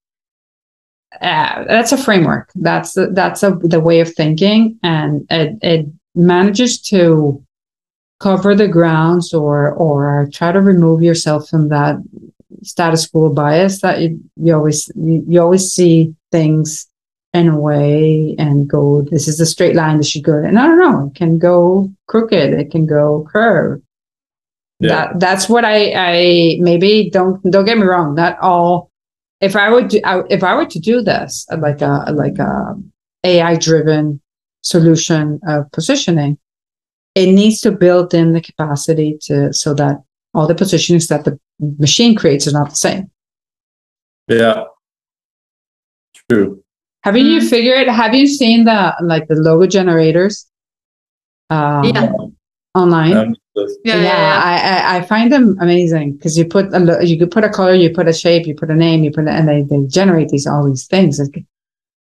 uh, 1.23 1.65
that's 1.65 1.93
a 1.93 1.99
framework. 1.99 2.51
That's 2.55 2.93
the, 2.93 3.09
that's 3.13 3.43
a, 3.43 3.53
the 3.63 3.81
way 3.81 4.01
of 4.01 4.15
thinking, 4.15 4.79
and 4.83 5.27
it, 5.31 5.57
it 5.63 5.87
manages 6.15 6.81
to 6.83 7.43
cover 8.19 8.55
the 8.55 8.69
grounds 8.69 9.35
or 9.35 9.73
or 9.73 10.29
try 10.33 10.53
to 10.53 10.61
remove 10.61 11.03
yourself 11.03 11.49
from 11.49 11.69
that 11.69 11.97
status 12.63 13.07
quo 13.07 13.29
bias 13.31 13.81
that 13.81 14.01
you, 14.01 14.21
you 14.37 14.55
always 14.55 14.91
you, 14.95 15.25
you 15.29 15.41
always 15.41 15.71
see 15.73 16.15
things 16.33 16.89
in 17.35 17.49
a 17.49 17.59
way 17.61 18.35
and 18.39 18.69
go 18.69 19.03
this 19.03 19.29
is 19.29 19.37
the 19.39 19.45
straight 19.45 19.77
line 19.77 19.99
this 19.99 20.09
should 20.09 20.25
go 20.25 20.39
and 20.39 20.59
I 20.59 20.67
don't 20.67 20.79
know 20.79 21.07
it 21.09 21.15
can 21.15 21.39
go 21.39 21.93
crooked 22.07 22.55
it 22.55 22.71
can 22.71 22.87
go 22.87 23.27
curved 23.31 23.83
Yeah. 24.81 24.89
that 24.89 25.21
that's 25.21 25.49
what 25.49 25.65
I 25.65 25.93
I 25.95 26.57
maybe 26.61 27.11
don't 27.11 27.43
don't 27.51 27.67
get 27.67 27.77
me 27.79 27.85
wrong 27.85 28.15
not 28.15 28.39
all 28.41 28.91
if 29.43 29.55
I 29.55 29.69
would 29.69 29.89
do, 29.89 30.01
I, 30.03 30.23
if 30.31 30.43
I 30.43 30.55
were 30.57 30.65
to 30.65 30.79
do 30.81 31.03
this 31.03 31.47
like 31.59 31.83
a 31.83 32.11
like 32.13 32.39
a 32.39 32.75
AI 33.25 33.57
driven 33.57 34.21
solution 34.63 35.39
of 35.47 35.71
positioning 35.73 36.39
it 37.17 37.33
needs 37.33 37.61
to 37.63 37.71
build 37.73 38.13
in 38.15 38.33
the 38.33 38.41
capacity 38.41 39.17
to 39.23 39.53
so 39.53 39.73
that 39.75 39.97
all 40.35 40.47
the 40.47 40.55
positionings 40.55 41.09
that 41.09 41.25
the 41.25 41.39
machine 41.85 42.15
creates 42.15 42.47
are 42.47 42.53
not 42.53 42.69
the 42.71 42.77
same. 42.77 43.11
Yeah. 44.29 44.65
True. 46.31 46.63
Have 47.05 47.17
you 47.17 47.41
Mhm. 47.41 47.49
figured? 47.49 47.89
Have 47.89 48.15
you 48.15 48.27
seen 48.27 48.65
the 48.65 48.81
like 49.03 49.27
the 49.29 49.37
logo 49.37 49.67
generators? 49.67 50.47
Um, 51.51 51.85
Yeah. 51.85 52.13
Online. 52.75 53.17
Um, 53.17 53.35
Yeah, 53.57 53.97
yeah, 53.97 54.03
yeah. 54.03 54.41
I, 54.51 54.55
I 54.69 54.97
I 54.97 55.03
find 55.13 55.33
them 55.33 55.57
amazing 55.67 56.07
because 56.17 56.37
you 56.37 56.45
put 56.57 56.67
a 56.75 56.81
you 57.11 57.17
could 57.19 57.31
put 57.31 57.45
a 57.45 57.49
color, 57.49 57.73
you 57.75 57.89
put 57.99 58.07
a 58.09 58.13
shape, 58.13 58.47
you 58.47 58.55
put 58.63 58.71
a 58.71 58.79
name, 58.87 58.99
you 59.05 59.11
put 59.11 59.27
a, 59.27 59.31
and 59.39 59.49
they 59.49 59.63
they 59.71 59.81
generate 59.99 60.29
these 60.29 60.47
all 60.47 60.65
these 60.71 60.87
things. 60.87 61.19
Like, 61.19 61.37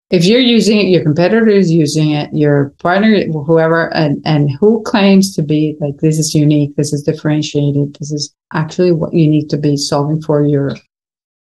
If 0.10 0.26
you're 0.26 0.40
using 0.40 0.80
it, 0.80 0.90
your 0.90 1.04
competitor 1.04 1.48
is 1.48 1.72
using 1.72 2.12
it, 2.12 2.34
your 2.34 2.72
partner, 2.80 3.26
whoever, 3.28 3.94
and 3.94 4.22
and 4.26 4.50
who 4.60 4.82
claims 4.82 5.36
to 5.36 5.44
be 5.44 5.78
like 5.80 5.98
this 5.98 6.18
is 6.18 6.34
unique, 6.34 6.76
this 6.76 6.94
is 6.94 7.04
differentiated, 7.04 7.96
this 8.00 8.12
is 8.12 8.34
actually 8.54 8.92
what 8.92 9.14
you 9.14 9.28
need 9.28 9.50
to 9.52 9.58
be 9.58 9.78
solving 9.78 10.20
for 10.22 10.46
your 10.46 10.76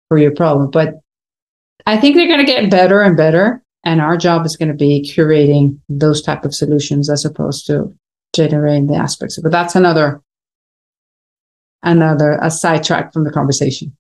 for 0.09 0.19
your 0.19 0.35
problem. 0.35 0.71
But 0.71 1.01
I 1.87 1.97
think 1.97 2.17
they're 2.17 2.27
going 2.27 2.45
to 2.45 2.53
get 2.53 2.71
better 2.71 3.01
and 3.01 3.17
better, 3.17 3.63
and 3.85 4.03
our 4.03 4.19
job 4.19 4.45
is 4.45 4.57
going 4.57 4.69
to 4.69 4.75
be 4.75 5.11
curating 5.17 5.79
those 5.89 6.21
type 6.21 6.45
of 6.45 6.55
solutions 6.55 7.09
as 7.09 7.25
opposed 7.25 7.67
to 7.69 7.95
generating 8.35 8.89
the 8.89 8.97
aspects. 8.97 9.41
But 9.41 9.53
that's 9.53 9.77
another 9.77 10.21
another 11.83 12.39
a 12.43 12.51
sidetrack 12.51 13.15
from 13.15 13.25
the 13.25 13.31
conversation. 13.31 13.97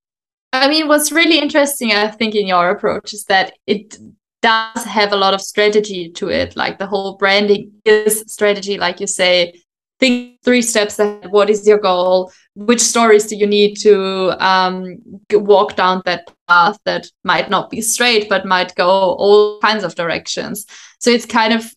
I 0.52 0.68
mean, 0.68 0.88
what's 0.88 1.12
really 1.12 1.38
interesting, 1.38 1.92
I 1.92 2.08
think, 2.08 2.34
in 2.34 2.46
your 2.46 2.70
approach 2.70 3.14
is 3.14 3.24
that 3.24 3.54
it 3.66 3.96
does 4.42 4.84
have 4.84 5.12
a 5.12 5.16
lot 5.16 5.34
of 5.34 5.40
strategy 5.40 6.10
to 6.10 6.28
it. 6.28 6.56
Like 6.56 6.78
the 6.78 6.86
whole 6.86 7.16
branding 7.16 7.72
is 7.84 8.24
strategy, 8.26 8.78
like 8.78 9.00
you 9.00 9.06
say. 9.06 9.54
Think 10.00 10.40
three 10.44 10.62
steps 10.62 11.00
ahead. 11.00 11.32
What 11.32 11.50
is 11.50 11.66
your 11.66 11.78
goal? 11.78 12.30
Which 12.54 12.80
stories 12.80 13.26
do 13.26 13.34
you 13.34 13.48
need 13.48 13.74
to 13.78 14.32
um, 14.38 14.98
walk 15.32 15.74
down 15.74 16.02
that 16.04 16.30
path 16.46 16.78
that 16.84 17.08
might 17.24 17.50
not 17.50 17.68
be 17.68 17.80
straight, 17.80 18.28
but 18.28 18.46
might 18.46 18.72
go 18.76 18.88
all 18.88 19.58
kinds 19.58 19.82
of 19.82 19.96
directions? 19.96 20.66
So 21.00 21.10
it's 21.10 21.26
kind 21.26 21.52
of 21.52 21.74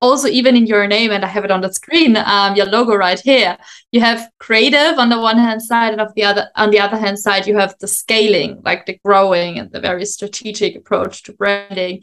also 0.00 0.28
even 0.28 0.56
in 0.56 0.66
your 0.66 0.86
name, 0.86 1.10
and 1.10 1.24
I 1.24 1.28
have 1.28 1.44
it 1.44 1.50
on 1.50 1.60
the 1.60 1.72
screen, 1.72 2.16
um, 2.16 2.54
your 2.54 2.66
logo 2.66 2.94
right 2.94 3.18
here. 3.18 3.56
You 3.92 4.00
have 4.00 4.30
creative 4.38 4.98
on 4.98 5.08
the 5.08 5.20
one 5.20 5.38
hand 5.38 5.62
side 5.62 5.92
and 5.92 6.00
of 6.00 6.14
the 6.14 6.24
other 6.24 6.48
on 6.56 6.70
the 6.70 6.80
other 6.80 6.96
hand 6.96 7.18
side 7.18 7.46
you 7.46 7.56
have 7.56 7.74
the 7.80 7.88
scaling 7.88 8.60
like 8.64 8.86
the 8.86 8.98
growing 9.04 9.58
and 9.58 9.70
the 9.72 9.80
very 9.80 10.04
strategic 10.04 10.76
approach 10.76 11.22
to 11.24 11.32
branding. 11.32 12.02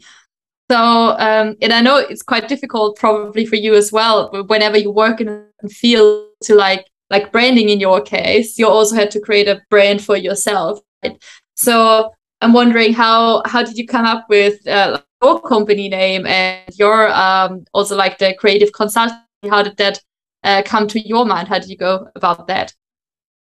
So 0.68 1.14
um, 1.18 1.56
and 1.62 1.72
i 1.72 1.80
know 1.80 1.96
it's 1.98 2.22
quite 2.22 2.48
difficult 2.48 2.96
probably 2.98 3.46
for 3.46 3.54
you 3.54 3.74
as 3.74 3.92
well 3.92 4.30
whenever 4.48 4.76
you 4.76 4.90
work 4.90 5.20
in 5.20 5.28
a 5.62 5.68
field 5.68 6.30
to 6.42 6.56
like 6.56 6.84
like 7.08 7.30
branding 7.30 7.68
in 7.68 7.78
your 7.78 8.00
case 8.00 8.58
you 8.58 8.66
also 8.68 8.96
had 8.96 9.12
to 9.12 9.20
create 9.20 9.46
a 9.46 9.62
brand 9.70 10.02
for 10.02 10.16
yourself 10.16 10.80
right? 11.04 11.22
So 11.54 12.12
i'm 12.40 12.52
wondering 12.52 12.92
how 12.92 13.42
how 13.46 13.62
did 13.62 13.78
you 13.78 13.86
come 13.86 14.06
up 14.06 14.26
with 14.28 14.66
uh, 14.66 15.00
your 15.22 15.40
company 15.42 15.88
name 15.88 16.26
and 16.26 16.68
your 16.76 17.10
um 17.12 17.64
also 17.72 17.96
like 17.96 18.18
the 18.18 18.34
creative 18.34 18.72
consulting 18.72 19.18
how 19.50 19.62
did 19.62 19.76
that 19.76 20.00
uh, 20.42 20.62
come 20.64 20.86
to 20.88 21.00
your 21.00 21.24
mind? 21.24 21.48
How 21.48 21.58
did 21.58 21.68
you 21.68 21.76
go 21.76 22.08
about 22.14 22.46
that? 22.46 22.72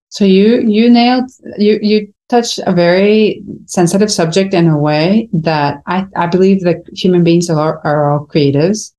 So 0.10 0.26
you 0.26 0.62
you 0.62 0.90
nailed 0.90 1.30
you 1.58 1.80
you 1.82 2.14
touched 2.30 2.60
a 2.66 2.74
very 2.74 3.44
sensitive 3.66 4.12
subject 4.12 4.54
in 4.54 4.68
a 4.68 4.78
way 4.78 5.30
that 5.34 5.82
I, 5.86 6.06
I 6.16 6.28
believe 6.28 6.62
that 6.64 6.78
human 6.94 7.24
beings 7.24 7.50
are 7.50 7.82
are 7.86 8.12
all 8.12 8.26
creatives. 8.26 8.94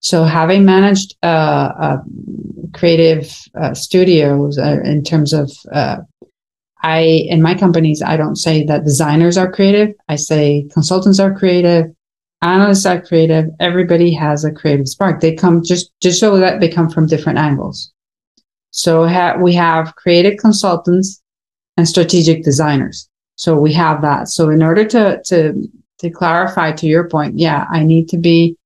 So 0.00 0.24
having 0.24 0.64
managed 0.64 1.16
uh, 1.22 1.98
creative 2.74 3.36
uh, 3.60 3.74
studios 3.74 4.58
uh, 4.58 4.80
in 4.84 5.04
terms 5.04 5.32
of, 5.32 5.52
uh, 5.72 5.98
I 6.82 7.00
in 7.00 7.42
my 7.42 7.54
companies, 7.54 8.02
I 8.02 8.16
don't 8.16 8.36
say 8.36 8.64
that 8.64 8.84
designers 8.84 9.38
are 9.38 9.50
creative. 9.50 9.94
I 10.08 10.16
say 10.16 10.68
consultants 10.72 11.20
are 11.20 11.36
creative, 11.36 11.86
analysts 12.42 12.86
are 12.86 13.00
creative. 13.00 13.46
Everybody 13.60 14.12
has 14.14 14.44
a 14.44 14.52
creative 14.52 14.88
spark. 14.88 15.20
They 15.20 15.34
come 15.34 15.62
just 15.62 15.92
just 16.00 16.20
so 16.20 16.36
that 16.38 16.60
they 16.60 16.68
come 16.68 16.90
from 16.90 17.06
different 17.06 17.38
angles. 17.38 17.92
So 18.70 19.06
ha- 19.06 19.36
we 19.40 19.52
have 19.54 19.94
creative 19.96 20.38
consultants 20.38 21.22
and 21.76 21.88
strategic 21.88 22.42
designers. 22.42 23.08
So 23.36 23.58
we 23.58 23.72
have 23.74 24.02
that. 24.02 24.28
So 24.28 24.50
in 24.50 24.62
order 24.62 24.84
to 24.84 25.22
to 25.26 25.68
to 25.98 26.10
clarify 26.10 26.72
to 26.72 26.86
your 26.86 27.08
point, 27.08 27.38
yeah, 27.38 27.66
I 27.70 27.84
need 27.84 28.08
to 28.10 28.18
be 28.18 28.56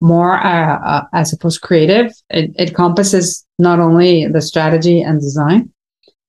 more 0.00 0.34
uh, 0.34 0.78
uh, 0.78 1.04
I 1.12 1.22
suppose 1.24 1.58
creative. 1.58 2.12
It, 2.30 2.52
it 2.56 2.70
encompasses 2.70 3.44
not 3.58 3.80
only 3.80 4.26
the 4.26 4.42
strategy 4.42 5.00
and 5.00 5.20
design, 5.20 5.72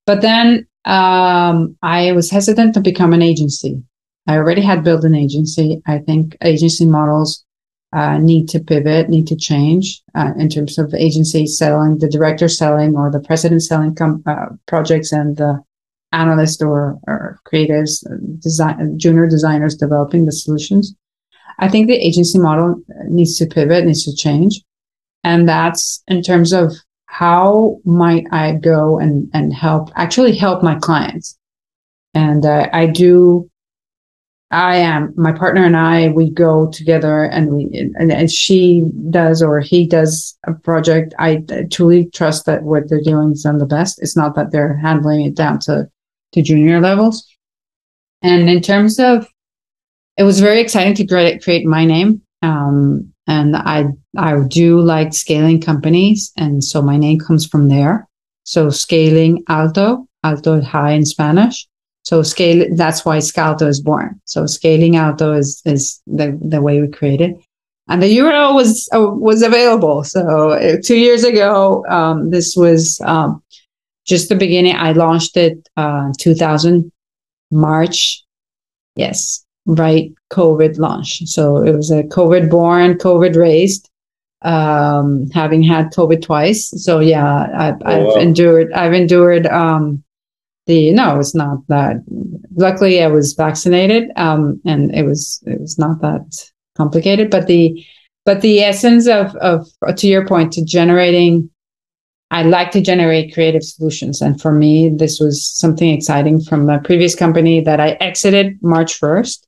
but 0.06 0.22
then 0.22 0.66
um, 0.84 1.76
I 1.82 2.12
was 2.12 2.30
hesitant 2.30 2.74
to 2.74 2.80
become 2.80 3.12
an 3.12 3.22
agency. 3.22 3.82
I 4.26 4.36
already 4.36 4.62
had 4.62 4.84
built 4.84 5.04
an 5.04 5.14
agency. 5.14 5.82
I 5.86 5.98
think 5.98 6.36
agency 6.42 6.86
models 6.86 7.44
uh, 7.92 8.18
need 8.18 8.48
to 8.50 8.60
pivot, 8.60 9.08
need 9.08 9.26
to 9.28 9.36
change 9.36 10.02
uh, 10.14 10.32
in 10.38 10.48
terms 10.48 10.78
of 10.78 10.92
agency 10.94 11.46
selling, 11.46 11.98
the 11.98 12.08
director 12.08 12.48
selling, 12.48 12.96
or 12.96 13.10
the 13.10 13.20
president 13.20 13.62
selling 13.62 13.94
com- 13.94 14.22
uh, 14.26 14.46
projects, 14.66 15.12
and 15.12 15.36
the 15.36 15.62
analyst 16.12 16.62
or, 16.62 16.98
or 17.06 17.40
creatives, 17.50 18.04
uh, 18.06 18.16
design, 18.38 18.98
junior 18.98 19.26
designers 19.26 19.74
developing 19.74 20.26
the 20.26 20.32
solutions. 20.32 20.94
I 21.58 21.68
think 21.68 21.86
the 21.86 21.96
agency 21.96 22.38
model 22.38 22.80
needs 23.06 23.36
to 23.36 23.46
pivot, 23.46 23.84
needs 23.84 24.04
to 24.04 24.14
change. 24.14 24.62
And 25.24 25.48
that's 25.48 26.02
in 26.06 26.22
terms 26.22 26.52
of 26.52 26.72
how 27.18 27.80
might 27.84 28.24
I 28.30 28.52
go 28.52 29.00
and, 29.00 29.28
and 29.34 29.52
help, 29.52 29.90
actually 29.96 30.36
help 30.36 30.62
my 30.62 30.76
clients. 30.76 31.36
And 32.14 32.46
uh, 32.46 32.68
I 32.72 32.86
do, 32.86 33.50
I 34.52 34.76
am, 34.76 35.14
my 35.16 35.32
partner 35.32 35.64
and 35.64 35.76
I, 35.76 36.10
we 36.10 36.30
go 36.30 36.70
together 36.70 37.24
and 37.24 37.50
we, 37.50 37.92
and, 37.96 38.12
and 38.12 38.30
she 38.30 38.84
does 39.10 39.42
or 39.42 39.58
he 39.58 39.84
does 39.84 40.38
a 40.46 40.52
project. 40.52 41.12
I 41.18 41.42
truly 41.72 42.08
trust 42.10 42.46
that 42.46 42.62
what 42.62 42.88
they're 42.88 43.02
doing 43.02 43.32
is 43.32 43.42
done 43.42 43.58
the 43.58 43.66
best. 43.66 44.00
It's 44.00 44.16
not 44.16 44.36
that 44.36 44.52
they're 44.52 44.76
handling 44.76 45.22
it 45.22 45.34
down 45.34 45.58
to, 45.62 45.90
to 46.34 46.42
junior 46.42 46.80
levels. 46.80 47.26
And 48.22 48.48
in 48.48 48.62
terms 48.62 49.00
of 49.00 49.26
it 50.16 50.22
was 50.22 50.38
very 50.38 50.60
exciting 50.60 50.94
to 50.94 51.04
create, 51.04 51.42
create 51.42 51.66
my 51.66 51.84
name. 51.84 52.22
Um, 52.42 53.12
and 53.26 53.56
I, 53.56 53.86
I 54.18 54.36
do 54.48 54.80
like 54.80 55.14
scaling 55.14 55.60
companies. 55.60 56.32
And 56.36 56.62
so 56.62 56.82
my 56.82 56.96
name 56.96 57.20
comes 57.20 57.46
from 57.46 57.68
there. 57.68 58.08
So 58.42 58.68
scaling 58.68 59.44
alto, 59.48 60.06
alto 60.24 60.54
is 60.54 60.66
high 60.66 60.92
in 60.92 61.06
Spanish. 61.06 61.66
So 62.02 62.22
scale, 62.22 62.66
that's 62.74 63.04
why 63.04 63.18
Scalto 63.18 63.66
is 63.66 63.80
born. 63.80 64.20
So 64.24 64.46
scaling 64.46 64.96
alto 64.96 65.34
is, 65.34 65.62
is 65.64 66.00
the, 66.06 66.38
the 66.42 66.62
way 66.62 66.80
we 66.80 66.88
created. 66.88 67.36
And 67.88 68.02
the 68.02 68.18
URL 68.18 68.54
was, 68.54 68.88
uh, 68.94 69.08
was 69.08 69.42
available. 69.42 70.04
So 70.04 70.50
uh, 70.50 70.76
two 70.82 70.96
years 70.96 71.24
ago, 71.24 71.84
um, 71.88 72.30
this 72.30 72.56
was, 72.56 73.00
um, 73.02 73.42
just 74.06 74.30
the 74.30 74.36
beginning. 74.36 74.74
I 74.74 74.92
launched 74.92 75.36
it, 75.36 75.68
uh, 75.76 76.12
2000 76.18 76.90
March. 77.50 78.24
Yes 78.96 79.44
right 79.68 80.12
COVID 80.32 80.78
launch. 80.78 81.22
So 81.26 81.58
it 81.62 81.76
was 81.76 81.90
a 81.90 82.02
COVID 82.04 82.50
born, 82.50 82.94
COVID 82.94 83.36
raised, 83.36 83.87
um, 84.42 85.28
having 85.30 85.62
had 85.62 85.92
COVID 85.92 86.22
twice. 86.22 86.70
So 86.82 87.00
yeah, 87.00 87.48
I've, 87.54 87.82
oh, 87.82 87.86
I've 87.86 88.06
wow. 88.06 88.14
endured, 88.14 88.72
I've 88.72 88.94
endured, 88.94 89.46
um, 89.46 90.02
the, 90.66 90.92
no, 90.92 91.18
it's 91.18 91.34
not 91.34 91.66
that. 91.68 91.96
Luckily 92.54 93.02
I 93.02 93.06
was 93.06 93.32
vaccinated, 93.32 94.10
um, 94.16 94.60
and 94.66 94.94
it 94.94 95.04
was, 95.04 95.42
it 95.46 95.60
was 95.60 95.78
not 95.78 96.00
that 96.02 96.50
complicated, 96.76 97.30
but 97.30 97.46
the, 97.46 97.84
but 98.24 98.42
the 98.42 98.60
essence 98.60 99.08
of, 99.08 99.34
of, 99.36 99.66
to 99.96 100.06
your 100.06 100.26
point, 100.26 100.52
to 100.52 100.64
generating 100.64 101.50
I 102.30 102.42
like 102.42 102.70
to 102.72 102.82
generate 102.82 103.32
creative 103.32 103.62
solutions. 103.62 104.20
And 104.20 104.40
for 104.40 104.52
me, 104.52 104.90
this 104.90 105.18
was 105.18 105.46
something 105.46 105.88
exciting 105.88 106.42
from 106.42 106.68
a 106.68 106.80
previous 106.80 107.14
company 107.14 107.60
that 107.62 107.80
I 107.80 107.92
exited 107.92 108.62
March 108.62 109.00
1st. 109.00 109.46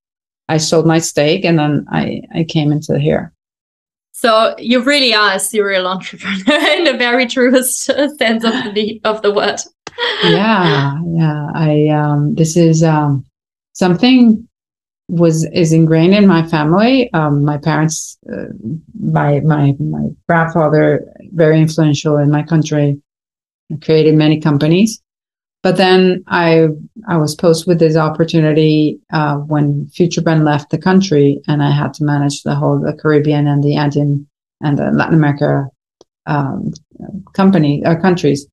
I 0.48 0.56
sold 0.56 0.86
my 0.86 0.98
stake 0.98 1.44
and 1.44 1.58
then 1.58 1.86
I, 1.90 2.22
I 2.34 2.44
came 2.44 2.72
into 2.72 2.98
here. 2.98 3.32
So 4.20 4.54
you 4.58 4.82
really 4.82 5.14
are 5.14 5.36
a 5.36 5.40
serial 5.40 5.86
entrepreneur 5.86 6.60
in 6.76 6.84
the 6.84 6.94
very 6.98 7.24
truest 7.24 7.84
sense 8.18 8.44
of 8.44 8.74
the 8.74 9.00
of 9.02 9.22
the 9.22 9.32
word. 9.32 9.60
yeah, 10.24 11.00
yeah. 11.06 11.46
I 11.54 11.88
um, 11.88 12.34
this 12.34 12.54
is 12.54 12.82
um, 12.82 13.24
something 13.72 14.46
was 15.08 15.46
is 15.54 15.72
ingrained 15.72 16.12
in 16.12 16.26
my 16.26 16.46
family. 16.46 17.10
Um, 17.14 17.46
my 17.46 17.56
parents, 17.56 18.18
uh, 18.30 18.52
my 19.00 19.40
my 19.40 19.74
my 19.80 20.08
grandfather, 20.28 21.10
very 21.32 21.58
influential 21.58 22.18
in 22.18 22.30
my 22.30 22.42
country, 22.42 23.00
created 23.80 24.16
many 24.16 24.38
companies. 24.38 25.00
But 25.62 25.76
then 25.76 26.24
I 26.26 26.68
I 27.06 27.18
was 27.18 27.34
posed 27.34 27.66
with 27.66 27.78
this 27.78 27.96
opportunity 27.96 28.98
uh, 29.12 29.36
when 29.36 29.86
FutureBrand 29.86 30.44
left 30.44 30.70
the 30.70 30.78
country, 30.78 31.40
and 31.48 31.62
I 31.62 31.70
had 31.70 31.92
to 31.94 32.04
manage 32.04 32.42
the 32.42 32.54
whole 32.54 32.80
the 32.80 32.94
Caribbean 32.94 33.46
and 33.46 33.62
the 33.62 33.76
Andean 33.76 34.26
and 34.62 34.78
the 34.78 34.90
Latin 34.90 35.14
America 35.14 35.68
um, 36.26 36.72
company 37.34 37.84
uh, 37.84 37.96
countries. 37.96 38.46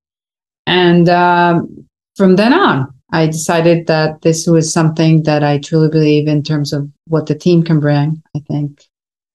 And 0.65 1.07
um, 1.07 1.87
from 2.17 2.35
then 2.35 2.53
on, 2.53 2.93
I 3.11 3.27
decided 3.27 3.87
that 3.87 4.21
this 4.21 4.45
was 4.47 4.73
something 4.73 5.23
that 5.23 5.43
I 5.43 5.59
truly 5.59 5.89
believe 5.89 6.27
in 6.27 6.43
terms 6.43 6.73
of 6.73 6.89
what 7.05 7.27
the 7.27 7.35
team 7.35 7.63
can 7.63 7.79
bring. 7.79 8.21
I 8.35 8.39
think 8.39 8.83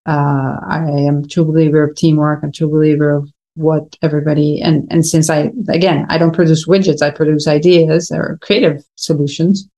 uh, 0.05 0.57
I 0.69 0.85
am 0.89 1.25
a 1.25 1.27
true 1.27 1.47
believer 1.47 1.85
of 1.85 1.97
teamwork. 1.97 2.41
I'm 2.43 2.51
a 2.51 2.53
true 2.53 2.69
believer 2.69 3.13
of 3.13 3.32
what 3.55 3.97
everybody 4.03 4.61
and 4.63 4.87
and 4.91 5.05
since 5.05 5.29
i 5.29 5.51
again 5.69 6.07
i 6.09 6.17
don't 6.17 6.35
produce 6.35 6.67
widgets 6.67 7.03
i 7.03 7.11
produce 7.11 7.47
ideas 7.47 8.11
or 8.11 8.39
creative 8.41 8.83
solutions 8.97 9.69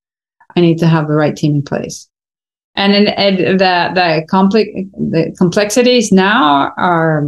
i 0.57 0.61
need 0.61 0.79
to 0.79 0.87
have 0.87 1.09
the 1.09 1.15
right 1.15 1.37
team 1.37 1.57
in 1.57 1.63
place. 1.63 2.09
And 2.77 2.93
in, 2.93 3.09
and 3.09 3.39
the 3.39 3.91
the 3.95 4.27
complex 4.29 4.69
the 4.95 5.35
complexities 5.39 6.11
now 6.11 6.73
are 6.77 7.25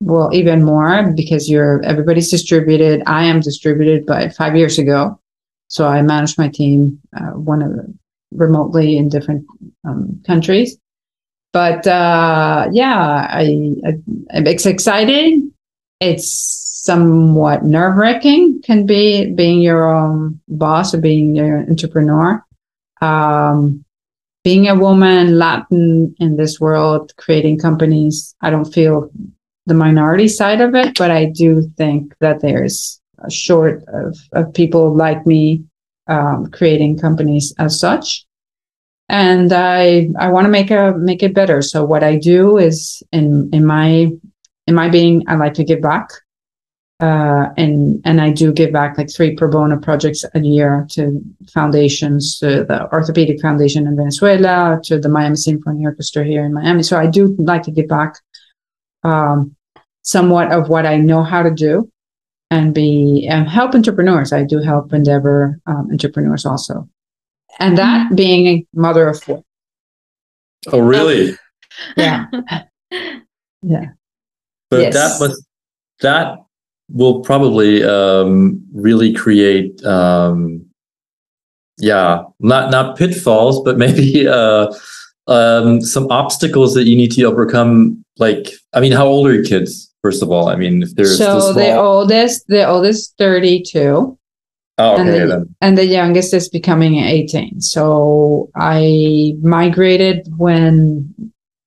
well 0.00 0.30
even 0.32 0.62
more 0.62 1.12
because 1.12 1.50
you're 1.50 1.82
everybody's 1.84 2.30
distributed. 2.30 3.02
I 3.06 3.24
am 3.24 3.40
distributed 3.40 4.06
by 4.06 4.28
five 4.28 4.56
years 4.56 4.78
ago. 4.78 5.20
So 5.68 5.86
i 5.86 6.00
manage 6.02 6.38
my 6.38 6.48
team 6.48 7.00
uh, 7.16 7.32
one 7.32 7.62
of 7.62 7.72
the, 7.72 7.94
remotely 8.30 8.96
in 8.96 9.08
different 9.08 9.44
um, 9.84 10.22
countries 10.26 10.78
but 11.58 11.88
uh, 11.88 12.68
yeah, 12.70 13.26
I, 13.28 13.74
I, 13.84 13.94
it's 14.30 14.64
exciting. 14.64 15.52
It's 15.98 16.30
somewhat 16.30 17.64
nerve 17.64 17.96
wracking. 17.96 18.62
Can 18.62 18.86
be 18.86 19.32
being 19.32 19.60
your 19.60 19.92
own 19.92 20.40
boss 20.46 20.94
or 20.94 20.98
being 20.98 21.34
your 21.34 21.58
entrepreneur. 21.68 22.44
Um, 23.00 23.84
being 24.44 24.68
a 24.68 24.76
woman, 24.76 25.36
Latin 25.36 26.14
in 26.20 26.36
this 26.36 26.60
world, 26.60 27.12
creating 27.16 27.58
companies. 27.58 28.36
I 28.40 28.50
don't 28.50 28.72
feel 28.72 29.10
the 29.66 29.74
minority 29.74 30.28
side 30.28 30.60
of 30.60 30.76
it, 30.76 30.96
but 30.96 31.10
I 31.10 31.24
do 31.24 31.68
think 31.76 32.14
that 32.20 32.40
there's 32.40 33.00
a 33.18 33.32
short 33.32 33.82
of, 33.88 34.16
of 34.30 34.54
people 34.54 34.94
like 34.94 35.26
me 35.26 35.64
um, 36.06 36.52
creating 36.52 37.00
companies 37.00 37.52
as 37.58 37.80
such 37.80 38.27
and 39.08 39.52
I 39.52 40.08
I 40.18 40.28
want 40.28 40.44
to 40.44 40.50
make 40.50 40.70
a 40.70 40.94
make 40.96 41.22
it 41.22 41.34
better. 41.34 41.62
So 41.62 41.84
what 41.84 42.02
I 42.02 42.16
do 42.16 42.58
is 42.58 43.02
in 43.12 43.50
in 43.52 43.64
my 43.64 44.10
in 44.66 44.74
my 44.74 44.88
being, 44.88 45.24
I 45.28 45.36
like 45.36 45.54
to 45.54 45.64
give 45.64 45.80
back, 45.80 46.10
uh, 47.00 47.46
and 47.56 48.02
and 48.04 48.20
I 48.20 48.30
do 48.30 48.52
give 48.52 48.70
back 48.70 48.98
like 48.98 49.10
three 49.10 49.34
pro 49.34 49.50
bono 49.50 49.78
projects 49.78 50.24
a 50.34 50.40
year 50.40 50.86
to 50.90 51.22
foundations, 51.50 52.38
to 52.40 52.64
the 52.64 52.86
Orthopedic 52.92 53.40
Foundation 53.40 53.86
in 53.86 53.96
Venezuela, 53.96 54.78
to 54.84 54.98
the 54.98 55.08
Miami 55.08 55.36
Symphony 55.36 55.86
Orchestra 55.86 56.22
here 56.24 56.44
in 56.44 56.52
Miami. 56.52 56.82
So 56.82 56.98
I 56.98 57.06
do 57.06 57.34
like 57.38 57.62
to 57.62 57.70
give 57.70 57.88
back 57.88 58.16
um, 59.04 59.56
somewhat 60.02 60.52
of 60.52 60.68
what 60.68 60.84
I 60.84 60.98
know 60.98 61.22
how 61.22 61.42
to 61.42 61.50
do, 61.50 61.90
and 62.50 62.74
be 62.74 63.26
and 63.26 63.48
help 63.48 63.74
entrepreneurs. 63.74 64.34
I 64.34 64.44
do 64.44 64.58
help 64.58 64.92
Endeavor 64.92 65.58
um, 65.66 65.88
entrepreneurs 65.90 66.44
also 66.44 66.86
and 67.58 67.78
that 67.78 68.06
mm-hmm. 68.06 68.14
being 68.14 68.46
a 68.46 68.66
mother 68.74 69.08
of 69.08 69.22
four. 69.22 69.42
Oh, 70.72 70.80
really? 70.80 71.36
yeah. 71.96 72.26
yeah. 73.62 73.86
But 74.70 74.80
yes. 74.80 74.94
that 74.94 75.26
must 75.26 75.42
that 76.00 76.38
will 76.90 77.20
probably 77.20 77.82
um, 77.84 78.64
really 78.72 79.12
create 79.12 79.84
um, 79.84 80.64
yeah 81.78 82.22
not 82.40 82.70
not 82.70 82.96
pitfalls 82.96 83.62
but 83.62 83.78
maybe 83.78 84.26
uh, 84.28 84.72
um, 85.28 85.80
some 85.80 86.10
obstacles 86.10 86.74
that 86.74 86.84
you 86.84 86.96
need 86.96 87.12
to 87.12 87.22
overcome? 87.24 88.02
Like, 88.18 88.50
I 88.72 88.80
mean, 88.80 88.92
how 88.92 89.06
old 89.06 89.26
are 89.28 89.34
your 89.34 89.44
kids? 89.44 89.92
First 90.02 90.22
of 90.22 90.30
all, 90.30 90.48
I 90.48 90.56
mean, 90.56 90.82
if 90.82 90.94
there's 90.94 91.18
so 91.18 91.52
the 91.52 91.76
oldest, 91.76 92.46
the 92.48 92.66
oldest 92.66 93.16
thirty 93.18 93.62
two. 93.62 94.17
Oh, 94.80 94.92
okay, 94.92 95.00
and, 95.00 95.08
the, 95.10 95.26
then. 95.26 95.56
and 95.60 95.76
the 95.78 95.86
youngest 95.86 96.32
is 96.32 96.48
becoming 96.48 96.98
18 96.98 97.60
so 97.60 98.48
i 98.54 99.34
migrated 99.42 100.28
when 100.36 101.12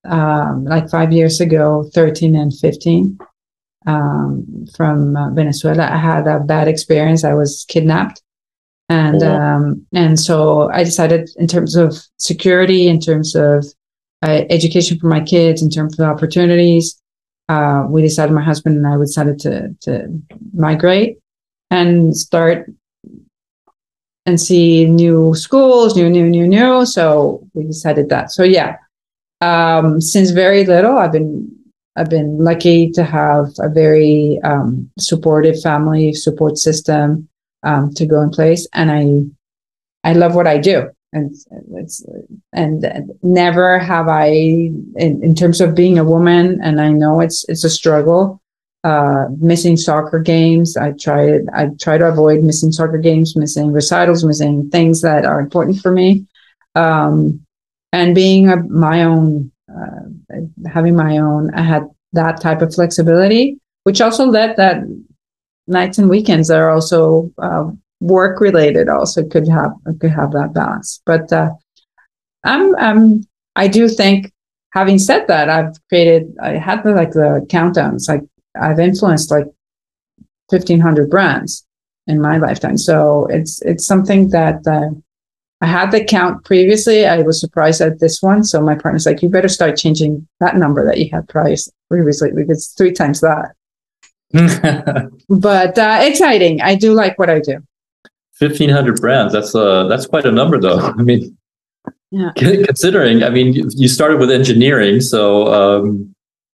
um, 0.06 0.64
like 0.66 0.90
five 0.90 1.12
years 1.12 1.42
ago 1.42 1.90
13 1.94 2.36
and 2.36 2.58
15 2.58 3.20
um, 3.86 4.66
from 4.76 5.16
uh, 5.18 5.30
venezuela 5.32 5.84
i 5.92 5.98
had 5.98 6.26
a 6.26 6.40
bad 6.40 6.68
experience 6.70 7.24
i 7.26 7.34
was 7.34 7.66
kidnapped 7.68 8.22
and 8.88 9.22
Oh. 9.24 9.36
um, 9.36 9.86
and 9.94 10.18
so 10.20 10.70
i 10.72 10.84
decided 10.84 11.30
in 11.36 11.48
terms 11.48 11.76
of 11.76 11.96
security 12.18 12.88
in 12.88 13.00
terms 13.00 13.36
of 13.36 13.66
uh, 14.24 14.44
education 14.50 14.98
for 15.00 15.08
my 15.08 15.20
kids 15.20 15.62
in 15.62 15.70
terms 15.70 16.00
of 16.00 16.08
opportunities 16.08 16.98
uh, 17.50 17.86
we 17.90 18.02
decided 18.02 18.32
my 18.34 18.42
husband 18.42 18.78
and 18.78 18.88
i 18.88 18.98
decided 18.98 19.38
to 19.40 19.76
to 19.82 20.08
migrate 20.54 21.18
and 21.70 22.16
start 22.16 22.70
and 24.26 24.40
see 24.40 24.86
new 24.86 25.34
schools, 25.36 25.96
new, 25.96 26.10
new, 26.10 26.30
new, 26.30 26.48
new. 26.48 26.86
So 26.86 27.48
we 27.54 27.64
decided 27.64 28.10
that. 28.10 28.32
So 28.32 28.44
yeah, 28.44 28.78
um, 29.42 30.00
since 30.02 30.32
very 30.32 30.66
little, 30.66 30.98
I've 30.98 31.12
been 31.12 31.50
I've 31.96 32.10
been 32.10 32.38
lucky 32.38 32.90
to 32.92 33.04
have 33.04 33.48
a 33.60 33.70
very 33.70 34.40
um, 34.44 34.90
supportive 34.98 35.60
family 35.62 36.14
support 36.14 36.58
system 36.58 37.28
um, 37.64 37.94
to 37.96 38.06
go 38.06 38.22
in 38.22 38.30
place, 38.30 38.68
and 38.74 38.92
I 38.92 40.10
I 40.10 40.14
love 40.14 40.36
what 40.36 40.48
I 40.48 40.58
do, 40.58 40.90
and 41.14 41.36
it's 41.76 42.06
and 42.54 42.86
never 43.24 43.80
have 43.80 44.08
I 44.08 44.28
in, 44.28 45.20
in 45.24 45.36
terms 45.36 45.62
of 45.62 45.76
being 45.76 45.98
a 45.98 46.04
woman, 46.04 46.60
and 46.64 46.80
I 46.80 46.90
know 46.90 47.20
it's 47.20 47.44
it's 47.50 47.64
a 47.64 47.70
struggle 47.70 48.41
uh, 48.84 49.28
missing 49.38 49.78
soccer 49.78 50.20
games. 50.20 50.76
I 50.76 50.94
try 50.94 51.40
I 51.54 51.70
try 51.80 51.98
to 51.98 52.08
avoid 52.08 52.44
missing 52.44 52.72
soccer 52.72 52.98
games, 52.98 53.36
missing 53.36 53.72
recitals, 53.72 54.24
missing 54.24 54.70
things 54.70 55.02
that 55.02 55.26
are 55.26 55.40
important 55.40 55.80
for 55.82 55.92
me. 55.92 56.26
Um, 56.76 57.46
and 57.94 58.16
being 58.16 58.50
a, 58.50 58.58
my 58.58 59.04
own, 59.04 59.52
uh, 59.70 60.38
having 60.68 60.96
my 60.96 61.18
own, 61.18 61.54
I 61.54 61.62
had 61.62 61.84
that 62.14 62.42
type 62.42 62.62
of 62.62 62.74
flexibility, 62.74 63.60
which 63.84 64.02
also 64.02 64.26
led 64.26 64.56
that 64.58 64.78
nights 65.68 65.98
and 65.98 66.10
weekends 66.10 66.48
that 66.48 66.60
are 66.60 66.72
also 66.72 67.32
uh, 67.38 67.70
work 68.00 68.42
related. 68.42 68.90
Also 68.90 69.24
could 69.24 69.48
have 69.48 69.74
could 70.00 70.12
have 70.12 70.32
that 70.32 70.54
balance. 70.54 71.02
But 71.06 71.32
uh, 71.32 71.52
I'm 72.44 72.76
um 72.76 73.28
I 73.56 73.68
do 73.68 73.88
think. 73.88 74.32
Having 74.74 75.00
said 75.00 75.28
that, 75.28 75.50
I've 75.50 75.76
created. 75.90 76.34
I 76.42 76.52
had 76.52 76.82
the, 76.84 76.94
like 76.94 77.12
the 77.12 77.46
countdowns, 77.50 78.08
like 78.08 78.24
I've 78.60 78.80
influenced 78.80 79.32
like 79.32 79.46
1500 80.50 81.10
brands 81.10 81.66
in 82.08 82.22
my 82.22 82.38
lifetime. 82.38 82.78
So 82.78 83.28
it's 83.30 83.62
it's 83.62 83.86
something 83.86 84.30
that 84.32 84.66
uh, 84.68 84.90
I 85.62 85.68
had 85.68 85.92
the 85.92 86.04
count 86.04 86.44
previously. 86.44 87.06
I 87.06 87.22
was 87.22 87.40
surprised 87.40 87.82
at 87.82 88.00
this 88.00 88.22
one. 88.22 88.44
So 88.44 88.62
my 88.62 88.76
partner's 88.76 89.06
like, 89.06 89.22
you 89.22 89.30
better 89.30 89.48
start 89.48 89.78
changing 89.78 90.28
that 90.40 90.58
number 90.58 90.86
that 90.86 90.98
you 90.98 91.10
had 91.12 91.28
price 91.30 91.70
previously 91.90 92.32
because 92.32 92.58
it's 92.66 92.74
three 92.74 92.92
times 92.92 93.22
that. 93.22 93.52
But 95.30 95.78
uh, 95.78 96.00
exciting. 96.04 96.62
I 96.62 96.76
do 96.76 96.94
like 96.94 97.18
what 97.20 97.30
I 97.30 97.40
do. 97.40 97.58
Fifteen 98.34 98.70
hundred 98.70 99.00
brands. 99.00 99.34
That's 99.34 99.54
uh 99.54 99.88
that's 99.88 100.08
quite 100.08 100.26
a 100.26 100.32
number, 100.32 100.60
though. 100.60 100.80
I 101.00 101.02
mean, 101.04 101.38
Yeah. 102.12 102.32
considering, 102.36 103.24
I 103.24 103.30
mean, 103.30 103.54
you- 103.54 103.70
you 103.76 103.88
started 103.88 104.20
with 104.20 104.32
engineering, 104.32 105.00
so 105.02 105.48
um, 105.54 106.14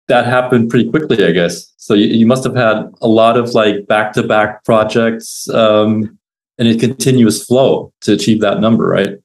that 0.08 0.26
happened 0.26 0.70
pretty 0.70 0.90
quickly, 0.90 1.24
I 1.24 1.32
guess. 1.32 1.72
So 1.76 1.94
you, 1.94 2.06
you 2.06 2.26
must 2.26 2.44
have 2.44 2.54
had 2.54 2.90
a 3.00 3.08
lot 3.08 3.36
of 3.36 3.50
like 3.54 3.86
back-to-back 3.86 4.64
projects 4.64 5.48
um, 5.50 6.18
and 6.58 6.68
a 6.68 6.76
continuous 6.76 7.44
flow 7.44 7.92
to 8.02 8.12
achieve 8.12 8.40
that 8.40 8.60
number, 8.60 8.86
right? 8.86 9.18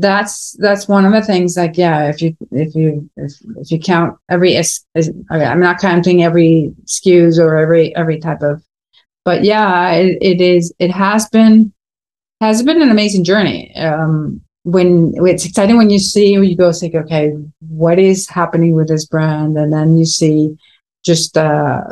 that's 0.00 0.56
that's 0.58 0.88
one 0.88 1.04
of 1.04 1.12
the 1.12 1.22
things 1.22 1.56
like 1.56 1.76
yeah 1.76 2.08
if 2.08 2.22
you 2.22 2.34
if 2.52 2.74
you 2.74 3.08
if, 3.16 3.32
if 3.56 3.70
you 3.70 3.78
count 3.78 4.16
every 4.30 4.56
i'm 5.30 5.60
not 5.60 5.78
counting 5.78 6.22
every 6.22 6.72
SKUs 6.86 7.38
or 7.38 7.56
every 7.58 7.94
every 7.96 8.18
type 8.18 8.40
of 8.42 8.62
but 9.24 9.44
yeah 9.44 9.90
it, 9.92 10.18
it 10.22 10.40
is 10.40 10.72
it 10.78 10.90
has 10.90 11.28
been 11.28 11.72
has 12.40 12.62
been 12.62 12.80
an 12.80 12.90
amazing 12.90 13.24
journey 13.24 13.74
um 13.76 14.40
when 14.64 15.12
it's 15.26 15.46
exciting 15.46 15.76
when 15.76 15.90
you 15.90 15.98
see 15.98 16.32
you 16.32 16.56
go 16.56 16.72
think 16.72 16.94
okay 16.94 17.32
what 17.60 17.98
is 17.98 18.28
happening 18.28 18.74
with 18.74 18.88
this 18.88 19.06
brand 19.06 19.56
and 19.56 19.72
then 19.72 19.96
you 19.96 20.04
see 20.04 20.56
just 21.02 21.36
uh, 21.36 21.82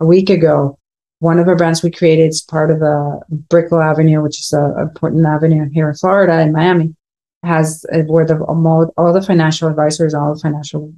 a 0.00 0.06
week 0.06 0.30
ago 0.30 0.78
one 1.20 1.38
of 1.38 1.48
our 1.48 1.56
brands 1.56 1.82
we 1.82 1.90
created 1.90 2.28
is 2.28 2.40
part 2.40 2.70
of 2.70 2.80
a 2.80 3.20
brickell 3.30 3.82
avenue 3.82 4.22
which 4.22 4.40
is 4.40 4.52
a 4.54 4.80
important 4.80 5.26
avenue 5.26 5.68
here 5.70 5.88
in 5.88 5.94
florida 5.94 6.40
in 6.40 6.50
miami 6.52 6.94
has 7.42 7.84
uh, 7.92 8.00
where 8.02 8.26
the 8.26 8.42
all, 8.44 8.92
all 8.96 9.12
the 9.12 9.22
financial 9.22 9.68
advisors, 9.68 10.14
all 10.14 10.34
the 10.34 10.40
financial 10.40 10.92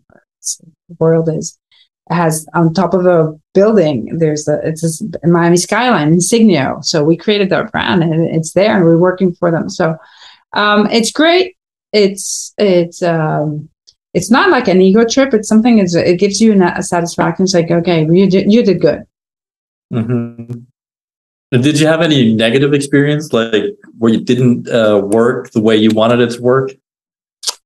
world 0.98 1.28
is 1.28 1.58
has 2.08 2.46
on 2.54 2.74
top 2.74 2.94
of 2.94 3.06
a 3.06 3.38
building. 3.54 4.18
There's 4.18 4.48
a 4.48 4.60
it's 4.64 4.82
this 4.82 5.02
Miami 5.24 5.56
skyline 5.56 6.12
insignia. 6.12 6.76
So 6.82 7.04
we 7.04 7.16
created 7.16 7.50
that 7.50 7.70
brand 7.72 8.02
and 8.02 8.24
it's 8.34 8.52
there, 8.52 8.76
and 8.76 8.84
we're 8.84 8.98
working 8.98 9.34
for 9.34 9.50
them. 9.50 9.68
So 9.68 9.96
um, 10.52 10.88
it's 10.90 11.12
great. 11.12 11.56
It's 11.92 12.54
it's 12.58 13.02
um, 13.02 13.68
it's 14.14 14.30
not 14.30 14.50
like 14.50 14.68
an 14.68 14.80
ego 14.80 15.04
trip. 15.04 15.34
It's 15.34 15.48
something. 15.48 15.78
Is 15.78 15.94
it 15.94 16.18
gives 16.18 16.40
you 16.40 16.60
a 16.62 16.82
satisfaction. 16.82 17.44
It's 17.44 17.54
like 17.54 17.70
okay, 17.70 18.06
you 18.10 18.28
did 18.28 18.52
you 18.52 18.62
did 18.62 18.80
good. 18.80 19.04
Mm-hmm. 19.92 20.60
Did 21.52 21.80
you 21.80 21.86
have 21.88 22.00
any 22.00 22.32
negative 22.32 22.74
experience, 22.74 23.32
like 23.32 23.64
where 23.98 24.12
you 24.12 24.20
didn't 24.20 24.68
uh, 24.68 25.00
work 25.04 25.50
the 25.50 25.60
way 25.60 25.76
you 25.76 25.90
wanted 25.90 26.20
it 26.20 26.30
to 26.36 26.42
work? 26.42 26.70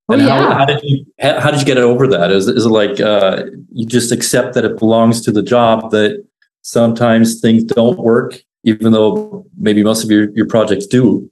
Oh 0.08 0.14
And 0.14 0.22
how, 0.22 0.38
yeah. 0.38 0.54
how 0.54 0.64
did 0.64 0.80
you 0.82 1.06
how, 1.20 1.40
how 1.40 1.50
did 1.50 1.60
you 1.60 1.66
get 1.66 1.78
over 1.78 2.06
that? 2.08 2.30
Is 2.30 2.48
is 2.48 2.66
it 2.66 2.70
like 2.70 3.00
uh, 3.00 3.44
you 3.72 3.86
just 3.86 4.12
accept 4.12 4.54
that 4.54 4.64
it 4.64 4.78
belongs 4.78 5.20
to 5.22 5.32
the 5.32 5.42
job 5.42 5.90
that 5.90 6.24
sometimes 6.62 7.40
things 7.40 7.64
don't 7.64 7.98
work, 7.98 8.40
even 8.64 8.92
though 8.92 9.46
maybe 9.58 9.82
most 9.82 10.02
of 10.04 10.10
your, 10.10 10.30
your 10.32 10.46
projects 10.46 10.86
do? 10.86 11.30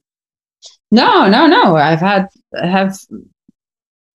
No, 0.93 1.27
no, 1.27 1.47
no. 1.47 1.77
I've 1.77 2.01
had 2.01 2.29
have 2.55 2.99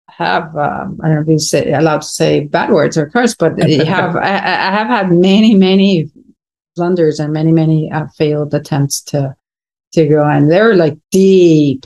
have 0.09 0.55
um, 0.57 0.99
I 1.03 1.07
don't 1.07 1.15
know 1.15 1.21
if 1.21 1.27
you 1.27 1.39
say 1.39 1.71
allowed 1.71 2.01
to 2.01 2.07
say 2.07 2.41
bad 2.41 2.71
words 2.71 2.97
or 2.97 3.09
curse, 3.09 3.35
but 3.35 3.63
I 3.63 3.83
have 3.85 4.15
I, 4.15 4.29
I 4.29 4.71
have 4.71 4.87
had 4.87 5.11
many 5.11 5.53
many 5.53 6.11
blunders 6.75 7.19
and 7.19 7.31
many 7.31 7.51
many 7.51 7.91
uh, 7.91 8.07
failed 8.17 8.55
attempts 8.55 9.01
to 9.03 9.35
to 9.93 10.07
go 10.07 10.27
and 10.27 10.51
they're 10.51 10.75
like 10.75 10.97
deep 11.11 11.85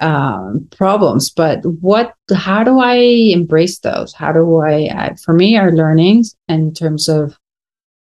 um, 0.00 0.68
problems. 0.70 1.28
But 1.28 1.60
what? 1.64 2.14
How 2.34 2.64
do 2.64 2.80
I 2.80 2.94
embrace 2.94 3.78
those? 3.80 4.14
How 4.14 4.32
do 4.32 4.56
I? 4.56 4.88
I 4.88 5.16
for 5.22 5.34
me, 5.34 5.58
our 5.58 5.70
learnings 5.70 6.34
in 6.48 6.72
terms 6.72 7.10
of 7.10 7.38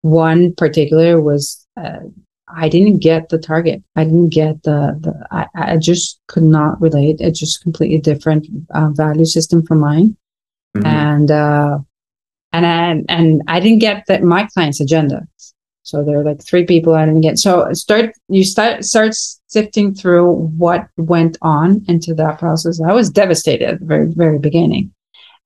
one 0.04 0.54
particular 0.56 1.22
was. 1.22 1.68
Uh, 1.76 2.00
I 2.56 2.70
didn't 2.70 3.00
get 3.00 3.30
the 3.30 3.38
target. 3.38 3.84
I 3.96 4.04
didn't 4.04 4.30
get 4.30 4.64
the, 4.64 4.98
the 5.00 5.28
I, 5.32 5.48
I 5.54 5.78
just 5.78 6.20
could 6.28 6.44
not 6.44 6.82
relate. 6.82 7.18
It's 7.20 7.40
just 7.40 7.62
completely 7.62 8.00
different 8.00 8.48
uh, 8.74 8.90
value 8.90 9.26
system 9.26 9.66
from 9.66 9.80
mine. 9.80 10.18
Mhm. 10.76 10.86
And, 10.86 11.32
uh, 11.32 11.80
and, 12.54 12.66
I, 12.66 13.04
and 13.10 13.42
I 13.48 13.60
didn't 13.60 13.80
get 13.80 14.06
that 14.08 14.24
my 14.24 14.48
client's 14.54 14.80
agenda. 14.80 15.28
So 15.84 16.04
there 16.04 16.20
are 16.20 16.24
like 16.24 16.44
three 16.44 16.66
people 16.66 16.94
I 16.94 17.06
didn't 17.06 17.22
get. 17.22 17.40
So 17.40 17.72
start, 17.74 18.12
you 18.28 18.44
start, 18.44 18.86
start 18.86 19.14
sifting 19.48 19.94
through 19.94 20.32
what 20.34 20.88
went 20.98 21.38
on 21.42 21.84
into 21.88 22.14
that 22.16 22.40
process. 22.40 22.80
I 22.80 22.94
was 22.94 23.10
devastated 23.10 23.68
at 23.68 23.80
the 23.80 23.86
very, 23.86 24.08
very 24.08 24.40
beginning. 24.40 24.94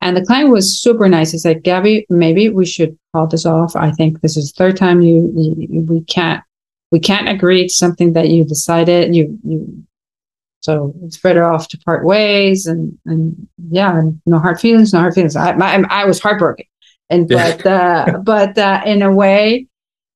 And 0.01 0.15
the 0.15 0.25
client 0.25 0.49
was 0.49 0.79
super 0.79 1.07
nice. 1.07 1.31
He 1.31 1.37
said, 1.37 1.63
Gabby, 1.63 2.05
maybe 2.09 2.49
we 2.49 2.65
should 2.65 2.97
call 3.13 3.27
this 3.27 3.45
off. 3.45 3.75
I 3.75 3.91
think 3.91 4.21
this 4.21 4.37
is 4.37 4.51
the 4.51 4.57
third 4.57 4.77
time 4.77 5.01
you, 5.01 5.31
you 5.35 5.81
we 5.81 6.01
can't 6.01 6.43
we 6.95 6.99
can't 7.09 7.27
agree 7.35 7.63
to 7.67 7.73
something 7.83 8.13
that 8.13 8.29
you 8.29 8.41
decided 8.45 9.13
you 9.17 9.25
you 9.43 9.57
so 10.61 10.73
it's 11.05 11.19
better 11.25 11.43
off 11.43 11.67
to 11.67 11.77
part 11.87 12.05
ways 12.05 12.59
and 12.71 12.97
and 13.05 13.21
yeah 13.79 13.99
and 13.99 14.21
no 14.25 14.39
hard 14.39 14.57
feelings 14.65 14.93
no 14.93 14.99
hard 15.03 15.13
feelings. 15.13 15.35
I 15.35 15.51
i, 15.51 15.83
I 16.01 16.05
was 16.05 16.19
heartbroken. 16.25 16.67
And 17.13 17.29
Yeah. 17.29 17.57
but 17.57 17.65
uh 17.65 18.17
but 18.31 18.57
uh 18.57 18.81
in 18.93 19.01
a 19.01 19.11
way 19.11 19.67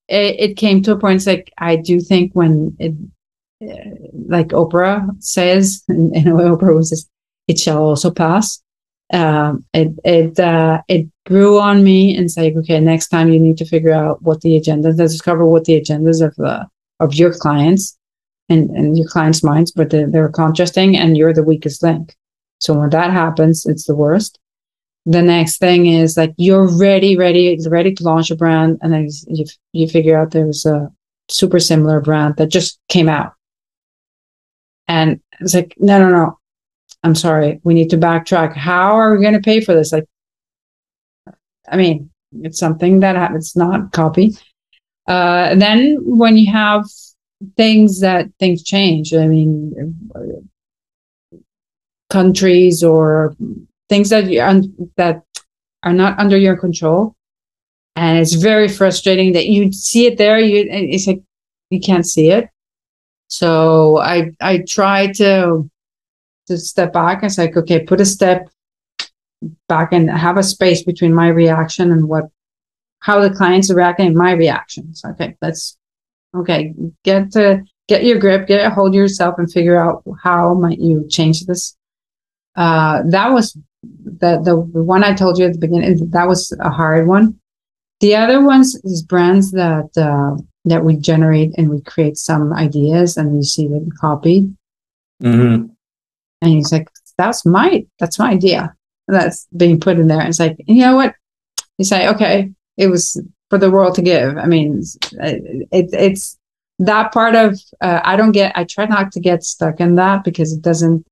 it, 0.08 0.32
it 0.46 0.52
came 0.62 0.78
to 0.84 0.92
a 0.92 0.98
point 1.02 1.16
it's 1.16 1.26
like 1.34 1.46
i 1.58 1.76
do 1.76 2.00
think 2.10 2.26
when 2.40 2.52
it 2.84 2.94
uh, 3.70 3.90
like 4.36 4.48
oprah 4.60 4.98
says 5.22 5.62
in, 5.88 6.02
in 6.18 6.24
a 6.28 6.34
way 6.34 6.44
oprah 6.44 6.74
was 6.80 6.88
just 6.94 7.06
it 7.46 7.58
shall 7.58 7.82
also 7.90 8.10
pass 8.10 8.46
um 9.12 9.64
it 9.74 9.92
it 10.04 10.38
uh 10.40 10.82
it 10.88 11.06
grew 11.26 11.58
on 11.60 11.84
me 11.84 12.16
and 12.16 12.30
say 12.30 12.54
okay 12.56 12.80
next 12.80 13.08
time 13.08 13.28
you 13.32 13.40
need 13.40 13.58
to 13.58 13.64
figure 13.64 13.92
out 13.92 14.22
what 14.22 14.40
the 14.42 14.56
agenda 14.56 14.92
discover 14.92 15.46
what 15.46 15.64
the 15.64 15.80
agendas 15.80 16.24
of 16.24 16.34
the 16.36 16.66
of 17.00 17.14
your 17.14 17.32
clients 17.34 17.98
and 18.48 18.70
and 18.70 18.96
your 18.98 19.08
clients 19.08 19.42
minds 19.44 19.72
but 19.72 19.90
they're, 19.90 20.10
they're 20.10 20.28
contrasting 20.28 20.96
and 20.96 21.16
you're 21.16 21.34
the 21.34 21.42
weakest 21.42 21.82
link 21.82 22.16
So 22.60 22.74
when 22.74 22.90
that 22.90 23.10
happens, 23.12 23.66
it's 23.66 23.86
the 23.86 23.96
worst. 23.96 24.38
The 25.06 25.22
next 25.22 25.58
thing 25.58 25.86
is 25.86 26.16
like 26.16 26.34
you're 26.38 26.68
ready, 26.68 27.16
ready, 27.16 27.58
ready 27.68 27.94
to 27.94 28.04
launch 28.04 28.30
a 28.30 28.36
brand, 28.36 28.78
and 28.82 28.92
then 28.92 29.08
you 29.28 29.46
you 29.72 29.88
figure 29.88 30.18
out 30.18 30.32
there's 30.32 30.66
a 30.66 30.90
super 31.30 31.60
similar 31.60 32.00
brand 32.00 32.36
that 32.36 32.50
just 32.50 32.80
came 32.88 33.08
out, 33.08 33.34
and 34.88 35.20
it's 35.40 35.54
like 35.54 35.74
no, 35.78 35.98
no, 35.98 36.10
no. 36.10 36.39
I'm 37.02 37.14
sorry, 37.14 37.60
we 37.64 37.74
need 37.74 37.90
to 37.90 37.96
backtrack. 37.96 38.54
How 38.54 38.92
are 38.92 39.14
we 39.14 39.22
going 39.22 39.34
to 39.34 39.40
pay 39.40 39.60
for 39.60 39.74
this? 39.74 39.92
Like, 39.92 40.04
I 41.68 41.76
mean, 41.76 42.10
it's 42.42 42.58
something 42.58 43.00
that 43.00 43.16
ha- 43.16 43.34
it's 43.34 43.56
not 43.56 43.92
copy. 43.92 44.36
Uh, 45.06 45.54
then 45.54 45.96
when 46.02 46.36
you 46.36 46.52
have 46.52 46.84
things 47.56 48.00
that 48.00 48.28
things 48.38 48.62
change, 48.62 49.14
I 49.14 49.26
mean, 49.26 49.98
countries 52.10 52.82
or 52.82 53.34
things 53.88 54.10
that 54.10 54.26
you 54.26 54.42
un- 54.42 54.90
that 54.96 55.22
are 55.82 55.92
not 55.92 56.18
under 56.18 56.36
your 56.36 56.56
control, 56.56 57.14
and 57.96 58.18
it's 58.18 58.34
very 58.34 58.68
frustrating 58.68 59.32
that 59.32 59.46
you 59.46 59.72
see 59.72 60.06
it 60.06 60.18
there. 60.18 60.38
You 60.38 60.66
it's 60.68 61.06
like 61.06 61.22
you 61.70 61.80
can't 61.80 62.06
see 62.06 62.30
it. 62.30 62.50
So 63.28 63.98
I 63.98 64.32
I 64.40 64.58
try 64.58 65.12
to 65.12 65.68
to 66.50 66.58
step 66.58 66.92
back. 66.92 67.22
It's 67.22 67.38
like 67.38 67.56
okay, 67.56 67.84
put 67.84 68.00
a 68.00 68.04
step 68.04 68.48
back 69.68 69.92
and 69.92 70.10
have 70.10 70.36
a 70.36 70.42
space 70.42 70.82
between 70.82 71.14
my 71.14 71.28
reaction 71.28 71.90
and 71.92 72.08
what 72.08 72.24
how 73.00 73.20
the 73.20 73.34
clients 73.34 73.70
are 73.70 73.76
reacting 73.76 74.08
and 74.08 74.16
my 74.16 74.32
reactions. 74.32 75.02
Okay, 75.04 75.36
let's 75.40 75.78
okay 76.34 76.74
get 77.04 77.32
to 77.32 77.62
get 77.88 78.04
your 78.04 78.18
grip, 78.18 78.46
get 78.46 78.64
a 78.64 78.70
hold 78.70 78.90
of 78.90 78.94
yourself, 78.94 79.36
and 79.38 79.50
figure 79.50 79.82
out 79.82 80.02
how 80.22 80.54
might 80.54 80.78
you 80.78 81.06
change 81.08 81.46
this. 81.46 81.76
Uh, 82.56 83.02
that 83.06 83.32
was 83.32 83.56
the, 83.82 84.40
the 84.42 84.56
one 84.56 85.04
I 85.04 85.14
told 85.14 85.38
you 85.38 85.46
at 85.46 85.52
the 85.52 85.58
beginning. 85.58 86.10
That 86.10 86.28
was 86.28 86.52
a 86.60 86.70
hard 86.70 87.06
one. 87.06 87.38
The 88.00 88.16
other 88.16 88.44
ones 88.44 88.74
is 88.84 89.02
brands 89.02 89.50
that 89.52 89.90
uh, 89.96 90.40
that 90.64 90.84
we 90.84 90.96
generate 90.96 91.52
and 91.56 91.70
we 91.70 91.80
create 91.82 92.16
some 92.16 92.52
ideas 92.52 93.16
and 93.16 93.36
you 93.36 93.42
see 93.42 93.68
them 93.68 93.88
copied. 94.00 94.54
Mm-hmm. 95.22 95.66
And 96.42 96.50
he's 96.52 96.72
like, 96.72 96.88
"That's 97.18 97.44
my 97.44 97.86
that's 97.98 98.18
my 98.18 98.30
idea." 98.30 98.74
That's 99.08 99.46
being 99.56 99.80
put 99.80 99.98
in 99.98 100.06
there. 100.06 100.26
It's 100.26 100.38
like, 100.38 100.56
you 100.66 100.82
know 100.82 100.94
what? 100.94 101.14
You 101.78 101.84
say, 101.84 102.08
okay, 102.08 102.50
it 102.76 102.86
was 102.86 103.20
for 103.48 103.58
the 103.58 103.70
world 103.70 103.94
to 103.96 104.02
give. 104.02 104.38
I 104.38 104.46
mean, 104.46 104.82
it, 105.12 105.68
it 105.72 105.86
it's 105.92 106.38
that 106.78 107.12
part 107.12 107.34
of 107.34 107.58
uh, 107.80 108.00
I 108.04 108.16
don't 108.16 108.32
get. 108.32 108.56
I 108.56 108.64
try 108.64 108.86
not 108.86 109.12
to 109.12 109.20
get 109.20 109.42
stuck 109.42 109.80
in 109.80 109.96
that 109.96 110.24
because 110.24 110.52
it 110.52 110.62
doesn't. 110.62 111.06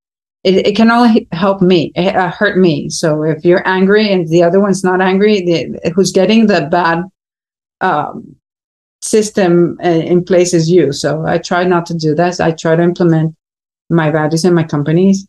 It, 0.44 0.66
it 0.68 0.76
can 0.76 0.90
only 0.90 1.26
help 1.32 1.60
me, 1.60 1.92
uh, 1.96 2.30
hurt 2.30 2.56
me. 2.56 2.88
So 2.88 3.24
if 3.24 3.44
you're 3.44 3.66
angry 3.66 4.12
and 4.12 4.28
the 4.28 4.44
other 4.44 4.60
one's 4.60 4.84
not 4.84 5.00
angry, 5.00 5.44
the, 5.44 5.92
who's 5.94 6.12
getting 6.12 6.46
the 6.46 6.68
bad 6.70 7.02
um, 7.80 8.36
system 9.02 9.76
uh, 9.84 9.88
in 9.88 10.24
place 10.24 10.54
is 10.54 10.70
you. 10.70 10.92
So 10.92 11.26
I 11.26 11.38
try 11.38 11.64
not 11.64 11.86
to 11.86 11.94
do 11.94 12.14
that. 12.14 12.40
I 12.40 12.52
try 12.52 12.76
to 12.76 12.82
implement 12.82 13.34
my 13.88 14.10
values 14.10 14.44
and 14.44 14.54
my 14.54 14.64
companies. 14.64 15.26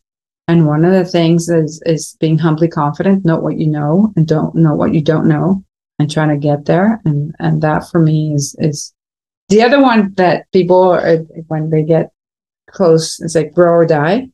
And 0.47 0.66
one 0.66 0.84
of 0.84 0.93
the 0.93 1.05
things 1.05 1.47
is 1.47 1.82
is 1.86 2.18
being 2.20 2.38
humbly 2.38 2.68
confident, 2.68 3.26
know 3.26 3.39
what 3.39 3.60
you 3.60 3.68
know 3.68 4.12
and 4.16 4.28
don't 4.28 4.55
know 4.55 4.74
what 4.74 4.93
you 4.93 5.01
don't 5.01 5.28
know 5.28 5.64
and 5.99 6.10
trying 6.10 6.30
to 6.30 6.38
get 6.38 6.66
there. 6.66 6.99
And 7.05 7.36
and 7.39 7.62
that 7.62 7.89
for 7.91 7.99
me 7.99 8.34
is 8.34 8.55
is 8.60 8.93
the 9.49 9.62
other 9.62 9.82
one 9.82 10.14
that 10.16 10.51
people 10.51 10.82
are, 10.82 11.18
when 11.47 11.70
they 11.70 11.84
get 11.84 12.12
close, 12.70 13.20
it's 13.20 13.36
like 13.36 13.53
grow 13.53 13.74
or 13.74 13.86
die. 13.86 14.30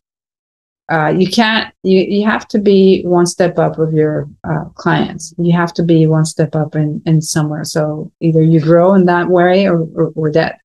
Uh, 0.91 1.07
you 1.07 1.27
can't 1.27 1.73
you 1.81 2.01
you 2.01 2.23
have 2.23 2.47
to 2.47 2.59
be 2.59 3.01
one 3.05 3.25
step 3.25 3.57
up 3.57 3.79
of 3.79 3.91
your 3.91 4.29
uh, 4.47 4.65
clients 4.75 5.33
you 5.39 5.51
have 5.51 5.73
to 5.73 5.81
be 5.81 6.05
one 6.05 6.25
step 6.25 6.55
up 6.55 6.75
in 6.75 7.01
in 7.07 7.19
somewhere 7.19 7.63
so 7.63 8.11
either 8.21 8.43
you 8.43 8.61
grow 8.61 8.93
in 8.93 9.03
that 9.03 9.27
way 9.27 9.67
or 9.67 9.81
or, 9.95 10.13
or 10.15 10.29
dead 10.29 10.55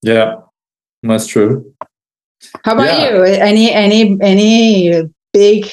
Yeah, 0.00 0.36
that's 1.02 1.26
true. 1.26 1.72
how 2.64 2.72
about 2.74 2.86
Yeah. 2.86 3.14
you 3.16 3.22
any 3.22 3.72
any 3.72 4.18
any 4.20 5.02
big 5.32 5.66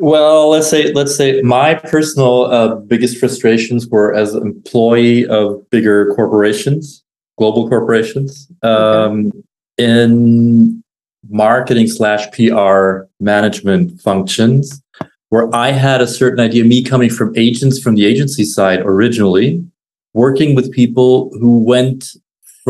Well, 0.00 0.50
let's 0.50 0.68
say 0.68 0.92
let's 0.92 1.14
say 1.16 1.40
my 1.42 1.74
personal 1.74 2.44
uh, 2.46 2.74
biggest 2.76 3.16
frustrations 3.18 3.88
were 3.88 4.14
as 4.14 4.34
an 4.34 4.42
employee 4.46 5.26
of 5.26 5.68
bigger 5.70 6.12
corporations, 6.14 7.02
global 7.38 7.66
corporations, 7.68 8.46
um, 8.62 9.32
in 9.78 10.82
marketing 11.30 11.86
slash 11.86 12.30
PR 12.32 13.06
management 13.20 14.00
functions, 14.02 14.82
where 15.30 15.48
I 15.54 15.70
had 15.70 16.02
a 16.02 16.06
certain 16.06 16.40
idea. 16.40 16.62
Me 16.64 16.82
coming 16.82 17.08
from 17.08 17.32
agents 17.36 17.78
from 17.80 17.94
the 17.94 18.04
agency 18.04 18.44
side 18.44 18.80
originally, 18.80 19.64
working 20.12 20.54
with 20.54 20.70
people 20.72 21.30
who 21.40 21.58
went 21.58 22.04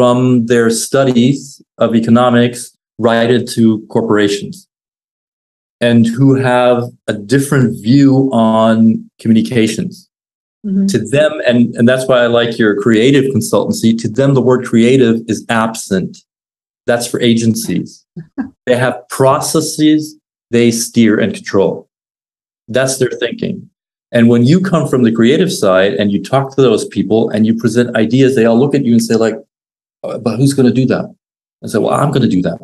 from 0.00 0.46
their 0.46 0.70
studies 0.70 1.60
of 1.76 1.94
economics 1.94 2.74
right 2.98 3.30
into 3.30 3.86
corporations 3.88 4.66
and 5.82 6.06
who 6.06 6.34
have 6.34 6.84
a 7.06 7.12
different 7.12 7.78
view 7.82 8.30
on 8.32 9.10
communications. 9.18 10.08
To 10.88 10.98
them 10.98 11.32
and 11.46 11.74
and 11.76 11.86
that's 11.88 12.06
why 12.08 12.18
i 12.24 12.26
like 12.26 12.58
your 12.58 12.80
creative 12.80 13.24
consultancy 13.34 13.90
to 14.02 14.08
them 14.08 14.32
the 14.32 14.40
word 14.40 14.64
creative 14.64 15.16
is 15.28 15.44
absent. 15.50 16.16
That's 16.86 17.06
for 17.06 17.20
agencies. 17.20 18.06
They 18.66 18.76
have 18.76 18.96
processes 19.08 20.16
they 20.50 20.70
steer 20.70 21.18
and 21.18 21.34
control. 21.34 21.88
That's 22.68 22.96
their 22.98 23.14
thinking. 23.22 23.68
And 24.12 24.28
when 24.28 24.44
you 24.44 24.60
come 24.60 24.88
from 24.88 25.02
the 25.02 25.12
creative 25.12 25.52
side 25.52 25.92
and 25.94 26.10
you 26.12 26.22
talk 26.22 26.54
to 26.54 26.62
those 26.62 26.84
people 26.86 27.30
and 27.30 27.46
you 27.46 27.54
present 27.54 27.96
ideas 27.96 28.34
they 28.34 28.46
all 28.46 28.58
look 28.58 28.74
at 28.74 28.84
you 28.84 28.92
and 28.92 29.02
say 29.02 29.16
like 29.16 29.34
"Uh, 29.34 29.49
but 30.02 30.36
who's 30.36 30.54
going 30.54 30.66
to 30.66 30.72
do 30.72 30.86
that? 30.86 31.14
I 31.62 31.66
said, 31.66 31.82
well 31.82 31.92
i'm 31.92 32.10
going 32.10 32.22
to 32.22 32.28
do 32.28 32.42
that. 32.42 32.58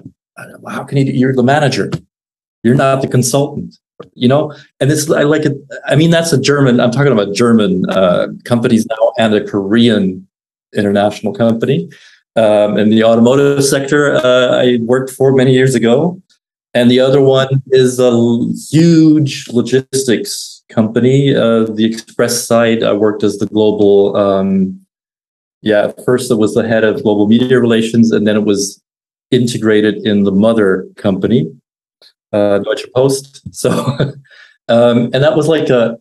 "Well, 0.60 0.74
how 0.74 0.84
can 0.84 0.98
you 0.98 1.04
do 1.04 1.12
you're 1.12 1.34
the 1.34 1.42
manager. 1.42 1.90
You're 2.62 2.74
not 2.74 3.02
the 3.02 3.08
consultant. 3.08 3.76
You 4.14 4.28
know? 4.28 4.54
And 4.80 4.90
this 4.90 5.10
i 5.10 5.22
like 5.22 5.44
it 5.46 5.56
i 5.86 5.96
mean 5.96 6.10
that's 6.10 6.32
a 6.32 6.40
german 6.40 6.80
i'm 6.80 6.90
talking 6.90 7.12
about 7.12 7.34
german 7.34 7.88
uh, 7.90 8.28
companies 8.44 8.86
now 8.86 9.12
and 9.18 9.34
a 9.34 9.46
korean 9.46 10.26
international 10.74 11.32
company. 11.32 11.88
Um, 12.36 12.76
in 12.76 12.90
the 12.90 13.02
automotive 13.02 13.64
sector 13.64 14.14
uh, 14.16 14.62
i 14.62 14.78
worked 14.82 15.10
for 15.10 15.32
many 15.32 15.52
years 15.52 15.74
ago. 15.74 16.20
And 16.74 16.90
the 16.90 17.00
other 17.00 17.22
one 17.22 17.62
is 17.68 17.98
a 17.98 18.12
huge 18.70 19.48
logistics 19.48 20.62
company. 20.68 21.34
Uh, 21.34 21.64
the 21.64 21.86
express 21.86 22.46
side 22.46 22.82
i 22.82 22.92
worked 22.92 23.22
as 23.22 23.38
the 23.38 23.46
global 23.46 24.14
um, 24.16 24.85
yeah 25.70 25.92
first 26.08 26.30
it 26.30 26.38
was 26.44 26.52
the 26.54 26.66
head 26.72 26.84
of 26.84 27.02
global 27.02 27.26
media 27.34 27.58
relations 27.66 28.06
and 28.14 28.26
then 28.26 28.36
it 28.40 28.46
was 28.52 28.82
integrated 29.30 29.94
in 30.10 30.24
the 30.24 30.32
mother 30.32 30.86
company 30.96 31.40
uh, 32.32 32.58
Deutsche 32.58 32.86
Post. 32.94 33.42
So, 33.52 33.70
um, 34.68 34.98
and 35.14 35.22
that 35.24 35.34
was 35.34 35.48
like 35.48 35.70
a, 35.70 35.98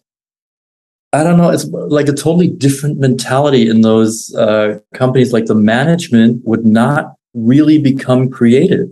I 1.13 1.23
don't 1.23 1.37
know, 1.37 1.51
it's 1.51 1.65
like 1.65 2.09
a 2.09 2.13
totally 2.13 2.49
different 2.49 2.99
mentality 2.99 3.69
in 3.69 3.79
those 3.79 4.35
uh, 4.35 4.79
companies. 4.93 5.31
Like 5.31 5.45
the 5.45 5.55
management 5.55 6.43
would 6.43 6.65
not 6.65 7.15
really 7.33 7.77
become 7.77 8.29
creative. 8.29 8.89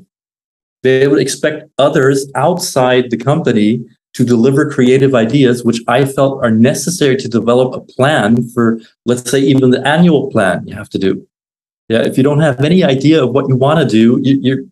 They 0.84 1.07
would 1.07 1.19
expect 1.19 1.69
others 1.78 2.32
outside 2.36 3.09
the 3.09 3.17
company 3.17 3.84
to 4.14 4.24
deliver 4.24 4.70
creative 4.70 5.16
ideas, 5.16 5.64
which 5.64 5.82
I 5.88 6.05
felt 6.05 6.43
are 6.43 6.51
necessary 6.51 7.18
to 7.18 7.28
develop 7.28 7.74
a 7.74 7.82
plan 7.82 8.47
for, 8.49 8.80
let's 9.05 9.30
say, 9.30 9.39
even 9.39 9.72
the 9.72 9.86
annual 9.88 10.30
plan 10.30 10.68
you 10.68 10.76
have 10.76 10.89
to 10.89 10.99
do. 10.99 11.28
Yeah, 11.89 12.03
if 12.03 12.18
you 12.18 12.24
don't 12.24 12.39
have 12.39 12.61
any 12.61 12.84
idea 12.84 13.24
of 13.24 13.32
what 13.32 13.49
you 13.49 13.55
want 13.55 13.80
to 13.80 13.86
do, 13.86 14.20
you, 14.22 14.39
you're, 14.41 14.64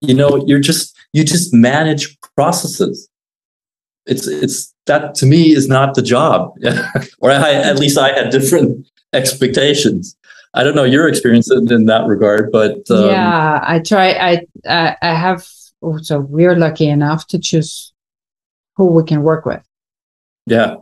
you 0.00 0.14
know, 0.14 0.44
you're 0.46 0.60
just 0.60 0.96
you 1.12 1.24
just 1.24 1.54
manage 1.54 2.18
processes. 2.36 3.08
It's 4.06 4.26
it's 4.26 4.74
that 4.86 5.14
to 5.16 5.26
me 5.26 5.52
is 5.52 5.68
not 5.68 5.94
the 5.94 6.02
job, 6.02 6.54
or 7.20 7.30
I, 7.30 7.52
at 7.52 7.78
least 7.78 7.98
I 7.98 8.12
had 8.12 8.30
different 8.30 8.86
expectations. 9.12 10.16
I 10.54 10.64
don't 10.64 10.74
know 10.74 10.84
your 10.84 11.08
experience 11.08 11.50
in, 11.50 11.70
in 11.70 11.86
that 11.86 12.06
regard, 12.06 12.50
but 12.50 12.90
um, 12.90 13.10
yeah 13.10 13.60
i 13.62 13.78
try 13.78 14.12
i 14.12 14.46
i, 14.66 14.96
I 15.02 15.14
have 15.14 15.46
so 16.02 16.20
we're 16.20 16.56
lucky 16.56 16.88
enough 16.88 17.26
to 17.28 17.38
choose 17.38 17.92
who 18.78 18.86
we 18.86 19.02
can 19.02 19.22
work 19.22 19.44
with 19.44 19.62
yeah, 20.46 20.76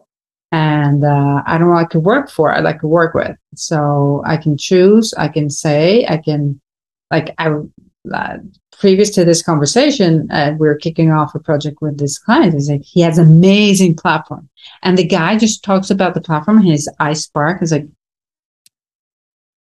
and 0.53 1.05
uh, 1.05 1.43
I 1.45 1.59
don't 1.59 1.75
like 1.75 1.91
to 1.91 2.01
work 2.01 2.31
for. 2.31 2.53
I 2.53 2.61
like 2.61 2.81
to 2.81 2.87
work 2.87 3.15
with. 3.15 3.37
So 3.57 4.23
I 4.25 4.37
can 4.37 4.57
choose. 4.57 5.13
I 5.15 5.29
can 5.29 5.51
say. 5.51 6.07
I 6.07 6.19
can, 6.19 6.61
like 7.11 7.35
I 7.39 7.55
uh, 8.15 8.39
previous 8.79 9.11
to 9.11 9.25
this 9.25 9.43
conversation, 9.43 10.31
uh, 10.31 10.55
we 10.59 10.69
were 10.69 10.77
kicking 10.77 11.11
off 11.11 11.35
a 11.35 11.41
project 11.41 11.79
with 11.81 11.99
this 11.99 12.19
client. 12.19 12.55
He's 12.55 12.71
like, 12.71 12.83
he 12.85 13.01
has 13.01 13.19
amazing 13.19 13.97
platform, 13.97 14.49
and 14.83 14.97
the 14.97 15.07
guy 15.07 15.37
just 15.37 15.65
talks 15.65 15.91
about 15.91 16.15
the 16.15 16.21
platform. 16.21 16.63
His 16.63 16.89
eye 17.01 17.15
spark 17.15 17.63
is 17.63 17.73
like, 17.73 17.87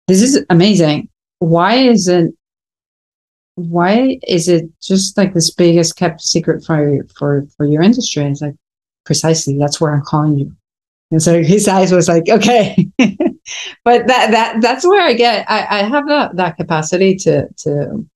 this 0.08 0.20
is 0.20 0.44
amazing. 0.50 1.08
Why 1.38 1.74
isn't 1.74 2.36
why 3.54 4.18
is 4.26 4.48
it 4.48 4.64
just 4.80 5.16
like 5.16 5.34
this 5.34 5.50
biggest 5.50 5.96
kept 5.96 6.22
secret 6.22 6.64
for 6.64 7.04
for 7.16 7.46
for 7.56 7.66
your 7.66 7.82
industry? 7.82 8.22
And 8.22 8.32
it's 8.32 8.42
like 8.42 8.54
precisely 9.04 9.58
that's 9.58 9.80
where 9.80 9.94
I'm 9.94 10.02
calling 10.02 10.38
you. 10.38 10.56
And 11.10 11.22
so 11.22 11.42
his 11.42 11.68
eyes 11.68 11.92
was 11.92 12.08
like, 12.08 12.28
okay, 12.28 12.74
but 12.98 14.06
that 14.06 14.30
that 14.30 14.58
that's 14.60 14.86
where 14.86 15.02
I 15.02 15.12
get 15.12 15.44
I, 15.50 15.80
I 15.80 15.82
have 15.82 16.08
that 16.08 16.36
that 16.36 16.56
capacity 16.56 17.16
to 17.16 17.48
to 17.58 18.06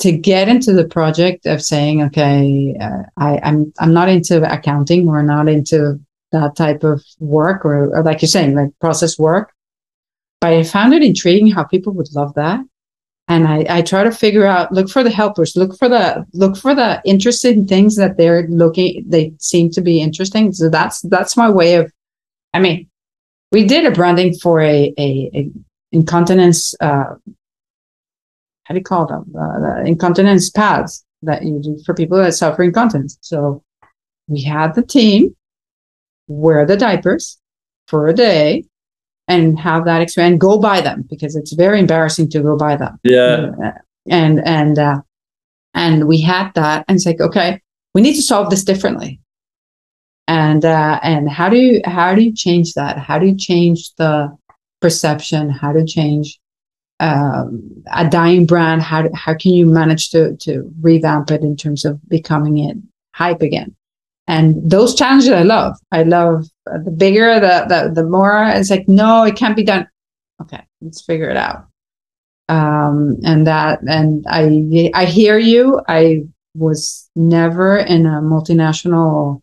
to 0.00 0.12
get 0.12 0.48
into 0.48 0.72
the 0.72 0.86
project 0.86 1.46
of 1.46 1.62
saying, 1.62 2.02
okay, 2.02 2.76
uh, 2.80 3.04
I, 3.16 3.40
I'm 3.42 3.72
I'm 3.78 3.94
not 3.94 4.08
into 4.08 4.42
accounting. 4.52 5.06
We're 5.06 5.22
not 5.22 5.48
into 5.48 6.00
that 6.32 6.56
type 6.56 6.82
of 6.82 7.02
work, 7.20 7.64
or, 7.64 7.96
or 7.96 8.02
like 8.02 8.20
you're 8.20 8.28
saying, 8.28 8.54
like 8.54 8.70
process 8.80 9.18
work. 9.18 9.52
But 10.40 10.52
I 10.52 10.64
found 10.64 10.92
it 10.92 11.02
intriguing 11.02 11.50
how 11.50 11.64
people 11.64 11.92
would 11.94 12.12
love 12.12 12.34
that, 12.34 12.60
and 13.28 13.48
I, 13.48 13.64
I 13.68 13.82
try 13.82 14.04
to 14.04 14.12
figure 14.12 14.46
out, 14.46 14.72
look 14.72 14.90
for 14.90 15.02
the 15.02 15.10
helpers, 15.10 15.56
look 15.56 15.76
for 15.78 15.88
the 15.88 16.26
look 16.34 16.56
for 16.56 16.74
the 16.74 17.00
interesting 17.04 17.66
things 17.66 17.96
that 17.96 18.16
they're 18.16 18.46
looking, 18.48 19.04
they 19.08 19.32
seem 19.38 19.70
to 19.70 19.80
be 19.80 20.00
interesting. 20.00 20.52
So 20.52 20.68
that's 20.68 21.00
that's 21.02 21.36
my 21.36 21.50
way 21.50 21.76
of. 21.76 21.90
I 22.52 22.60
mean, 22.60 22.88
we 23.50 23.64
did 23.64 23.86
a 23.86 23.90
branding 23.90 24.34
for 24.34 24.60
a 24.60 24.92
a, 24.98 25.30
a 25.34 25.50
incontinence 25.92 26.74
uh, 26.80 27.14
how 28.64 28.74
do 28.74 28.78
you 28.78 28.84
call 28.84 29.06
them? 29.06 29.32
Uh, 29.38 29.60
the 29.60 29.84
incontinence 29.86 30.50
pads 30.50 31.04
that 31.22 31.44
you 31.44 31.60
do 31.62 31.78
for 31.84 31.94
people 31.94 32.18
that 32.18 32.32
suffer 32.32 32.62
incontinence. 32.62 33.18
So 33.20 33.62
we 34.26 34.42
had 34.42 34.74
the 34.74 34.82
team 34.82 35.36
wear 36.26 36.66
the 36.66 36.76
diapers 36.76 37.38
for 37.86 38.08
a 38.08 38.14
day 38.14 38.64
and 39.28 39.58
have 39.58 39.84
that 39.86 40.02
experience 40.02 40.38
go 40.38 40.58
buy 40.58 40.80
them 40.80 41.04
because 41.08 41.34
it's 41.36 41.52
very 41.52 41.80
embarrassing 41.80 42.28
to 42.30 42.42
go 42.42 42.56
buy 42.56 42.76
them. 42.76 42.98
Yeah. 43.02 43.52
And, 44.08 44.46
and, 44.46 44.78
uh, 44.78 45.00
and 45.72 46.06
we 46.06 46.20
had 46.20 46.52
that 46.54 46.84
and 46.88 46.96
it's 46.96 47.06
like, 47.06 47.20
okay, 47.20 47.60
we 47.94 48.02
need 48.02 48.14
to 48.14 48.22
solve 48.22 48.50
this 48.50 48.64
differently. 48.64 49.20
And, 50.28 50.64
uh, 50.64 51.00
and 51.02 51.28
how 51.28 51.48
do 51.48 51.56
you, 51.56 51.80
how 51.84 52.14
do 52.14 52.22
you 52.22 52.32
change 52.32 52.74
that? 52.74 52.98
How 52.98 53.18
do 53.18 53.26
you 53.26 53.36
change 53.36 53.94
the 53.96 54.36
perception? 54.80 55.50
How 55.50 55.72
to 55.72 55.84
change 55.84 56.38
um, 57.00 57.84
a 57.92 58.08
dying 58.08 58.46
brand 58.46 58.82
how 58.82 59.08
how 59.14 59.34
can 59.34 59.52
you 59.52 59.66
manage 59.66 60.10
to 60.10 60.36
to 60.36 60.70
revamp 60.80 61.30
it 61.30 61.42
in 61.42 61.56
terms 61.56 61.84
of 61.84 62.00
becoming 62.08 62.58
it 62.58 62.76
hype 63.12 63.42
again 63.42 63.74
and 64.26 64.70
those 64.70 64.94
challenges 64.94 65.30
i 65.30 65.42
love. 65.42 65.76
I 65.92 66.02
love 66.02 66.46
uh, 66.70 66.78
the 66.84 66.90
bigger 66.90 67.40
the 67.40 67.66
the, 67.68 67.92
the 67.94 68.08
more 68.08 68.44
it's 68.46 68.70
like 68.70 68.88
no 68.88 69.24
it 69.24 69.36
can't 69.36 69.56
be 69.56 69.64
done. 69.64 69.86
Okay 70.40 70.62
let's 70.80 71.02
figure 71.02 71.28
it 71.28 71.36
out. 71.36 71.66
Um, 72.48 73.16
and 73.24 73.46
that 73.46 73.80
and 73.88 74.24
i 74.28 74.90
i 74.94 75.04
hear 75.06 75.38
you. 75.38 75.80
I 75.88 76.24
was 76.54 77.10
never 77.16 77.78
in 77.78 78.06
a 78.06 78.20
multinational 78.20 79.40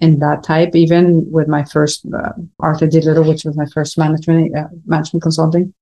in 0.00 0.18
that 0.18 0.42
type 0.42 0.74
even 0.74 1.30
with 1.30 1.48
my 1.48 1.64
first 1.64 2.04
uh, 2.12 2.32
arthur 2.58 2.86
d 2.86 3.00
little 3.00 3.24
which 3.24 3.44
was 3.44 3.56
my 3.56 3.66
first 3.66 3.96
management 3.96 4.56
uh, 4.56 4.68
management 4.84 5.22
consulting. 5.22 5.72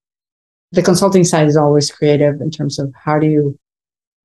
The 0.73 0.83
consulting 0.83 1.25
side 1.25 1.49
is 1.49 1.57
always 1.57 1.91
creative 1.91 2.41
in 2.41 2.51
terms 2.51 2.79
of 2.79 2.93
how 2.95 3.19
do 3.19 3.27
you 3.27 3.59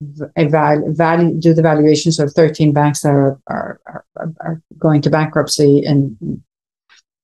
do 0.01 1.53
the 1.53 1.61
valuations 1.61 2.19
of 2.19 2.31
13 2.33 2.73
banks 2.73 3.01
that 3.01 3.09
are, 3.09 3.39
are, 3.47 3.79
are, 3.87 4.33
are 4.39 4.61
going 4.77 5.01
to 5.01 5.09
bankruptcy 5.09 5.83
and 5.85 6.41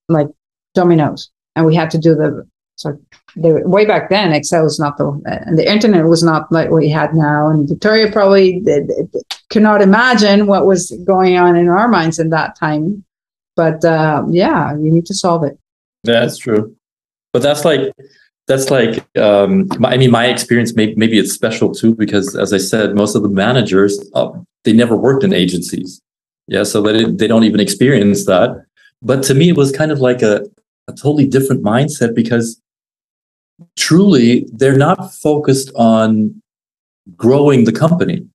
like 0.07 0.28
dominoes. 0.74 1.30
And 1.55 1.65
we 1.65 1.76
had 1.76 1.91
to 1.91 1.97
do 1.97 2.15
the, 2.15 2.47
so 2.76 2.97
the, 3.36 3.61
way 3.65 3.86
back 3.86 4.09
then, 4.09 4.32
Excel 4.32 4.63
was 4.63 4.80
not 4.80 4.97
the, 4.97 5.22
and 5.26 5.57
the 5.57 5.69
internet 5.69 6.05
was 6.05 6.24
not 6.24 6.51
like 6.51 6.69
we 6.69 6.89
had 6.89 7.13
now. 7.13 7.49
And 7.49 7.67
Victoria 7.67 8.11
probably 8.11 8.61
did, 8.61 8.89
cannot 9.49 9.82
imagine 9.82 10.47
what 10.47 10.65
was 10.65 10.91
going 11.03 11.38
on 11.38 11.55
in 11.55 11.67
our 11.67 11.88
minds 11.88 12.19
in 12.19 12.30
that 12.30 12.57
time. 12.57 13.03
But 13.55 13.84
uh, 13.84 14.24
yeah, 14.30 14.72
you 14.74 14.91
need 14.91 15.05
to 15.07 15.13
solve 15.13 15.43
it. 15.43 15.59
That's 16.03 16.38
true. 16.38 16.76
But 17.34 17.41
that's 17.41 17.65
like 17.65 17.93
that's 18.52 18.70
like 18.70 18.93
um, 19.18 19.70
I 19.86 19.95
mean, 19.95 20.12
my 20.12 20.26
experience. 20.28 20.76
Maybe, 20.76 20.93
maybe 20.95 21.18
it's 21.18 21.32
special 21.32 21.74
too 21.74 21.95
because, 21.95 22.36
as 22.36 22.52
I 22.52 22.58
said, 22.58 22.95
most 22.95 23.16
of 23.16 23.24
the 23.24 23.30
managers 23.30 23.93
uh, 24.14 24.30
they 24.66 24.74
never 24.74 24.95
worked 24.97 25.24
in 25.24 25.32
agencies. 25.34 26.02
Yeah, 26.47 26.64
so 26.64 26.82
they 26.82 27.06
they 27.06 27.28
don't 27.28 27.45
even 27.45 27.62
experience 27.62 28.26
that. 28.26 28.49
But 29.02 29.24
to 29.24 29.34
me, 29.34 29.49
it 29.49 29.58
was 29.58 29.72
kind 29.72 29.91
of 29.91 29.99
like 29.99 30.22
a 30.22 30.45
a 30.89 30.93
totally 30.93 31.28
different 31.28 31.64
mindset 31.64 32.14
because 32.14 32.62
truly 33.78 34.45
they're 34.52 34.78
not 34.78 35.14
focused 35.14 35.72
on 35.76 36.41
growing 37.16 37.64
the 37.64 37.72
company. 37.72 38.28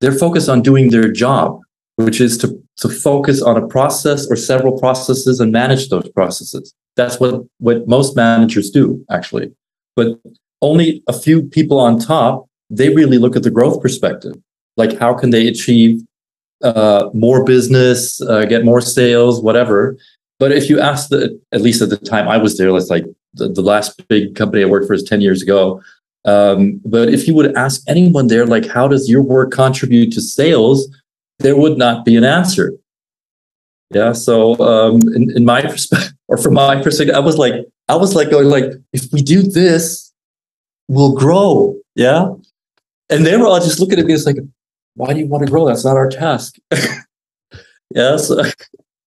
They're 0.00 0.18
focused 0.26 0.48
on 0.48 0.62
doing 0.62 0.90
their 0.90 1.12
job, 1.12 1.60
which 1.94 2.20
is 2.20 2.36
to 2.38 2.60
to 2.78 2.88
focus 2.88 3.40
on 3.40 3.56
a 3.56 3.66
process 3.68 4.26
or 4.28 4.36
several 4.36 4.78
processes 4.80 5.38
and 5.38 5.52
manage 5.52 5.90
those 5.90 6.08
processes. 6.10 6.74
That's 6.96 7.18
what, 7.18 7.42
what 7.58 7.88
most 7.88 8.16
managers 8.16 8.70
do, 8.70 9.04
actually. 9.10 9.52
But 9.96 10.18
only 10.62 11.02
a 11.08 11.12
few 11.12 11.42
people 11.42 11.78
on 11.78 11.98
top, 11.98 12.48
they 12.70 12.94
really 12.94 13.18
look 13.18 13.36
at 13.36 13.42
the 13.42 13.50
growth 13.50 13.82
perspective. 13.82 14.34
Like, 14.76 14.98
how 14.98 15.14
can 15.14 15.30
they 15.30 15.46
achieve 15.46 16.02
uh, 16.64 17.10
more 17.12 17.44
business, 17.44 18.20
uh, 18.22 18.44
get 18.46 18.64
more 18.64 18.80
sales, 18.80 19.42
whatever. 19.42 19.96
But 20.38 20.50
if 20.50 20.68
you 20.68 20.80
ask 20.80 21.10
the, 21.10 21.38
at 21.52 21.60
least 21.60 21.82
at 21.82 21.90
the 21.90 21.98
time 21.98 22.26
I 22.26 22.38
was 22.38 22.56
there, 22.56 22.72
let's 22.72 22.90
like 22.90 23.04
the, 23.34 23.48
the 23.48 23.60
last 23.60 24.06
big 24.08 24.34
company 24.34 24.62
I 24.62 24.66
worked 24.66 24.86
for 24.86 24.94
is 24.94 25.02
10 25.02 25.20
years 25.20 25.42
ago. 25.42 25.82
Um, 26.24 26.80
but 26.84 27.10
if 27.10 27.28
you 27.28 27.34
would 27.34 27.54
ask 27.54 27.82
anyone 27.86 28.28
there, 28.28 28.46
like, 28.46 28.66
how 28.66 28.88
does 28.88 29.10
your 29.10 29.22
work 29.22 29.52
contribute 29.52 30.12
to 30.12 30.22
sales? 30.22 30.88
There 31.38 31.56
would 31.56 31.76
not 31.76 32.04
be 32.04 32.16
an 32.16 32.24
answer. 32.24 32.72
Yeah. 33.90 34.12
So 34.12 34.58
um, 34.60 35.00
in, 35.14 35.36
in 35.36 35.44
my 35.44 35.60
perspective, 35.70 36.14
or 36.34 36.36
from 36.36 36.54
my 36.54 36.82
perspective, 36.82 37.14
I 37.14 37.20
was 37.20 37.38
like, 37.38 37.54
I 37.88 37.94
was 37.94 38.14
like 38.14 38.30
going 38.30 38.48
like, 38.48 38.64
if 38.92 39.12
we 39.12 39.22
do 39.22 39.42
this, 39.42 40.12
we'll 40.88 41.14
grow. 41.14 41.76
Yeah. 41.94 42.32
And 43.08 43.24
they 43.24 43.36
were 43.36 43.46
all 43.46 43.60
just 43.60 43.78
looking 43.78 44.00
at 44.00 44.06
me. 44.06 44.14
It's 44.14 44.26
like, 44.26 44.36
why 44.94 45.12
do 45.12 45.20
you 45.20 45.26
want 45.26 45.44
to 45.44 45.50
grow? 45.50 45.66
That's 45.66 45.84
not 45.84 45.96
our 45.96 46.08
task. 46.08 46.56
yeah. 47.94 48.16
So, 48.16 48.42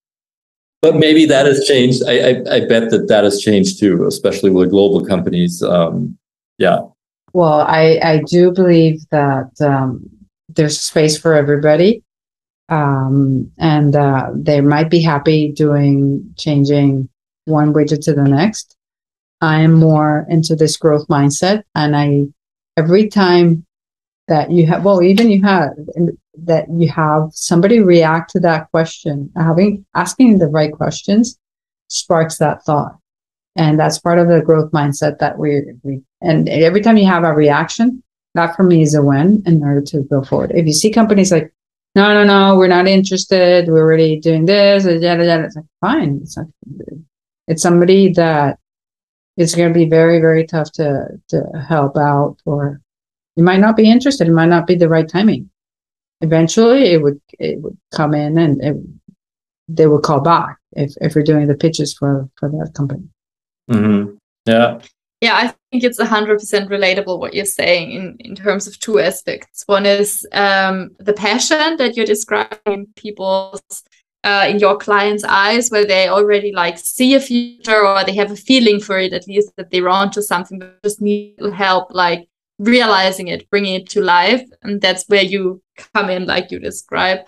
but 0.82 0.96
maybe 0.96 1.26
that 1.26 1.46
has 1.46 1.66
changed. 1.68 2.02
I, 2.08 2.14
I, 2.20 2.56
I 2.56 2.60
bet 2.66 2.92
that 2.92 3.08
that 3.10 3.26
has 3.26 3.42
changed 3.42 3.80
too, 3.80 4.06
especially 4.06 4.50
with 4.50 4.70
global 4.70 5.06
companies. 5.06 5.62
Um, 5.62 6.18
yeah. 6.58 6.80
Well, 7.34 7.62
I 7.62 8.00
I 8.02 8.22
do 8.26 8.52
believe 8.52 9.02
that 9.10 9.52
um, 9.60 10.10
there's 10.48 10.80
space 10.80 11.18
for 11.18 11.34
everybody 11.34 12.04
um, 12.70 13.52
and 13.58 13.96
uh, 13.96 14.30
they 14.34 14.62
might 14.62 14.90
be 14.90 15.02
happy 15.02 15.52
doing 15.52 16.34
changing 16.38 17.10
one 17.48 17.74
widget 17.74 18.04
to 18.06 18.14
the 18.14 18.24
next. 18.24 18.76
I 19.42 19.62
am 19.62 19.74
more 19.74 20.26
into 20.30 20.56
this 20.56 20.78
growth 20.78 21.08
mindset, 21.08 21.64
and 21.76 21.96
I 21.96 22.24
every 22.76 23.08
time 23.08 23.66
that 24.28 24.52
you 24.52 24.66
have, 24.68 24.84
well, 24.84 25.02
even 25.02 25.30
you 25.30 25.42
have 25.44 25.72
that 26.44 26.66
you 26.72 26.90
have 26.90 27.30
somebody 27.32 27.80
react 27.80 28.32
to 28.32 28.40
that 28.42 28.70
question, 28.72 29.32
having 29.36 29.86
asking 29.96 30.40
the 30.40 30.48
right 30.48 30.72
questions 30.72 31.38
sparks 31.90 32.38
that 32.38 32.64
thought, 32.64 32.98
and 33.56 33.80
that's 33.80 34.00
part 34.00 34.20
of 34.20 34.28
the 34.28 34.42
growth 34.42 34.72
mindset 34.72 35.20
that 35.20 35.38
we 35.38 35.62
we. 35.84 36.02
And 36.22 36.50
every 36.50 36.82
time 36.82 36.98
you 36.98 37.06
have 37.06 37.24
a 37.24 37.34
reaction, 37.34 38.04
that 38.34 38.56
for 38.56 38.64
me 38.64 38.82
is 38.82 38.96
a 38.96 39.04
win 39.04 39.44
in 39.46 39.64
order 39.64 39.82
to 39.82 40.02
go 40.04 40.24
forward. 40.24 40.52
If 40.56 40.66
you 40.66 40.74
see 40.74 40.92
companies 40.92 41.32
like 41.32 41.54
no, 41.98 42.14
no, 42.14 42.24
no, 42.24 42.56
we're 42.56 42.68
not 42.68 42.88
interested. 42.88 43.68
We're 43.68 43.82
already 43.82 44.20
doing 44.20 44.46
this. 44.46 44.86
Yada, 44.86 45.26
yada. 45.26 45.46
It's 45.46 45.56
like, 45.56 45.66
fine. 45.82 46.20
It's, 46.22 46.38
like, 46.38 46.46
it's 47.48 47.62
somebody 47.62 48.12
that 48.14 48.60
it's 49.38 49.56
going 49.56 49.70
to 49.70 49.74
be 49.74 49.86
very, 49.86 50.20
very 50.20 50.46
tough 50.46 50.72
to, 50.74 51.08
to 51.30 51.44
help 51.68 51.98
out, 51.98 52.38
or 52.46 52.82
you 53.36 53.44
might 53.44 53.60
not 53.60 53.78
be 53.78 53.90
interested. 53.90 54.28
It 54.28 54.32
might 54.32 54.50
not 54.50 54.68
be 54.68 54.76
the 54.76 54.90
right 54.90 55.08
timing. 55.08 55.50
Eventually, 56.22 56.86
it 56.94 57.02
would 57.02 57.22
it 57.40 57.62
would 57.62 57.78
come 57.94 58.14
in, 58.16 58.38
and 58.38 58.64
it, 58.64 58.76
they 59.68 59.86
would 59.86 60.04
call 60.04 60.22
back 60.22 60.58
if 60.72 60.94
if 61.00 61.14
you're 61.14 61.24
doing 61.24 61.48
the 61.48 61.56
pitches 61.56 61.94
for 61.94 62.28
for 62.38 62.50
that 62.50 62.74
company. 62.74 63.08
Mm-hmm. 63.70 64.16
Yeah, 64.48 64.80
yeah, 65.22 65.36
I 65.36 65.48
think 65.72 65.84
it's 65.84 66.00
100% 66.00 66.38
relatable 66.70 67.20
what 67.20 67.34
you're 67.34 67.46
saying 67.46 67.92
in, 67.92 68.18
in 68.20 68.36
terms 68.36 68.68
of 68.68 68.78
two 68.80 69.00
aspects. 69.00 69.64
One 69.66 69.86
is 69.88 70.28
um, 70.32 70.92
the 71.00 71.14
passion 71.14 71.78
that 71.78 71.96
you're 71.96 72.06
describing 72.06 72.88
people's, 72.96 73.84
uh, 74.28 74.46
in 74.50 74.60
your 74.60 74.76
clients' 74.78 75.24
eyes, 75.24 75.70
where 75.70 75.86
they 75.86 76.10
already 76.10 76.52
like 76.52 76.78
see 76.78 77.16
a 77.16 77.20
future 77.20 77.88
or 77.88 78.04
they 78.04 78.14
have 78.14 78.30
a 78.30 78.36
feeling 78.36 78.78
for 78.82 79.00
it, 79.00 79.14
at 79.14 79.26
least 79.26 79.54
that 79.56 79.72
they're 79.72 79.88
onto 79.88 80.22
something, 80.22 80.60
but 80.60 80.84
just 80.84 81.00
need 81.02 81.38
help 81.56 81.94
like 81.94 82.28
realizing 82.60 83.30
it, 83.30 83.50
bringing 83.50 83.76
it 83.76 83.88
to 83.92 84.02
life. 84.02 84.44
And 84.64 84.82
that's 84.82 85.06
where 85.08 85.24
you 85.24 85.62
come 85.94 86.10
in, 86.10 86.26
like 86.26 86.52
you 86.52 86.60
describe. 86.60 87.20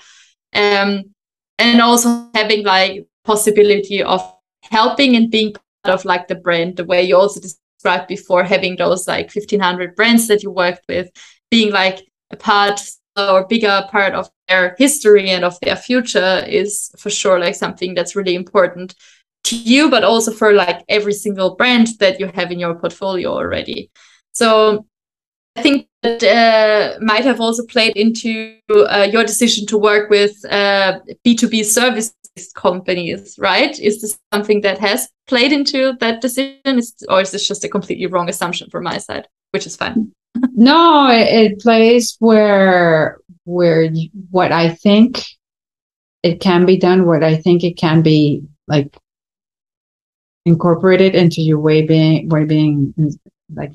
Um, 0.54 1.16
and 1.58 1.80
also 1.82 2.30
having 2.36 2.66
like 2.66 3.08
possibility 3.24 4.04
of 4.04 4.22
helping 4.64 5.16
and 5.16 5.32
being 5.32 5.54
part 5.54 5.96
of 5.96 6.04
like 6.04 6.28
the 6.28 6.36
brand, 6.36 6.76
the 6.76 6.84
way 6.84 7.04
you 7.04 7.16
also 7.16 7.40
described 7.40 8.10
before 8.10 8.44
having 8.44 8.76
those 8.76 9.08
like 9.08 9.34
1500 9.34 9.96
brands 9.96 10.28
that 10.28 10.44
you 10.44 10.52
worked 10.52 10.84
with 10.90 11.10
being 11.50 11.72
like 11.72 12.02
a 12.32 12.36
part 12.36 12.82
or 13.18 13.48
bigger 13.48 13.86
part 13.90 14.14
of 14.14 14.30
their 14.50 14.76
history 14.78 15.30
and 15.30 15.46
of 15.46 15.60
their 15.62 15.76
future 15.76 16.44
is 16.48 16.92
for 16.98 17.10
sure 17.10 17.40
like 17.40 17.56
something 17.56 17.94
that's 17.94 18.16
really 18.16 18.36
important 18.36 18.96
to 19.46 19.56
you, 19.56 19.90
but 19.90 20.04
also 20.04 20.32
for 20.32 20.54
like 20.54 20.84
every 20.90 21.14
single 21.14 21.56
brand 21.56 21.88
that 22.00 22.20
you 22.20 22.30
have 22.34 22.52
in 22.52 22.60
your 22.60 22.76
portfolio 22.76 23.32
already. 23.32 23.90
So 24.32 24.86
I 25.56 25.62
think 25.62 25.88
that 26.04 26.24
uh, 26.24 27.00
might 27.02 27.26
have 27.26 27.42
also 27.42 27.66
played 27.66 27.96
into 27.96 28.58
uh, 28.70 29.08
your 29.12 29.24
decision 29.24 29.66
to 29.68 29.78
work 29.78 30.10
with 30.10 30.34
uh, 30.50 31.00
B2B 31.26 31.66
service 31.66 32.14
companies, 32.56 33.36
right? 33.38 33.78
Is 33.80 34.02
this 34.02 34.18
something 34.34 34.62
that 34.62 34.80
has 34.80 35.10
played 35.28 35.52
into 35.52 35.94
that 36.00 36.22
decision, 36.22 36.78
is, 36.78 36.94
or 37.10 37.22
is 37.22 37.32
this 37.32 37.48
just 37.48 37.64
a 37.64 37.70
completely 37.70 38.06
wrong 38.06 38.30
assumption 38.30 38.70
from 38.70 38.84
my 38.84 38.98
side, 38.98 39.28
which 39.52 39.66
is 39.66 39.76
fine? 39.76 40.12
no, 40.54 41.10
it, 41.10 41.52
it 41.52 41.60
plays 41.60 42.16
where 42.20 43.20
where 43.50 43.82
you, 43.82 44.10
what 44.30 44.52
I 44.52 44.70
think 44.70 45.24
it 46.22 46.40
can 46.40 46.66
be 46.66 46.78
done, 46.78 47.08
what 47.08 47.24
I 47.24 47.36
think 47.38 47.64
it 47.64 47.78
can 47.78 48.02
be 48.04 48.44
like 48.68 48.96
incorporated 50.46 51.16
into 51.16 51.42
your 51.42 51.60
way 51.60 51.82
being 51.82 52.30
way 52.30 52.46
being 52.46 52.94
like 53.54 53.74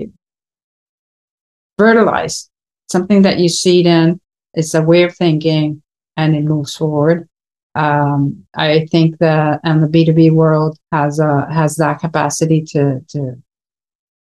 fertilized. 1.77 2.51
Something 2.91 3.23
that 3.23 3.39
you 3.39 3.49
see 3.49 3.83
then 3.83 4.21
it's 4.53 4.75
a 4.75 4.83
way 4.83 5.03
of 5.03 5.17
thinking 5.17 5.83
and 6.17 6.37
it 6.37 6.45
moves 6.45 6.77
forward. 6.77 7.29
Um, 7.77 8.47
i 8.55 8.87
think 8.93 9.19
that 9.19 9.59
and 9.65 9.83
the 9.83 9.89
b2b 9.89 10.31
world 10.31 10.79
has 10.93 11.19
a 11.19 11.53
has 11.53 11.75
that 11.79 11.99
capacity 11.99 12.63
to 12.73 13.01
to 13.09 13.35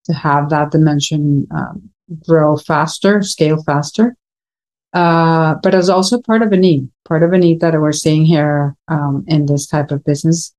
to 0.06 0.12
have 0.12 0.48
that 0.50 0.72
dimension 0.72 1.46
um, 1.52 1.88
grow 2.26 2.56
faster 2.56 3.22
scale 3.22 3.62
faster 3.62 4.16
uh, 4.94 5.56
but 5.62 5.74
as 5.74 5.90
also 5.90 6.20
part 6.20 6.42
of 6.42 6.52
a 6.52 6.56
need 6.56 6.88
part 7.04 7.22
of 7.22 7.32
a 7.32 7.38
need 7.38 7.60
that 7.60 7.74
we're 7.74 7.92
seeing 7.92 8.24
here 8.24 8.74
um, 8.88 9.24
in 9.28 9.46
this 9.46 9.66
type 9.66 9.90
of 9.90 10.04
business 10.04 10.54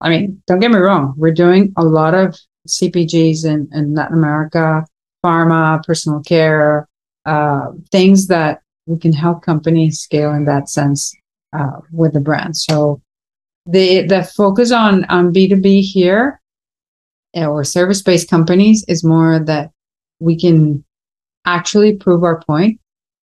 I 0.00 0.08
mean, 0.08 0.42
don't 0.46 0.60
get 0.60 0.70
me 0.70 0.78
wrong, 0.78 1.14
we're 1.16 1.32
doing 1.32 1.72
a 1.76 1.84
lot 1.84 2.14
of 2.14 2.38
CPGs 2.68 3.44
in, 3.44 3.68
in 3.72 3.94
Latin 3.94 4.16
America, 4.16 4.84
pharma, 5.24 5.82
personal 5.84 6.20
care, 6.22 6.88
uh, 7.26 7.68
things 7.90 8.26
that 8.28 8.62
we 8.86 8.98
can 8.98 9.12
help 9.12 9.42
companies 9.42 10.00
scale 10.00 10.32
in 10.32 10.44
that 10.46 10.68
sense 10.68 11.14
uh, 11.52 11.80
with 11.92 12.12
the 12.12 12.20
brand. 12.20 12.56
So 12.56 13.00
the 13.66 14.06
the 14.06 14.24
focus 14.24 14.72
on 14.72 15.04
on 15.04 15.32
B 15.32 15.48
two 15.48 15.60
B 15.60 15.82
here 15.82 16.40
eh, 17.34 17.46
or 17.46 17.62
service 17.62 18.02
based 18.02 18.28
companies 18.28 18.84
is 18.88 19.04
more 19.04 19.38
that 19.38 19.70
we 20.18 20.38
can 20.38 20.82
actually 21.44 21.96
prove 21.96 22.24
our 22.24 22.40
point 22.42 22.79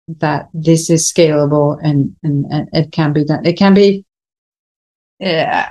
that 0.08 0.50
this 0.54 0.90
is 0.90 1.12
scalable 1.12 1.78
and 1.84 2.16
and, 2.24 2.46
and 2.52 2.70
it 2.74 2.92
can 2.92 3.14
be 3.14 3.24
done. 3.24 3.46
It 3.46 3.54
can 3.54 3.74
be 3.74 4.06
uh, 5.24 5.66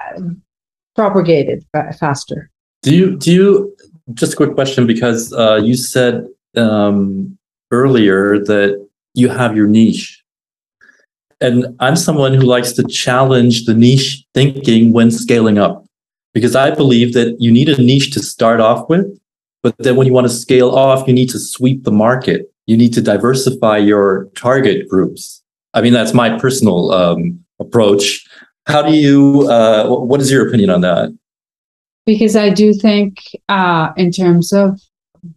propagated 0.94 1.64
faster. 1.98 2.50
Do 2.82 2.94
you 2.94 3.16
do 3.16 3.32
you 3.32 3.76
just 4.14 4.34
a 4.34 4.36
quick 4.36 4.54
question 4.54 4.86
because 4.86 5.32
uh, 5.32 5.60
you 5.62 5.76
said 5.76 6.26
um, 6.56 7.38
earlier 7.70 8.38
that 8.38 8.86
you 9.14 9.28
have 9.28 9.56
your 9.56 9.66
niche, 9.66 10.22
and 11.40 11.76
I'm 11.80 11.96
someone 11.96 12.34
who 12.34 12.42
likes 12.42 12.72
to 12.72 12.84
challenge 12.84 13.64
the 13.64 13.74
niche 13.74 14.24
thinking 14.34 14.92
when 14.92 15.10
scaling 15.10 15.58
up 15.58 15.84
because 16.34 16.56
I 16.56 16.72
believe 16.72 17.14
that 17.14 17.36
you 17.40 17.50
need 17.50 17.68
a 17.68 17.80
niche 17.80 18.10
to 18.12 18.20
start 18.20 18.60
off 18.60 18.88
with, 18.88 19.18
but 19.62 19.74
then 19.78 19.96
when 19.96 20.06
you 20.06 20.12
want 20.12 20.26
to 20.26 20.32
scale 20.32 20.70
off, 20.70 21.06
you 21.08 21.14
need 21.14 21.30
to 21.30 21.38
sweep 21.38 21.84
the 21.84 21.92
market. 21.92 22.52
You 22.66 22.76
need 22.76 22.92
to 22.94 23.02
diversify 23.02 23.78
your 23.78 24.30
target 24.34 24.88
groups. 24.88 25.42
I 25.74 25.82
mean, 25.82 25.92
that's 25.92 26.14
my 26.14 26.38
personal 26.38 26.92
um, 26.92 27.44
approach. 27.60 28.26
How 28.66 28.82
do 28.82 28.94
you? 28.94 29.48
Uh, 29.48 29.86
what 29.88 30.20
is 30.20 30.30
your 30.30 30.48
opinion 30.48 30.70
on 30.70 30.80
that? 30.80 31.16
Because 32.06 32.36
I 32.36 32.50
do 32.50 32.72
think, 32.72 33.18
uh, 33.48 33.92
in 33.96 34.10
terms 34.10 34.52
of 34.52 34.80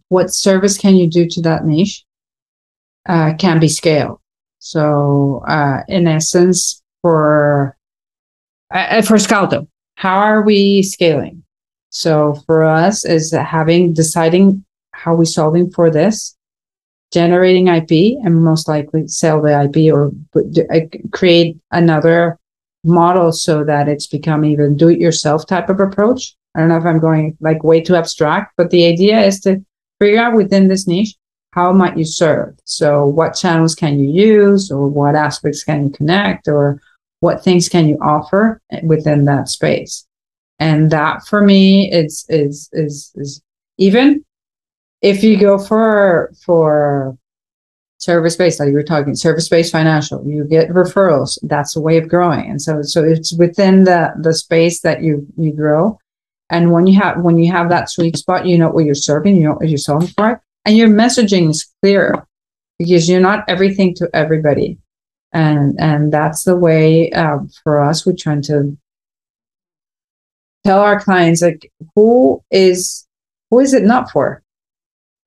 what 0.08 0.32
service 0.32 0.78
can 0.78 0.96
you 0.96 1.06
do 1.06 1.26
to 1.28 1.40
that 1.42 1.64
niche, 1.64 2.04
uh, 3.08 3.34
can 3.38 3.58
be 3.58 3.68
scaled. 3.68 4.20
So, 4.58 5.42
uh, 5.46 5.82
in 5.88 6.06
essence, 6.06 6.82
for 7.02 7.76
uh, 8.72 9.02
for 9.02 9.18
Scalto, 9.18 9.68
how 9.96 10.18
are 10.18 10.42
we 10.42 10.82
scaling? 10.82 11.42
So, 11.90 12.42
for 12.46 12.64
us, 12.64 13.04
is 13.04 13.32
having 13.32 13.92
deciding 13.92 14.64
how 14.92 15.14
we 15.14 15.26
solving 15.26 15.70
for 15.70 15.90
this, 15.90 16.36
generating 17.12 17.68
IP, 17.68 18.18
and 18.24 18.42
most 18.42 18.68
likely 18.68 19.08
sell 19.08 19.40
the 19.40 19.62
IP 19.62 19.92
or 19.92 20.12
uh, 20.36 20.80
create 21.10 21.56
another 21.70 22.38
model 22.84 23.32
so 23.32 23.64
that 23.64 23.88
it's 23.88 24.06
become 24.06 24.44
even 24.44 24.76
do 24.76 24.88
it 24.88 25.00
yourself 25.00 25.46
type 25.46 25.68
of 25.68 25.80
approach. 25.80 26.36
I 26.54 26.60
don't 26.60 26.68
know 26.68 26.76
if 26.76 26.84
I'm 26.84 27.00
going 27.00 27.36
like 27.40 27.62
way 27.64 27.80
too 27.80 27.96
abstract, 27.96 28.54
but 28.56 28.70
the 28.70 28.86
idea 28.86 29.20
is 29.20 29.40
to 29.40 29.64
figure 30.00 30.20
out 30.20 30.34
within 30.34 30.68
this 30.68 30.86
niche 30.86 31.14
how 31.52 31.72
might 31.72 31.96
you 31.96 32.04
serve. 32.04 32.54
So 32.64 33.06
what 33.06 33.34
channels 33.34 33.74
can 33.74 33.98
you 33.98 34.10
use 34.10 34.70
or 34.70 34.88
what 34.88 35.14
aspects 35.14 35.64
can 35.64 35.84
you 35.84 35.90
connect 35.90 36.46
or 36.46 36.80
what 37.20 37.42
things 37.42 37.68
can 37.68 37.88
you 37.88 37.98
offer 38.00 38.60
within 38.82 39.24
that 39.24 39.48
space. 39.48 40.06
And 40.58 40.90
that 40.90 41.26
for 41.26 41.42
me 41.42 41.90
is 41.90 42.26
is 42.28 42.68
is 42.72 43.12
is 43.14 43.42
even 43.78 44.24
if 45.02 45.22
you 45.22 45.38
go 45.38 45.58
for 45.58 46.32
for 46.44 47.16
service 47.98 48.36
based 48.36 48.60
like 48.60 48.68
you 48.68 48.74
were 48.74 48.82
talking 48.82 49.14
service 49.14 49.48
based 49.48 49.72
financial 49.72 50.24
you 50.26 50.44
get 50.44 50.68
referrals. 50.70 51.38
That's 51.42 51.76
a 51.76 51.80
way 51.80 51.98
of 51.98 52.08
growing. 52.08 52.48
And 52.48 52.62
so 52.62 52.82
so 52.82 53.04
it's 53.04 53.32
within 53.32 53.84
the 53.84 54.12
the 54.20 54.34
space 54.34 54.80
that 54.82 55.02
you 55.02 55.26
you 55.36 55.52
grow. 55.52 55.98
And 56.50 56.72
when 56.72 56.86
you 56.86 56.98
have 57.00 57.20
when 57.20 57.38
you 57.38 57.52
have 57.52 57.68
that 57.70 57.90
sweet 57.90 58.16
spot 58.16 58.46
you 58.46 58.56
know 58.58 58.70
what 58.70 58.84
you're 58.84 58.94
serving 58.94 59.36
you 59.36 59.44
know 59.44 59.54
what 59.54 59.68
you're 59.68 59.78
selling 59.78 60.06
for 60.08 60.40
and 60.64 60.76
your 60.76 60.88
messaging 60.88 61.50
is 61.50 61.68
clear 61.82 62.26
because 62.78 63.08
you're 63.08 63.20
not 63.20 63.44
everything 63.48 63.94
to 63.96 64.08
everybody. 64.14 64.78
And 65.32 65.78
and 65.78 66.12
that's 66.12 66.44
the 66.44 66.56
way 66.56 67.10
uh, 67.12 67.38
for 67.62 67.82
us 67.82 68.06
we're 68.06 68.16
trying 68.16 68.42
to 68.42 68.76
tell 70.64 70.80
our 70.80 71.00
clients 71.00 71.42
like 71.42 71.70
who 71.94 72.42
is 72.50 73.06
who 73.50 73.60
is 73.60 73.74
it 73.74 73.82
not 73.82 74.10
for 74.10 74.42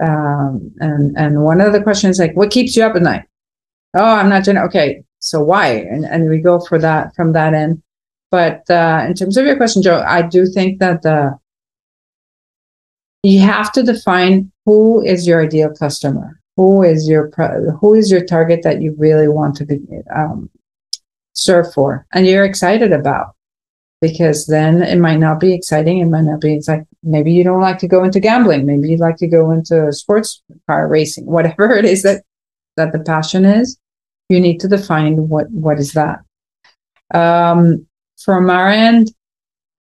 um, 0.02 0.72
and 0.80 1.16
and 1.18 1.43
one 1.43 1.62
of 1.62 1.74
the 1.74 1.82
questions 1.82 2.20
like, 2.20 2.36
what 2.36 2.52
keeps 2.52 2.76
you 2.76 2.84
up 2.84 2.95
at 2.95 3.02
night? 3.02 3.24
Oh, 3.95 4.04
I'm 4.04 4.30
not 4.30 4.43
doing 4.43 4.58
okay. 4.58 5.04
So 5.20 5.41
why? 5.43 5.68
And 5.68 6.06
and 6.06 6.30
we 6.30 6.39
go 6.39 6.60
for 6.60 6.80
that 6.80 7.16
from 7.16 7.34
that 7.34 7.54
end. 7.54 7.82
But 8.32 8.70
uh, 8.70 9.06
in 9.08 9.14
terms 9.14 9.38
of 9.38 9.45
your 9.45 9.58
question, 9.58 9.84
Joe, 9.84 10.04
I 10.08 10.22
do 10.22 10.45
think 10.47 10.80
that 10.80 11.02
the 11.02 11.38
you 13.24 13.39
have 13.41 13.72
to 13.74 13.84
define 13.84 14.52
who 14.66 15.04
is 15.04 15.28
your 15.28 15.43
ideal 15.43 15.70
customer, 15.70 16.39
who 16.58 16.84
is 16.84 17.08
your 17.08 17.30
who 17.80 17.93
is 17.93 18.10
your 18.10 18.26
target 18.26 18.62
that 18.64 18.82
you 18.82 18.95
really 18.97 19.28
want 19.28 19.56
to 19.58 19.66
be 19.66 19.80
um, 20.16 20.49
serve 21.34 21.72
for, 21.74 22.08
and 22.14 22.26
you're 22.26 22.45
excited 22.45 22.91
about 22.91 23.36
because 24.02 24.47
then 24.47 24.82
it 24.82 24.97
might 24.97 25.20
not 25.20 25.39
be 25.39 25.54
exciting. 25.54 25.99
It 25.99 26.06
might 26.06 26.24
not 26.24 26.41
be, 26.41 26.60
like 26.68 26.86
maybe 27.04 27.32
you 27.32 27.43
don't 27.43 27.62
like 27.62 27.80
to 27.80 27.88
go 27.88 28.04
into 28.04 28.20
gambling. 28.20 28.66
Maybe 28.66 28.89
you'd 28.89 28.99
like 28.99 29.18
to 29.18 29.28
go 29.28 29.52
into 29.52 29.91
sports 29.91 30.41
car 30.68 30.88
racing, 30.88 31.26
whatever 31.26 31.76
it 31.76 31.86
is 31.86 32.04
that, 32.04 32.24
that 32.78 32.91
the 32.93 32.99
passion 32.99 33.45
is. 33.45 33.78
You 34.30 34.39
need 34.39 34.60
to 34.62 34.68
define 34.68 35.30
what, 35.30 35.49
what 35.52 35.80
is 35.80 35.93
that. 35.93 36.20
Um, 37.14 37.86
from 38.24 38.49
our 38.49 38.70
end, 38.70 39.12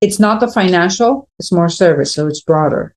it's 0.01 0.19
not 0.19 0.39
the 0.39 0.47
financial, 0.47 1.29
it's 1.39 1.51
more 1.51 1.69
service. 1.69 2.13
So 2.13 2.27
it's 2.27 2.41
broader. 2.41 2.95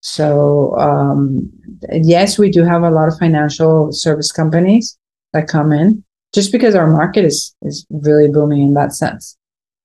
So, 0.00 0.76
um, 0.76 1.50
yes, 1.90 2.38
we 2.38 2.50
do 2.50 2.62
have 2.64 2.82
a 2.82 2.90
lot 2.90 3.08
of 3.08 3.18
financial 3.18 3.92
service 3.92 4.30
companies 4.30 4.98
that 5.32 5.48
come 5.48 5.72
in 5.72 6.04
just 6.34 6.52
because 6.52 6.74
our 6.74 6.86
market 6.86 7.24
is, 7.24 7.54
is 7.62 7.86
really 7.88 8.28
booming 8.28 8.62
in 8.62 8.74
that 8.74 8.92
sense 8.92 9.38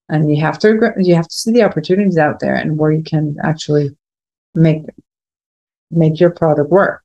and 0.09 0.29
you 0.29 0.41
have 0.41 0.59
to 0.59 0.93
you 0.97 1.15
have 1.15 1.27
to 1.27 1.35
see 1.35 1.51
the 1.51 1.63
opportunities 1.63 2.17
out 2.17 2.39
there 2.39 2.55
and 2.55 2.77
where 2.77 2.91
you 2.91 3.03
can 3.03 3.37
actually 3.43 3.95
make 4.55 4.83
make 5.91 6.19
your 6.19 6.31
product 6.31 6.69
work. 6.69 7.03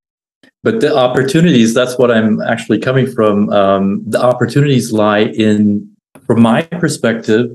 But 0.62 0.80
the 0.80 0.96
opportunities 0.96 1.74
that's 1.74 1.98
what 1.98 2.10
i'm 2.10 2.40
actually 2.42 2.78
coming 2.78 3.06
from 3.10 3.50
um, 3.50 4.02
the 4.06 4.22
opportunities 4.22 4.92
lie 4.92 5.24
in 5.24 5.90
from 6.26 6.40
my 6.42 6.62
perspective 6.62 7.50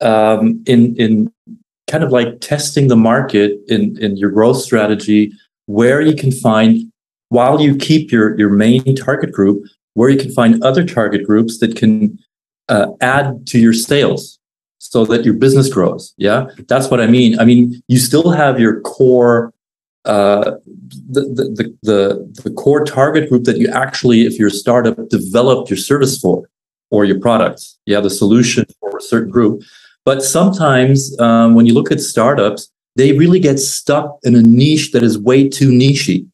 um, 0.00 0.62
in 0.66 0.94
in 0.96 1.32
kind 1.90 2.04
of 2.04 2.10
like 2.10 2.40
testing 2.40 2.88
the 2.88 2.96
market 2.96 3.58
in 3.68 3.98
in 3.98 4.16
your 4.16 4.30
growth 4.30 4.58
strategy 4.58 5.32
where 5.66 6.00
you 6.00 6.14
can 6.14 6.30
find 6.30 6.90
while 7.28 7.60
you 7.60 7.76
keep 7.76 8.12
your 8.12 8.38
your 8.38 8.50
main 8.50 8.94
target 8.94 9.32
group 9.32 9.64
where 9.94 10.08
you 10.08 10.18
can 10.18 10.32
find 10.32 10.62
other 10.62 10.84
target 10.84 11.24
groups 11.24 11.58
that 11.58 11.76
can 11.76 12.18
uh, 12.68 12.86
add 13.00 13.46
to 13.46 13.58
your 13.58 13.72
sales 13.72 14.38
so 14.90 15.04
that 15.06 15.24
your 15.24 15.34
business 15.34 15.68
grows. 15.68 16.14
Yeah, 16.16 16.46
that's 16.68 16.90
what 16.90 17.00
I 17.00 17.06
mean. 17.06 17.38
I 17.40 17.44
mean, 17.44 17.82
you 17.88 17.98
still 17.98 18.30
have 18.30 18.60
your 18.60 18.80
core 18.80 19.52
uh, 20.04 20.56
the, 21.08 21.22
the, 21.22 21.76
the, 21.82 22.42
the 22.42 22.50
core 22.50 22.84
target 22.84 23.28
group 23.30 23.44
that 23.44 23.56
you 23.56 23.68
actually, 23.68 24.26
if 24.26 24.38
you're 24.38 24.48
a 24.48 24.50
startup, 24.50 25.08
developed 25.08 25.70
your 25.70 25.78
service 25.78 26.18
for 26.18 26.48
or 26.90 27.06
your 27.06 27.18
product. 27.18 27.64
Yeah, 27.86 28.00
the 28.00 28.10
solution 28.10 28.66
for 28.80 28.98
a 28.98 29.00
certain 29.00 29.30
group. 29.30 29.62
But 30.04 30.22
sometimes 30.22 31.18
um, 31.18 31.54
when 31.54 31.64
you 31.64 31.72
look 31.72 31.90
at 31.90 32.00
startups, 32.00 32.70
they 32.96 33.12
really 33.12 33.40
get 33.40 33.58
stuck 33.58 34.18
in 34.22 34.36
a 34.36 34.42
niche 34.42 34.92
that 34.92 35.02
is 35.02 35.18
way 35.18 35.48
too 35.48 35.70
nichey. 35.70 36.28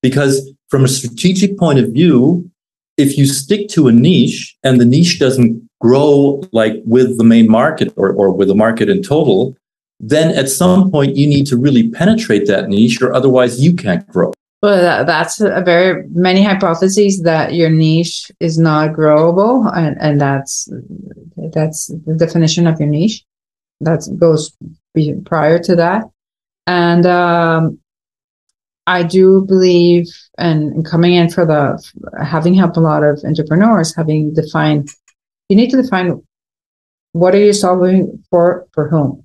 Because 0.00 0.50
from 0.68 0.84
a 0.84 0.88
strategic 0.88 1.58
point 1.58 1.78
of 1.78 1.90
view, 1.90 2.50
if 2.96 3.18
you 3.18 3.26
stick 3.26 3.68
to 3.68 3.88
a 3.88 3.92
niche 3.92 4.56
and 4.64 4.80
the 4.80 4.84
niche 4.84 5.18
doesn't 5.18 5.68
grow 5.82 6.42
like 6.52 6.74
with 6.84 7.18
the 7.18 7.24
main 7.24 7.48
market 7.50 7.92
or, 7.96 8.12
or 8.12 8.30
with 8.30 8.48
the 8.48 8.54
market 8.54 8.88
in 8.88 9.02
total, 9.02 9.56
then 9.98 10.34
at 10.36 10.48
some 10.48 10.90
point 10.90 11.16
you 11.16 11.26
need 11.26 11.46
to 11.46 11.56
really 11.56 11.90
penetrate 11.90 12.46
that 12.46 12.68
niche 12.68 13.02
or 13.02 13.12
otherwise 13.12 13.60
you 13.60 13.74
can't 13.74 14.06
grow. 14.08 14.32
Well, 14.62 14.80
that, 14.80 15.06
that's 15.06 15.40
a 15.40 15.60
very 15.60 16.06
many 16.10 16.44
hypotheses 16.44 17.22
that 17.22 17.54
your 17.54 17.68
niche 17.68 18.30
is 18.38 18.58
not 18.58 18.92
growable, 18.92 19.68
and, 19.76 19.96
and 20.00 20.20
that's 20.20 20.68
that's 21.52 21.88
the 22.06 22.14
definition 22.14 22.68
of 22.68 22.78
your 22.78 22.88
niche. 22.88 23.24
That 23.80 24.06
goes 24.18 24.56
prior 25.24 25.58
to 25.58 25.74
that, 25.74 26.04
and 26.68 27.04
um, 27.06 27.80
I 28.86 29.02
do 29.02 29.44
believe, 29.44 30.06
and 30.38 30.84
coming 30.84 31.14
in 31.14 31.28
for 31.28 31.44
the 31.44 31.82
having 32.22 32.54
helped 32.54 32.76
a 32.76 32.80
lot 32.80 33.02
of 33.02 33.20
entrepreneurs, 33.24 33.94
having 33.96 34.32
defined, 34.32 34.90
you 35.52 35.56
need 35.56 35.70
to 35.70 35.82
define 35.82 36.22
what 37.12 37.34
are 37.34 37.44
you 37.44 37.52
solving 37.52 38.24
for 38.30 38.66
for 38.72 38.88
whom. 38.88 39.24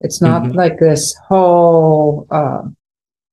It's 0.00 0.22
not 0.22 0.42
mm-hmm. 0.42 0.56
like 0.56 0.78
this 0.78 1.14
whole. 1.28 2.26
Uh, 2.30 2.62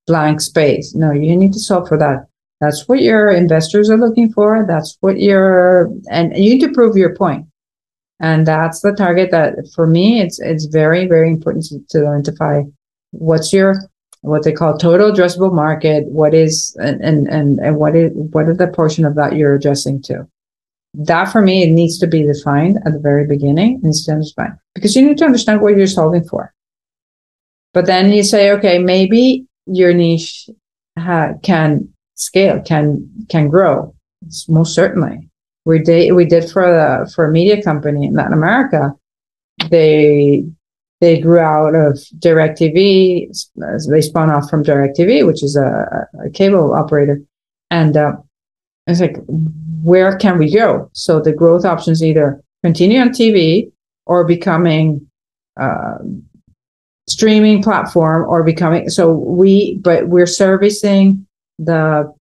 blank 0.08 0.42
space. 0.42 0.94
No, 0.94 1.12
you 1.12 1.36
need 1.36 1.54
to 1.54 1.60
solve 1.60 1.88
for 1.88 1.98
that. 1.98 2.28
That's 2.62 2.88
what 2.88 3.02
your 3.02 3.32
investors 3.32 3.90
are 3.90 3.98
looking 3.98 4.32
for. 4.32 4.66
That's 4.68 4.98
what 5.02 5.20
your 5.20 5.92
and 6.10 6.36
you 6.38 6.54
need 6.54 6.62
to 6.62 6.72
prove 6.72 6.96
your 6.96 7.16
point. 7.16 7.46
And 8.22 8.48
that's 8.48 8.80
the 8.82 8.94
target 8.94 9.32
that 9.32 9.56
for 9.76 9.88
me 9.88 10.22
it's 10.22 10.40
it's 10.40 10.66
very, 10.66 11.06
very 11.06 11.30
important 11.30 11.66
to, 11.66 11.80
to 11.90 12.08
identify 12.08 12.62
what's 13.12 13.52
your 13.52 13.76
what 14.22 14.44
they 14.44 14.54
call 14.54 14.78
total 14.78 15.12
addressable 15.12 15.54
market, 15.54 16.06
what 16.08 16.34
is 16.34 16.76
and 16.80 17.04
and 17.04 17.28
and, 17.28 17.60
and 17.60 17.76
what 17.78 17.96
is 17.96 18.12
what 18.14 18.48
is 18.48 18.58
the 18.58 18.68
portion 18.68 19.06
of 19.06 19.16
that 19.16 19.36
you're 19.36 19.56
addressing 19.56 20.02
to. 20.04 20.28
That 20.98 21.26
for 21.26 21.42
me 21.42 21.64
it 21.64 21.72
needs 21.72 22.00
to 22.00 22.08
be 22.08 22.24
defined 22.24 22.78
at 22.86 22.94
the 22.94 23.00
very 23.00 23.26
beginning 23.28 23.82
instead 23.84 24.18
of 24.18 24.28
fine. 24.36 24.58
Because 24.74 24.96
you 24.96 25.08
need 25.08 25.18
to 25.20 25.26
understand 25.26 25.62
what 25.62 25.76
you're 25.76 25.88
solving 25.88 26.24
for. 26.24 26.54
But 27.74 27.86
then 27.86 28.12
you 28.12 28.24
say, 28.24 28.52
okay, 28.52 28.80
maybe 28.80 29.46
your 29.66 29.94
niche 29.94 30.50
ha- 30.98 31.34
can 31.44 31.90
scale, 32.16 32.62
can 32.62 33.10
can 33.30 33.50
grow. 33.50 33.94
It's 34.26 34.48
most 34.48 34.74
certainly. 34.74 35.30
We 35.66 35.80
did 35.80 36.14
we 36.14 36.26
did 36.26 36.50
for 36.50 36.64
the 36.64 37.12
for 37.14 37.26
a 37.26 37.32
media 37.32 37.62
company 37.62 38.06
in 38.06 38.14
Latin 38.14 38.34
America. 38.34 38.94
They 39.70 40.46
they 41.02 41.20
grew 41.20 41.40
out 41.40 41.76
of 41.76 41.96
DirecTV. 42.20 43.30
They 43.90 44.02
spun 44.02 44.30
off 44.30 44.50
from 44.50 44.64
DirecTV, 44.64 45.26
which 45.26 45.44
is 45.44 45.56
a, 45.56 46.08
a 46.26 46.30
cable 46.30 46.74
operator, 46.74 47.22
and 47.70 47.98
uh, 47.98 48.14
it's 48.88 49.02
like, 49.02 49.18
where 49.84 50.18
can 50.18 50.38
we 50.38 50.52
go? 50.52 50.90
So 50.94 51.20
the 51.20 51.34
growth 51.34 51.66
options 51.66 52.04
either 52.04 52.42
continue 52.64 53.00
on 53.00 53.10
TV 53.10 53.72
or 54.06 54.24
becoming 54.26 55.08
uh, 55.58 55.98
streaming 57.08 57.62
platform 57.62 58.28
or 58.28 58.44
becoming 58.44 58.90
so 58.90 59.14
we 59.14 59.78
but 59.78 60.08
we're 60.08 60.26
servicing 60.26 61.26
the 61.60 62.12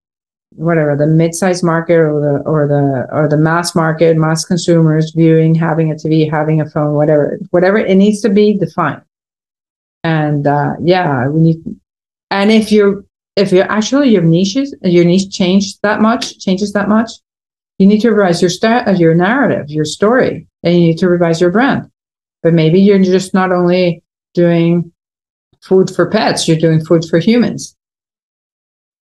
whatever 0.56 0.94
the 0.94 1.06
mid-sized 1.06 1.64
market 1.64 1.94
or 1.94 2.20
the 2.20 2.42
or 2.44 2.68
the 2.68 3.06
or 3.10 3.26
the 3.26 3.36
mass 3.36 3.74
market 3.74 4.16
mass 4.16 4.44
consumers 4.44 5.10
viewing 5.12 5.54
having 5.54 5.90
a 5.90 5.94
tv 5.94 6.30
having 6.30 6.60
a 6.60 6.68
phone 6.68 6.94
whatever 6.94 7.38
whatever 7.50 7.78
it 7.78 7.94
needs 7.94 8.20
to 8.20 8.28
be 8.28 8.58
defined 8.58 9.00
and 10.04 10.46
uh 10.46 10.74
yeah 10.82 11.26
we 11.28 11.40
need 11.40 11.62
and 12.30 12.52
if 12.52 12.70
you're 12.70 13.02
if 13.36 13.52
you're 13.52 13.70
actually 13.70 14.10
your 14.10 14.22
niches 14.22 14.74
your 14.82 15.04
niche 15.04 15.30
changed 15.30 15.78
that 15.82 16.00
much 16.00 16.38
changes 16.38 16.72
that 16.72 16.88
much 16.88 17.10
you 17.78 17.86
need 17.86 18.00
to 18.00 18.10
revise 18.10 18.40
your 18.40 18.50
st- 18.50 18.86
uh, 18.86 18.92
your 18.92 19.14
narrative 19.14 19.68
your 19.68 19.84
story 19.84 20.46
and 20.62 20.74
you 20.74 20.80
need 20.80 20.98
to 20.98 21.08
revise 21.08 21.40
your 21.40 21.50
brand 21.50 21.90
but 22.44 22.52
maybe 22.52 22.80
you're 22.80 23.02
just 23.02 23.34
not 23.34 23.50
only 23.50 24.02
doing 24.34 24.92
food 25.64 25.90
for 25.90 26.10
pets, 26.10 26.46
you're 26.46 26.58
doing 26.58 26.84
food 26.84 27.04
for 27.08 27.18
humans. 27.18 27.74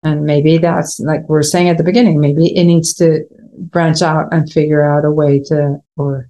And 0.03 0.25
maybe 0.25 0.59
that's 0.59 0.99
like 0.99 1.29
we 1.29 1.39
are 1.39 1.43
saying 1.43 1.69
at 1.69 1.79
the 1.79 1.85
beginning, 1.85 2.21
maybe 2.21 2.57
it 2.57 2.65
needs 2.65 2.93
to 2.95 3.25
branch 3.57 4.03
out 4.03 4.33
and 4.33 4.51
figure 4.51 4.83
out 4.83 5.05
a 5.05 5.11
way 5.11 5.41
to, 5.45 5.79
or 5.97 6.29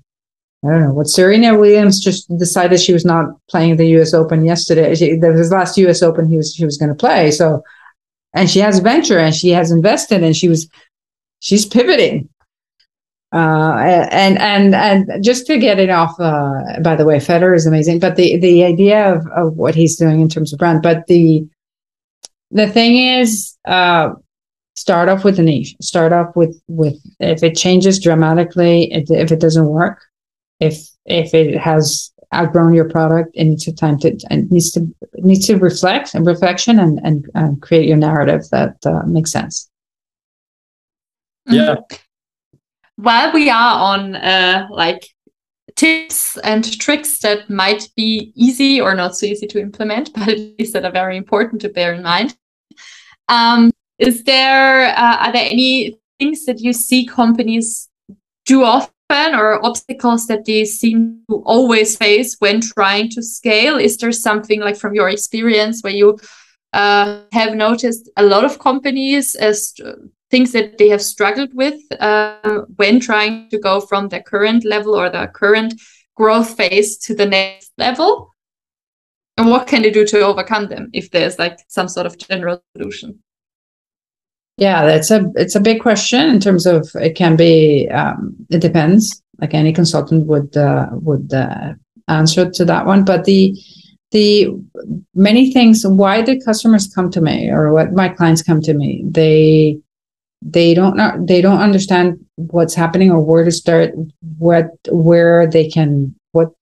I 0.65 0.69
don't 0.69 0.83
know, 0.83 0.93
what 0.93 1.09
Serena 1.09 1.57
Williams 1.57 2.01
just 2.01 2.29
decided 2.37 2.81
she 2.81 2.93
was 2.93 3.05
not 3.05 3.27
playing 3.49 3.77
the 3.77 3.87
US 3.99 4.13
Open 4.13 4.45
yesterday. 4.45 4.95
She, 4.95 5.17
that 5.17 5.33
was 5.33 5.51
last 5.51 5.79
US 5.79 6.03
Open 6.03 6.29
he 6.29 6.37
was, 6.37 6.53
she 6.53 6.67
was 6.67 6.77
going 6.77 6.91
to 6.91 6.95
play. 6.95 7.31
So, 7.31 7.63
and 8.33 8.49
she 8.49 8.61
has 8.61 8.79
venture 8.81 9.19
and 9.19 9.35
she 9.35 9.51
has 9.51 9.71
invested 9.71 10.23
and 10.23 10.37
she 10.37 10.49
was, 10.49 10.69
she's 11.41 11.67
pivoting 11.67 12.29
uh, 13.33 13.77
and 14.11 14.39
and 14.39 14.75
and 14.75 15.23
just 15.23 15.47
to 15.47 15.59
get 15.59 15.79
it 15.79 15.91
off. 15.91 16.19
Uh, 16.19 16.81
by 16.83 16.97
the 16.97 17.05
way, 17.05 17.19
Federer 17.19 17.55
is 17.55 17.67
amazing, 17.67 18.01
but 18.01 18.17
the 18.17 18.39
the 18.39 18.65
idea 18.65 19.15
of, 19.15 19.27
of 19.29 19.57
what 19.57 19.75
he's 19.75 19.97
doing 19.97 20.21
in 20.21 20.29
terms 20.29 20.53
of 20.53 20.59
brand, 20.59 20.83
but 20.83 21.07
the 21.07 21.47
the 22.51 22.69
thing 22.69 22.99
is, 22.99 23.57
uh, 23.67 24.11
start 24.75 25.09
off 25.09 25.23
with 25.23 25.39
a 25.39 25.43
niche. 25.43 25.77
Start 25.81 26.13
off 26.13 26.35
with 26.35 26.61
with 26.67 27.01
if 27.21 27.45
it 27.45 27.57
changes 27.57 28.01
dramatically, 28.01 28.93
if, 28.93 29.09
if 29.11 29.31
it 29.31 29.41
doesn't 29.41 29.67
work, 29.67 30.03
if 30.59 30.89
if 31.07 31.33
it 31.33 31.57
has 31.57 32.13
outgrown 32.35 32.75
your 32.75 32.89
product, 32.89 33.31
it 33.35 33.45
needs 33.45 33.65
to 33.65 33.75
time 33.75 33.99
to 34.01 34.19
and 34.31 34.51
needs 34.51 34.71
to 34.73 34.87
needs 35.15 35.47
to 35.47 35.57
reflect 35.57 36.15
and 36.15 36.27
reflection 36.27 36.79
and 36.79 37.01
and, 37.03 37.27
and 37.35 37.61
create 37.63 37.87
your 37.87 37.97
narrative 37.97 38.43
that 38.51 38.77
uh, 38.87 39.03
makes 39.07 39.33
sense. 39.33 39.71
Yeah. 41.47 41.75
Mm-hmm 41.75 41.97
while 43.03 43.33
we 43.33 43.49
are 43.49 43.81
on 43.81 44.17
uh, 44.17 44.67
like 44.71 45.09
tips 45.77 46.37
and 46.39 46.79
tricks 46.79 47.21
that 47.21 47.49
might 47.49 47.89
be 47.97 48.33
easy 48.35 48.81
or 48.81 48.95
not 48.95 49.17
so 49.17 49.27
easy 49.27 49.47
to 49.47 49.61
implement, 49.61 50.13
but 50.15 50.29
at 50.29 50.39
least 50.59 50.73
that 50.75 50.85
are 50.85 50.93
very 50.93 51.17
important 51.17 51.61
to 51.63 51.69
bear 51.69 51.95
in 51.95 52.03
mind. 52.03 52.37
Um, 53.29 53.71
is 53.99 54.25
there 54.25 54.87
uh, 54.97 55.17
are 55.27 55.33
there 55.33 55.49
any 55.51 55.99
things 56.19 56.45
that 56.47 56.61
you 56.61 56.73
see 56.73 57.07
companies 57.07 57.89
do 58.45 58.65
often 58.65 58.93
or 59.11 59.65
obstacles 59.65 60.27
that 60.27 60.45
they 60.45 60.65
seem 60.65 61.23
to 61.29 61.43
always 61.45 61.97
face 61.97 62.37
when 62.39 62.61
trying 62.61 63.09
to 63.11 63.23
scale? 63.23 63.77
Is 63.77 63.97
there 63.97 64.13
something 64.13 64.61
like 64.61 64.77
from 64.77 64.95
your 64.95 65.09
experience 65.09 65.83
where 65.83 65.93
you 65.93 66.19
uh, 66.73 67.23
have 67.33 67.55
noticed 67.55 68.09
a 68.17 68.23
lot 68.23 68.45
of 68.45 68.59
companies 68.59 69.35
as 69.35 69.75
things 70.31 70.53
that 70.53 70.79
they 70.79 70.89
have 70.89 71.03
struggled 71.03 71.53
with 71.55 71.81
uh, 72.01 72.63
when 72.77 73.01
trying 73.01 73.51
to 73.51 73.59
go 73.59 73.81
from 73.81 74.09
their 74.09 74.23
current 74.23 74.65
level 74.65 74.95
or 74.95 75.11
their 75.11 75.27
current 75.27 75.75
growth 76.15 76.57
phase 76.57 76.99
to 76.99 77.15
the 77.15 77.27
next 77.27 77.73
level 77.79 78.35
and 79.37 79.49
what 79.49 79.67
can 79.67 79.83
they 79.83 79.91
do 79.91 80.07
to 80.07 80.21
overcome 80.21 80.69
them 80.69 80.91
if 80.93 81.11
there's 81.11 81.39
like 81.39 81.59
some 81.69 81.89
sort 81.89 82.07
of 82.07 82.19
general 82.19 82.63
solution 82.77 83.19
yeah 84.61 84.85
that's 84.87 85.11
a 85.11 85.25
it's 85.35 85.57
a 85.57 85.61
big 85.61 85.81
question 85.81 86.29
in 86.29 86.39
terms 86.39 86.67
of 86.67 86.89
it 86.95 87.17
can 87.17 87.35
be 87.35 87.89
um, 87.89 88.37
it 88.51 88.61
depends. 88.61 89.23
Like 89.41 89.55
any 89.55 89.73
consultant 89.73 90.27
would 90.27 90.57
uh, 90.57 90.89
would 90.93 91.33
uh, 91.33 91.73
answer 92.09 92.51
to 92.51 92.65
that 92.67 92.87
one. 92.87 93.05
But 93.05 93.25
the 93.25 93.57
the 94.13 94.49
many 95.15 95.53
things 95.53 95.85
why 95.87 96.23
do 96.23 96.41
customers 96.41 96.93
come 96.95 97.11
to 97.11 97.21
me 97.21 97.49
or 97.51 97.73
what 97.73 97.93
my 97.93 98.09
clients 98.09 98.43
come 98.43 98.61
to 98.61 98.75
me 98.75 99.05
they 99.07 99.79
they 100.43 100.75
don't 100.75 100.97
know 100.97 101.13
they 101.27 101.41
don't 101.41 101.61
understand 101.61 102.19
what's 102.37 102.75
happening 102.75 103.11
or 103.11 103.21
where 103.21 103.45
to 103.45 103.53
start 103.53 103.93
what 104.39 104.67
where 104.91 105.47
they 105.47 105.69
can 105.69 106.15
what 106.33 106.53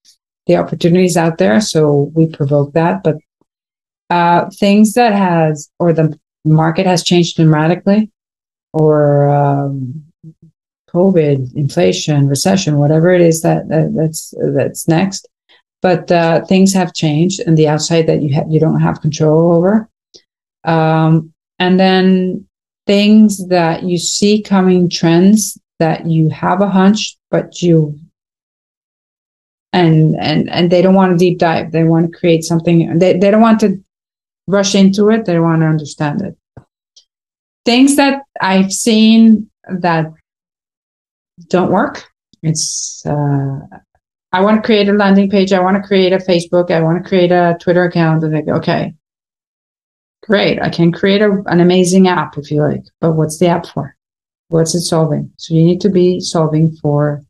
the 0.46 0.56
opportunities 0.56 1.16
out 1.16 1.38
there. 1.38 1.60
So 1.60 2.10
we 2.14 2.26
provoke 2.26 2.72
that. 2.74 3.02
But 3.02 3.16
uh 4.10 4.50
things 4.58 4.94
that 4.94 5.12
has 5.12 5.68
or 5.78 5.92
the 5.92 6.18
market 6.44 6.86
has 6.86 7.02
changed 7.02 7.36
dramatically 7.36 8.10
or 8.72 9.28
um, 9.28 10.04
covid 10.88 11.54
inflation 11.54 12.28
recession 12.28 12.78
whatever 12.78 13.10
it 13.10 13.20
is 13.20 13.42
that, 13.42 13.68
that 13.68 13.94
that's 13.94 14.34
that's 14.54 14.88
next. 14.88 15.28
But 15.80 16.10
uh, 16.10 16.44
things 16.44 16.72
have 16.74 16.92
changed 16.92 17.40
and 17.40 17.56
the 17.56 17.68
outside 17.68 18.08
that 18.08 18.20
you 18.20 18.34
have 18.34 18.50
you 18.50 18.58
don't 18.58 18.80
have 18.80 19.00
control 19.00 19.52
over. 19.52 19.88
Um, 20.64 21.32
and 21.60 21.78
then 21.78 22.46
things 22.86 23.46
that 23.48 23.84
you 23.84 23.98
see 23.98 24.42
coming 24.42 24.90
trends 24.90 25.58
that 25.78 26.06
you 26.06 26.30
have 26.30 26.60
a 26.60 26.68
hunch 26.68 27.16
but 27.30 27.62
you 27.62 27.98
and 29.72 30.16
and 30.16 30.48
and 30.50 30.70
they 30.70 30.82
don't 30.82 30.94
want 30.94 31.12
to 31.12 31.18
deep 31.18 31.38
dive. 31.38 31.72
They 31.72 31.84
want 31.84 32.10
to 32.10 32.18
create 32.18 32.44
something 32.44 32.98
they, 32.98 33.18
they 33.18 33.30
don't 33.30 33.42
want 33.42 33.60
to 33.60 33.82
rush 34.48 34.74
into 34.74 35.10
it. 35.10 35.26
They 35.26 35.38
want 35.38 35.60
to 35.62 35.66
understand 35.66 36.22
it. 36.22 36.36
Things 37.64 37.96
that 37.96 38.22
I've 38.40 38.72
seen 38.72 39.50
that 39.68 40.06
don't 41.48 41.70
work. 41.70 42.04
It's 42.42 43.04
uh, 43.06 43.58
I 44.32 44.40
want 44.40 44.56
to 44.56 44.66
create 44.66 44.88
a 44.88 44.92
landing 44.92 45.30
page. 45.30 45.52
I 45.52 45.60
want 45.60 45.80
to 45.80 45.86
create 45.86 46.12
a 46.12 46.18
Facebook. 46.18 46.70
I 46.70 46.80
want 46.80 47.02
to 47.02 47.08
create 47.08 47.30
a 47.30 47.56
Twitter 47.60 47.84
account. 47.84 48.24
And 48.24 48.32
like, 48.32 48.48
okay, 48.48 48.94
great. 50.22 50.60
I 50.60 50.70
can 50.70 50.92
create 50.92 51.20
a, 51.20 51.42
an 51.46 51.60
amazing 51.60 52.08
app 52.08 52.38
if 52.38 52.50
you 52.50 52.62
like, 52.62 52.84
but 53.00 53.12
what's 53.12 53.38
the 53.38 53.48
app 53.48 53.66
for? 53.66 53.96
What's 54.48 54.74
it 54.74 54.82
solving? 54.82 55.30
So 55.36 55.54
you 55.54 55.64
need 55.64 55.80
to 55.82 55.90
be 55.90 56.20
solving 56.20 56.74
for 56.76 57.22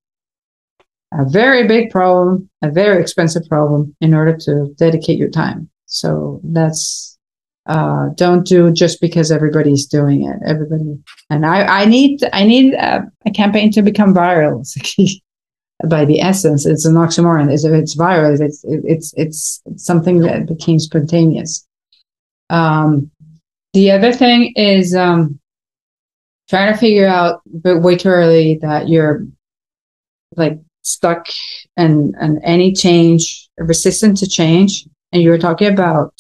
a 1.12 1.24
very 1.28 1.66
big 1.66 1.90
problem, 1.90 2.48
a 2.62 2.70
very 2.70 3.00
expensive 3.00 3.48
problem 3.48 3.96
in 4.00 4.14
order 4.14 4.36
to 4.36 4.74
dedicate 4.76 5.18
your 5.18 5.30
time. 5.30 5.68
So 5.88 6.40
that's 6.44 7.18
uh, 7.66 8.08
don't 8.14 8.46
do 8.46 8.72
just 8.72 9.00
because 9.00 9.30
everybody's 9.30 9.86
doing 9.86 10.24
it. 10.24 10.36
Everybody, 10.46 10.98
and 11.28 11.44
I, 11.44 11.82
I 11.82 11.84
need, 11.84 12.20
I 12.32 12.44
need 12.44 12.72
a, 12.72 13.04
a 13.26 13.30
campaign 13.30 13.70
to 13.72 13.82
become 13.82 14.14
viral. 14.14 14.66
by 15.88 16.06
the 16.06 16.20
essence, 16.20 16.64
it's 16.64 16.86
an 16.86 16.94
oxymoron. 16.94 17.52
It's, 17.52 17.64
if 17.64 17.72
it's 17.72 17.94
viral, 17.94 18.40
it's, 18.40 18.64
it's, 18.64 19.12
it's 19.16 19.62
something 19.76 20.20
that 20.20 20.46
became 20.46 20.78
spontaneous. 20.78 21.66
Um, 22.48 23.10
the 23.74 23.90
other 23.90 24.14
thing 24.14 24.54
is 24.56 24.94
um, 24.94 25.38
trying 26.48 26.72
to 26.72 26.78
figure 26.78 27.06
out, 27.06 27.42
but 27.46 27.82
way 27.82 27.96
too 27.96 28.08
early, 28.08 28.58
that 28.62 28.88
you're 28.88 29.26
like 30.36 30.58
stuck 30.82 31.28
and 31.76 32.14
and 32.18 32.38
any 32.42 32.72
change, 32.72 33.50
resistant 33.58 34.16
to 34.18 34.26
change. 34.26 34.86
And 35.12 35.22
you 35.22 35.30
were 35.30 35.38
talking 35.38 35.68
about 35.68 36.12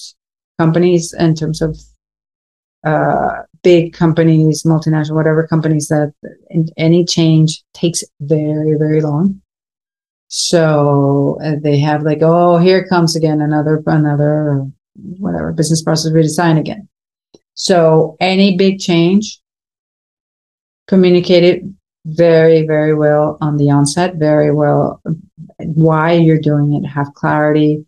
companies 0.58 1.12
in 1.12 1.34
terms 1.34 1.60
of 1.60 1.78
uh, 2.84 3.42
big 3.62 3.92
companies, 3.92 4.62
multinational, 4.64 5.14
whatever 5.14 5.46
companies 5.46 5.88
that 5.88 6.12
any 6.76 7.04
change 7.04 7.62
takes 7.74 8.02
very, 8.20 8.74
very 8.78 9.00
long. 9.00 9.40
So 10.28 11.38
uh, 11.42 11.56
they 11.62 11.78
have 11.78 12.02
like, 12.02 12.18
oh, 12.22 12.58
here 12.58 12.86
comes 12.86 13.16
again 13.16 13.40
another, 13.40 13.82
another, 13.86 14.66
whatever 15.18 15.52
business 15.52 15.82
process 15.82 16.12
redesign 16.12 16.58
again. 16.58 16.88
So 17.54 18.16
any 18.20 18.56
big 18.56 18.78
change, 18.78 19.40
communicate 20.86 21.44
it 21.44 21.62
very, 22.06 22.66
very 22.66 22.94
well 22.94 23.38
on 23.40 23.56
the 23.56 23.70
onset, 23.70 24.16
very 24.16 24.52
well 24.52 25.02
why 25.58 26.12
you're 26.12 26.40
doing 26.40 26.74
it, 26.74 26.86
have 26.86 27.12
clarity, 27.14 27.84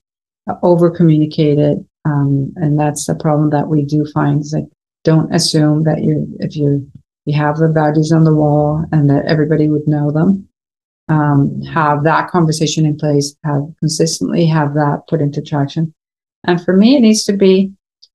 over 0.63 0.91
communicate 0.91 1.59
it, 1.59 1.79
um, 2.05 2.53
and 2.57 2.79
that's 2.79 3.07
the 3.07 3.15
problem 3.15 3.51
that 3.51 3.69
we 3.69 3.85
do 3.85 4.07
find 4.13 4.41
is 4.41 4.53
like, 4.53 4.69
don't 5.05 5.35
assume 5.35 5.85
that 5.85 6.03
you, 6.03 6.27
if 6.41 6.57
you, 6.57 6.91
you 7.25 7.37
have 7.37 7.57
the 7.59 7.69
values 7.69 8.13
on 8.13 8.25
the 8.25 8.35
wall 8.35 8.85
and 8.93 9.09
that 9.11 9.27
everybody 9.27 9.69
would 9.69 9.87
know 9.87 10.11
them. 10.11 10.47
Um, 11.09 11.61
have 11.63 12.05
that 12.05 12.31
conversation 12.31 12.87
in 12.87 12.97
place, 12.97 13.35
have 13.43 13.63
consistently 13.81 14.47
have 14.47 14.75
that 14.75 15.03
put 15.09 15.21
into 15.21 15.43
traction. 15.43 15.93
And 16.45 16.65
for 16.65 16.77
me, 16.77 16.97
it 16.97 17.01
needs 17.01 17.25
to 17.25 17.33
be 17.33 17.73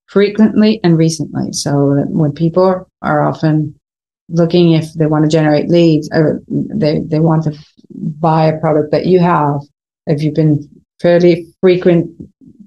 frequently 0.08 0.80
and 0.84 0.98
recently. 0.98 1.52
So 1.52 1.96
that 1.96 2.08
when 2.10 2.32
people 2.32 2.90
are 3.02 3.28
often 3.28 3.78
looking 4.30 4.74
if 4.74 4.94
they 4.94 5.06
want 5.06 5.26
to 5.26 5.30
generate 5.30 5.70
leads 5.70 6.10
or 6.12 6.42
they, 6.48 7.00
they 7.00 7.20
want 7.20 7.44
to 7.44 7.58
buy 7.90 8.48
a 8.48 8.60
product 8.60 8.92
that 8.92 9.06
you 9.06 9.20
have, 9.20 9.60
if 10.08 10.24
you've 10.24 10.36
been 10.36 10.68
fairly 11.02 11.48
frequent 11.62 12.10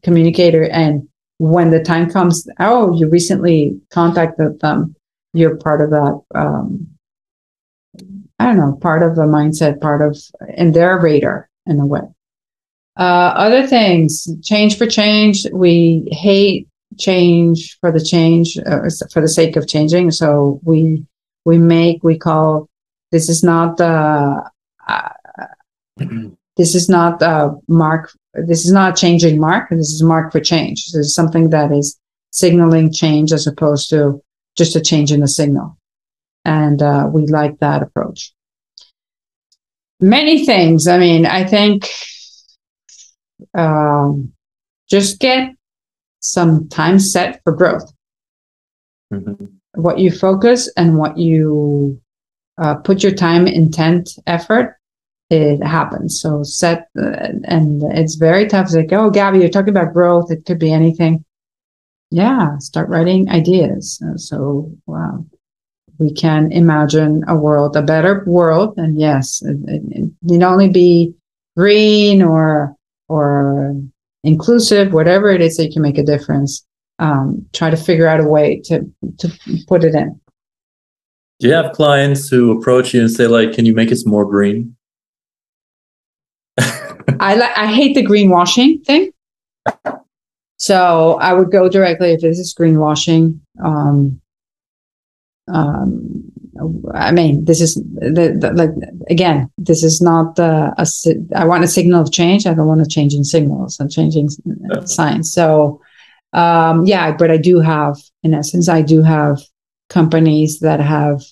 communicator. 0.03 0.65
And 0.65 1.09
when 1.39 1.71
the 1.71 1.83
time 1.83 2.11
comes 2.11 2.47
oh 2.59 2.95
you 2.97 3.09
recently 3.09 3.81
contacted 3.91 4.61
them. 4.61 4.95
You're 5.33 5.57
part 5.57 5.81
of 5.81 5.91
that 5.91 6.21
um, 6.35 6.89
i 8.39 8.47
don't 8.47 8.57
know 8.57 8.77
part 8.81 9.03
of 9.03 9.17
the 9.17 9.23
mindset 9.23 9.81
part 9.81 10.03
of 10.03 10.17
in 10.57 10.73
their 10.73 10.99
radar 10.99 11.49
in 11.67 11.81
a 11.81 11.87
way. 11.87 12.03
Uh, 12.97 13.33
other 13.37 13.65
things 13.65 14.27
change 14.43 14.77
for 14.77 14.87
change. 14.87 15.47
We 15.53 16.09
hate 16.11 16.67
change 16.99 17.79
for 17.81 17.93
the 17.93 18.03
change 18.03 18.59
uh, 18.67 18.89
for 19.13 19.21
the 19.21 19.29
sake 19.29 19.55
of 19.55 19.69
changing. 19.69 20.11
So 20.11 20.61
we 20.65 21.07
we 21.45 21.59
make 21.59 22.03
we 22.03 22.19
call 22.19 22.69
this 23.13 23.29
is 23.29 23.45
not 23.45 23.77
the 23.77 24.51
uh, 24.89 25.09
this 26.59 26.75
is 26.75 26.89
not 26.89 27.23
a 27.23 27.55
mark 27.69 28.13
this 28.35 28.67
is 28.67 28.73
not 28.73 28.93
a 28.93 29.01
changing 29.01 29.41
mark 29.41 29.71
this 29.71 29.93
is 29.93 30.03
a 30.03 30.07
mark 30.07 30.33
for 30.33 30.41
change. 30.41 30.87
This 30.87 31.07
is 31.07 31.15
something 31.15 31.51
that 31.51 31.73
is 31.73 31.99
signaling 32.31 32.93
change 32.93 33.33
as 33.33 33.47
opposed 33.47 33.89
to 33.91 34.23
just 34.57 34.77
a 34.77 34.81
change 34.81 35.13
in 35.13 35.21
the 35.21 35.29
signal. 35.29 35.79
And 36.45 36.83
uh, 36.83 37.09
we 37.13 37.27
like 37.27 37.59
that 37.61 37.83
approach. 37.83 38.33
Many 40.01 40.45
things. 40.45 40.87
I 40.87 40.99
mean 40.99 41.27
i 41.27 41.45
think 41.45 41.89
um, 43.55 44.33
just 44.91 45.21
get 45.21 45.55
some 46.21 46.69
time 46.69 46.99
set 46.99 47.41
for 47.45 47.53
growth. 47.53 47.93
Mm-hmm. 49.11 49.47
what 49.81 49.99
you 49.99 50.11
focus 50.11 50.71
and 50.77 50.99
what 50.99 51.17
you 51.17 51.99
uh, 52.59 52.75
put 52.75 53.03
your 53.03 53.13
time 53.13 53.47
intent 53.47 54.11
effort 54.27 54.78
it 55.31 55.63
happens. 55.63 56.21
So 56.21 56.43
set, 56.43 56.89
uh, 56.99 57.11
and 57.45 57.83
it's 57.93 58.15
very 58.15 58.47
tough. 58.47 58.67
It's 58.67 58.75
like, 58.75 58.93
oh, 58.93 59.11
Gabby, 59.11 59.41
you're 59.41 59.49
talking 59.49 59.71
about 59.71 59.93
growth. 59.93 60.31
It 60.31 60.47
could 60.47 60.59
be 60.59 60.73
anything. 60.73 61.25
Yeah, 62.11 62.57
start 62.59 62.89
writing 62.89 63.29
ideas. 63.29 64.03
Uh, 64.07 64.17
so 64.17 64.73
we 65.99 66.13
can 66.13 66.51
imagine 66.53 67.25
a 67.29 67.37
world, 67.37 67.77
a 67.77 67.83
better 67.83 68.25
world. 68.27 68.75
And 68.79 68.99
yes, 68.99 69.43
it, 69.43 69.59
it, 69.67 69.83
it 69.91 70.11
need 70.23 70.43
only 70.43 70.71
be 70.71 71.15
green 71.57 72.23
or 72.23 72.75
or 73.09 73.75
inclusive, 74.25 74.93
whatever 74.93 75.31
it 75.31 75.41
is 75.41 75.57
that 75.57 75.67
you 75.67 75.73
can 75.73 75.83
make 75.83 75.99
a 75.99 76.03
difference. 76.03 76.65
Um, 76.99 77.47
try 77.53 77.71
to 77.71 77.77
figure 77.77 78.09
out 78.09 78.21
a 78.21 78.25
way 78.25 78.61
to 78.65 78.91
to 79.19 79.33
put 79.67 79.85
it 79.85 79.95
in. 79.95 80.19
Do 81.41 81.47
you 81.47 81.55
have 81.55 81.73
clients 81.73 82.29
who 82.29 82.59
approach 82.59 82.95
you 82.95 83.01
and 83.01 83.11
say, 83.11 83.27
like, 83.27 83.53
can 83.53 83.65
you 83.65 83.75
make 83.75 83.93
us 83.93 84.05
more 84.05 84.25
green? 84.25 84.75
I 87.21 87.35
like 87.37 87.57
I 87.57 87.67
hate 87.67 87.95
the 87.95 88.07
greenwashing 88.07 88.85
thing. 88.85 89.13
So 90.57 91.19
I 91.21 91.33
would 91.33 91.51
go 91.53 91.69
directly 91.69 92.13
if 92.13 92.21
this 92.21 92.39
is 92.39 92.55
greenwashing. 92.55 93.39
Um, 93.63 94.21
um, 95.47 96.25
I 96.93 97.13
mean, 97.13 97.45
this 97.45 97.61
is 97.61 97.77
the, 97.77 98.37
the, 98.39 98.53
like 98.53 98.71
again, 99.09 99.51
this 99.57 99.83
is 99.85 100.01
not 100.01 100.39
uh, 100.39 100.73
a. 100.77 100.87
I 101.35 101.45
want 101.45 101.65
a 101.65 101.69
signal 101.69 102.03
of 102.03 102.13
change. 102.13 102.47
I 102.47 102.55
don't 102.55 102.67
want 102.67 102.83
to 102.83 102.89
change 102.89 103.15
in 103.15 103.25
signals 103.25 103.79
and 103.79 103.91
changing 103.91 104.31
yeah. 104.45 104.85
signs. 104.85 105.33
So, 105.33 105.81
um, 106.33 106.85
yeah, 106.87 107.17
but 107.17 107.31
I 107.31 107.37
do 107.37 107.61
have, 107.61 107.97
in 108.25 108.35
essence, 108.35 108.69
I 108.69 108.83
do 108.83 109.03
have 109.03 109.41
companies 109.89 110.59
that 110.61 110.81
have 110.81 111.23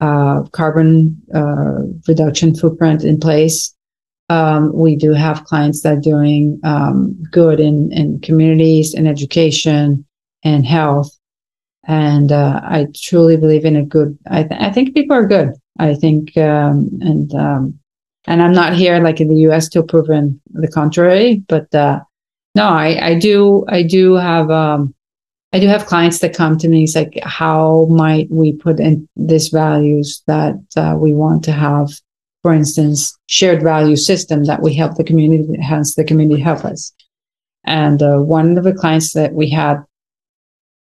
uh, 0.00 0.42
carbon 0.52 1.22
uh, 1.34 1.82
reduction 2.06 2.54
footprint 2.54 3.02
in 3.02 3.18
place 3.18 3.74
um, 4.32 4.72
we 4.72 4.96
do 4.96 5.12
have 5.12 5.44
clients 5.44 5.82
that 5.82 5.98
are 5.98 6.00
doing 6.00 6.60
um, 6.64 7.22
good 7.30 7.60
in, 7.60 7.92
in 7.92 8.20
communities 8.20 8.94
and 8.94 9.06
education 9.06 10.04
and 10.42 10.64
health. 10.66 11.10
And 11.84 12.30
uh, 12.32 12.60
I 12.62 12.86
truly 12.94 13.36
believe 13.36 13.64
in 13.64 13.76
a 13.76 13.84
good. 13.84 14.16
I, 14.30 14.44
th- 14.44 14.60
I 14.60 14.70
think 14.70 14.94
people 14.94 15.16
are 15.16 15.26
good. 15.26 15.50
I 15.78 15.94
think, 15.94 16.36
um, 16.36 16.90
and 17.00 17.34
um, 17.34 17.78
and 18.26 18.40
I'm 18.40 18.54
not 18.54 18.74
here 18.74 19.00
like 19.00 19.20
in 19.20 19.28
the 19.28 19.42
U.S. 19.48 19.68
to 19.70 19.82
prove 19.82 20.06
the 20.06 20.68
contrary. 20.72 21.42
But 21.48 21.74
uh, 21.74 22.00
no, 22.54 22.68
I, 22.68 23.08
I 23.10 23.18
do 23.18 23.64
I 23.68 23.82
do 23.82 24.14
have 24.14 24.48
um, 24.50 24.94
I 25.52 25.58
do 25.58 25.66
have 25.66 25.86
clients 25.86 26.20
that 26.20 26.36
come 26.36 26.56
to 26.58 26.68
me. 26.68 26.84
It's 26.84 26.94
like, 26.94 27.18
how 27.24 27.86
might 27.90 28.30
we 28.30 28.52
put 28.52 28.80
in 28.80 29.08
these 29.16 29.48
values 29.48 30.22
that 30.26 30.54
uh, 30.76 30.94
we 30.96 31.14
want 31.14 31.44
to 31.44 31.52
have 31.52 31.90
for 32.42 32.52
instance, 32.52 33.16
shared 33.26 33.62
value 33.62 33.96
system 33.96 34.44
that 34.44 34.62
we 34.62 34.74
help 34.74 34.96
the 34.96 35.04
community, 35.04 35.56
hence 35.60 35.94
the 35.94 36.04
community 36.04 36.42
help 36.42 36.64
us. 36.64 36.92
And 37.64 38.02
uh, 38.02 38.18
one 38.18 38.58
of 38.58 38.64
the 38.64 38.74
clients 38.74 39.12
that 39.12 39.32
we 39.32 39.48
had, 39.48 39.82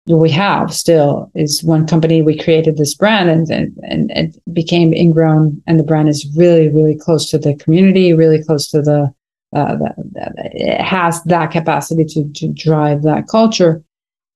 we 0.06 0.30
have 0.30 0.72
still 0.72 1.30
is 1.34 1.62
one 1.62 1.86
company 1.86 2.22
we 2.22 2.38
created 2.38 2.76
this 2.76 2.94
brand 2.94 3.28
and, 3.28 3.50
and, 3.50 3.78
and 3.82 4.10
it 4.10 4.54
became 4.54 4.94
ingrown 4.94 5.62
and 5.66 5.78
the 5.78 5.84
brand 5.84 6.08
is 6.08 6.26
really, 6.34 6.68
really 6.68 6.96
close 6.96 7.28
to 7.30 7.38
the 7.38 7.54
community, 7.56 8.14
really 8.14 8.42
close 8.42 8.70
to 8.70 8.80
the, 8.80 9.14
uh, 9.54 9.76
the, 9.76 9.94
the 10.12 10.32
it 10.54 10.80
has 10.80 11.22
that 11.24 11.50
capacity 11.50 12.06
to, 12.06 12.32
to 12.32 12.48
drive 12.48 13.02
that 13.02 13.28
culture. 13.28 13.82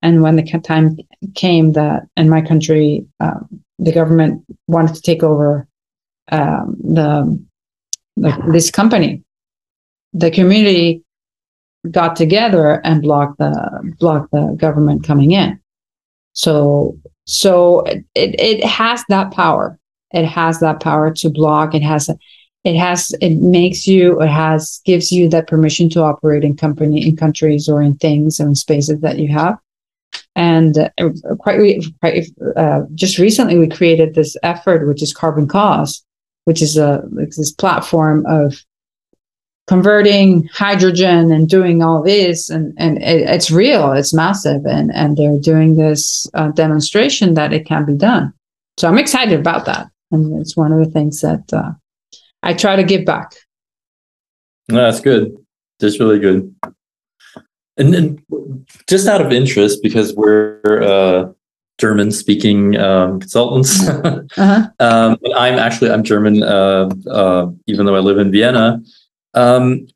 And 0.03 0.21
when 0.21 0.35
the 0.35 0.43
time 0.63 0.97
came 1.33 1.73
that 1.73 2.03
in 2.15 2.29
my 2.29 2.41
country, 2.41 3.07
um, 3.19 3.63
the 3.79 3.91
government 3.91 4.43
wanted 4.67 4.93
to 4.93 5.01
take 5.01 5.23
over 5.23 5.66
um, 6.31 6.75
the, 6.79 7.45
the 8.17 8.49
this 8.51 8.71
company, 8.71 9.23
the 10.13 10.31
community 10.31 11.03
got 11.91 12.15
together 12.15 12.81
and 12.83 13.01
blocked 13.01 13.37
the 13.37 13.95
blocked 13.99 14.31
the 14.31 14.55
government 14.59 15.03
coming 15.03 15.31
in. 15.31 15.59
So 16.33 16.97
so 17.25 17.83
it 17.85 18.05
it 18.15 18.63
has 18.65 19.03
that 19.09 19.31
power. 19.31 19.79
It 20.11 20.25
has 20.25 20.59
that 20.59 20.81
power 20.81 21.11
to 21.13 21.29
block. 21.29 21.75
It 21.75 21.83
has 21.83 22.09
it 22.67 22.75
has 22.75 23.13
it 23.21 23.35
makes 23.37 23.87
you 23.87 24.21
it 24.21 24.27
has 24.27 24.81
gives 24.85 25.11
you 25.11 25.29
that 25.29 25.47
permission 25.47 25.89
to 25.89 26.01
operate 26.01 26.43
in 26.43 26.55
company 26.55 27.07
in 27.07 27.15
countries 27.15 27.69
or 27.69 27.81
in 27.81 27.95
things 27.95 28.39
and 28.39 28.57
spaces 28.57 28.99
that 29.01 29.19
you 29.19 29.29
have 29.29 29.57
and 30.35 30.77
uh, 30.77 31.09
quite, 31.39 31.83
quite 32.01 32.27
uh, 32.55 32.81
just 32.93 33.17
recently 33.17 33.57
we 33.57 33.69
created 33.69 34.15
this 34.15 34.35
effort 34.43 34.87
which 34.87 35.01
is 35.01 35.13
carbon 35.13 35.47
cause 35.47 36.03
which 36.47 36.61
is 36.61 36.77
a 36.77 37.03
this 37.11 37.51
platform 37.51 38.25
of 38.25 38.63
converting 39.67 40.47
hydrogen 40.53 41.29
and 41.29 41.49
doing 41.49 41.83
all 41.83 42.01
this. 42.01 42.49
And 42.49 42.73
and 42.77 42.99
it, 42.99 43.29
it's 43.29 43.51
real 43.51 43.91
it's 43.91 44.13
massive. 44.13 44.65
And 44.65 44.89
and 44.95 45.17
they're 45.17 45.37
doing 45.39 45.75
this 45.75 46.25
uh, 46.33 46.51
demonstration 46.51 47.33
that 47.33 47.51
it 47.51 47.65
can 47.65 47.83
be 47.83 47.95
done. 47.95 48.33
So 48.77 48.87
i'm 48.87 48.97
excited 48.97 49.37
about 49.37 49.65
that. 49.65 49.87
And 50.11 50.39
it's 50.39 50.55
one 50.55 50.71
of 50.71 50.79
the 50.79 50.89
things 50.89 51.19
that 51.19 51.51
uh, 51.51 51.71
i 52.43 52.53
try 52.53 52.77
to 52.77 52.83
give 52.83 53.03
back. 53.03 53.33
No, 54.69 54.77
that's 54.77 55.01
good. 55.01 55.35
That's 55.81 55.99
really 55.99 56.19
good. 56.19 56.55
And 57.75 57.93
then 57.93 58.65
just 58.89 59.05
out 59.05 59.21
of 59.21 59.33
interest 59.33 59.83
because 59.83 60.15
we're 60.15 60.81
uh, 60.81 61.33
German 61.77 62.11
speaking 62.11 62.77
um, 62.77 63.19
consultants. 63.19 63.87
uh-huh. 63.89 64.69
um, 64.79 65.17
I'm 65.35 65.55
actually 65.55 65.91
I'm 65.91 66.03
German, 66.03 66.43
uh, 66.43 66.89
uh, 67.09 67.51
even 67.67 67.85
though 67.85 67.95
I 67.95 67.99
live 67.99 68.17
in 68.17 68.31
Vienna. 68.31 68.81
Um, 69.33 69.87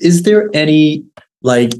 is 0.00 0.22
there 0.22 0.50
any 0.52 1.04
like, 1.42 1.72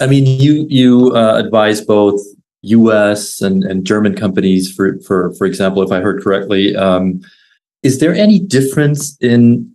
I 0.00 0.06
mean, 0.06 0.26
you 0.26 0.66
you 0.68 1.14
uh, 1.14 1.36
advise 1.36 1.80
both 1.80 2.20
U.S. 2.62 3.40
and, 3.40 3.64
and 3.64 3.84
German 3.84 4.14
companies 4.14 4.72
for 4.72 5.00
for 5.00 5.34
for 5.34 5.46
example, 5.46 5.82
if 5.82 5.90
I 5.90 6.00
heard 6.00 6.22
correctly. 6.22 6.76
Um, 6.76 7.22
is 7.82 7.98
there 7.98 8.14
any 8.14 8.38
difference 8.38 9.16
in 9.20 9.74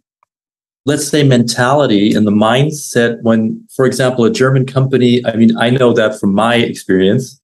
let's 0.85 1.07
say 1.07 1.23
mentality 1.23 2.13
and 2.13 2.27
the 2.27 2.31
mindset 2.31 3.21
when 3.23 3.67
for 3.75 3.85
example 3.85 4.23
a 4.23 4.31
german 4.31 4.65
company 4.65 5.25
i 5.25 5.35
mean 5.35 5.57
i 5.57 5.69
know 5.69 5.91
that 5.91 6.19
from 6.19 6.33
my 6.33 6.55
experience 6.55 7.41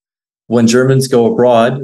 when 0.51 0.67
germans 0.67 1.07
go 1.07 1.25
abroad 1.31 1.81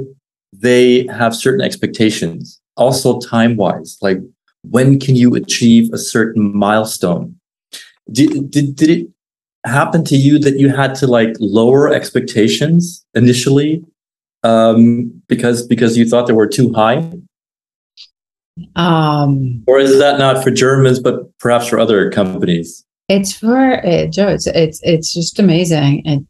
they 0.52 1.06
have 1.06 1.34
certain 1.34 1.60
expectations. 1.60 2.60
Also 2.76 3.18
time 3.20 3.56
wise 3.56 3.98
like 4.00 4.18
when 4.62 4.98
can 4.98 5.16
you 5.16 5.34
achieve 5.34 5.92
a 5.92 5.98
certain 5.98 6.56
milestone? 6.56 7.36
Did, 8.10 8.50
did, 8.50 8.76
did 8.76 8.90
it 8.90 9.08
happen 9.64 10.04
to 10.04 10.16
you 10.16 10.38
that 10.40 10.58
you 10.58 10.74
had 10.74 10.94
to 10.96 11.06
like 11.06 11.34
lower 11.38 11.92
expectations 11.92 13.04
initially 13.14 13.84
um, 14.42 15.22
because 15.28 15.66
because 15.66 15.96
you 15.96 16.08
thought 16.08 16.26
they 16.26 16.32
were 16.32 16.46
too 16.46 16.72
high? 16.72 17.12
Um, 18.74 19.62
or 19.66 19.78
is 19.78 19.98
that 19.98 20.18
not 20.18 20.42
for 20.42 20.50
Germans, 20.50 20.98
but 20.98 21.36
perhaps 21.38 21.68
for 21.68 21.78
other 21.78 22.10
companies? 22.10 22.84
It's 23.08 23.32
for 23.32 23.84
uh, 23.86 24.06
Joe. 24.06 24.28
It's 24.28 24.46
it's 24.46 24.80
it's 24.82 25.14
just 25.14 25.38
amazing. 25.38 26.02
And, 26.06 26.26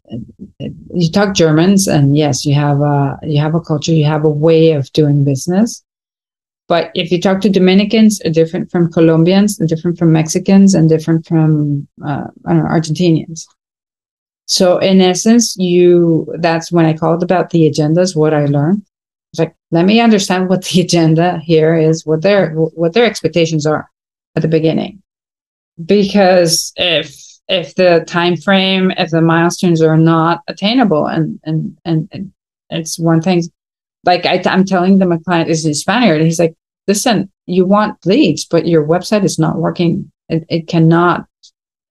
you 0.94 1.10
talk 1.10 1.34
Germans, 1.34 1.86
and 1.86 2.16
yes, 2.16 2.44
you 2.44 2.54
have 2.54 2.80
a 2.80 3.18
you 3.22 3.40
have 3.40 3.54
a 3.54 3.60
culture, 3.60 3.92
you 3.92 4.04
have 4.04 4.24
a 4.24 4.28
way 4.28 4.72
of 4.72 4.92
doing 4.92 5.24
business. 5.24 5.84
But 6.68 6.90
if 6.94 7.10
you 7.10 7.20
talk 7.20 7.40
to 7.42 7.50
Dominicans, 7.50 8.20
are 8.24 8.30
different 8.30 8.70
from 8.70 8.92
Colombians, 8.92 9.58
and 9.58 9.68
different 9.68 9.98
from 9.98 10.12
Mexicans, 10.12 10.74
and 10.74 10.88
different 10.88 11.26
from 11.26 11.88
uh, 12.04 12.26
I 12.46 12.54
don't 12.54 12.64
know 12.64 12.70
Argentinians. 12.70 13.44
So 14.46 14.78
in 14.78 15.00
essence, 15.00 15.56
you 15.56 16.32
that's 16.38 16.72
when 16.72 16.86
I 16.86 16.96
called 16.96 17.22
about 17.22 17.50
the 17.50 17.68
agendas. 17.70 18.16
What 18.16 18.34
I 18.34 18.46
learned 18.46 18.82
it's 19.32 19.38
like, 19.38 19.54
let 19.70 19.84
me 19.84 20.00
understand 20.00 20.48
what 20.48 20.64
the 20.64 20.80
agenda 20.86 21.38
here 21.38 21.74
is, 21.74 22.06
what 22.06 22.22
their 22.22 22.52
what 22.52 22.94
their 22.94 23.04
expectations 23.04 23.66
are 23.66 23.90
at 24.36 24.42
the 24.42 24.48
beginning. 24.48 25.02
Because 25.84 26.72
if 26.76 27.14
if 27.48 27.74
the 27.76 28.04
time 28.06 28.36
frame, 28.36 28.90
if 28.92 29.10
the 29.10 29.22
milestones 29.22 29.80
are 29.80 29.96
not 29.96 30.42
attainable, 30.48 31.06
and 31.06 31.40
and 31.44 31.78
and, 31.84 32.08
and 32.12 32.32
it's 32.70 32.98
one 32.98 33.22
thing, 33.22 33.44
like 34.04 34.26
I, 34.26 34.42
am 34.44 34.64
telling 34.64 34.98
them 34.98 35.12
a 35.12 35.18
client 35.18 35.48
is 35.48 35.64
a 35.64 35.74
Spaniard, 35.74 36.22
he's 36.22 36.38
like, 36.38 36.54
listen, 36.86 37.30
you 37.46 37.64
want 37.64 38.04
leads, 38.04 38.44
but 38.44 38.66
your 38.66 38.86
website 38.86 39.24
is 39.24 39.38
not 39.38 39.56
working. 39.56 40.10
It, 40.28 40.44
it 40.48 40.68
cannot. 40.68 41.26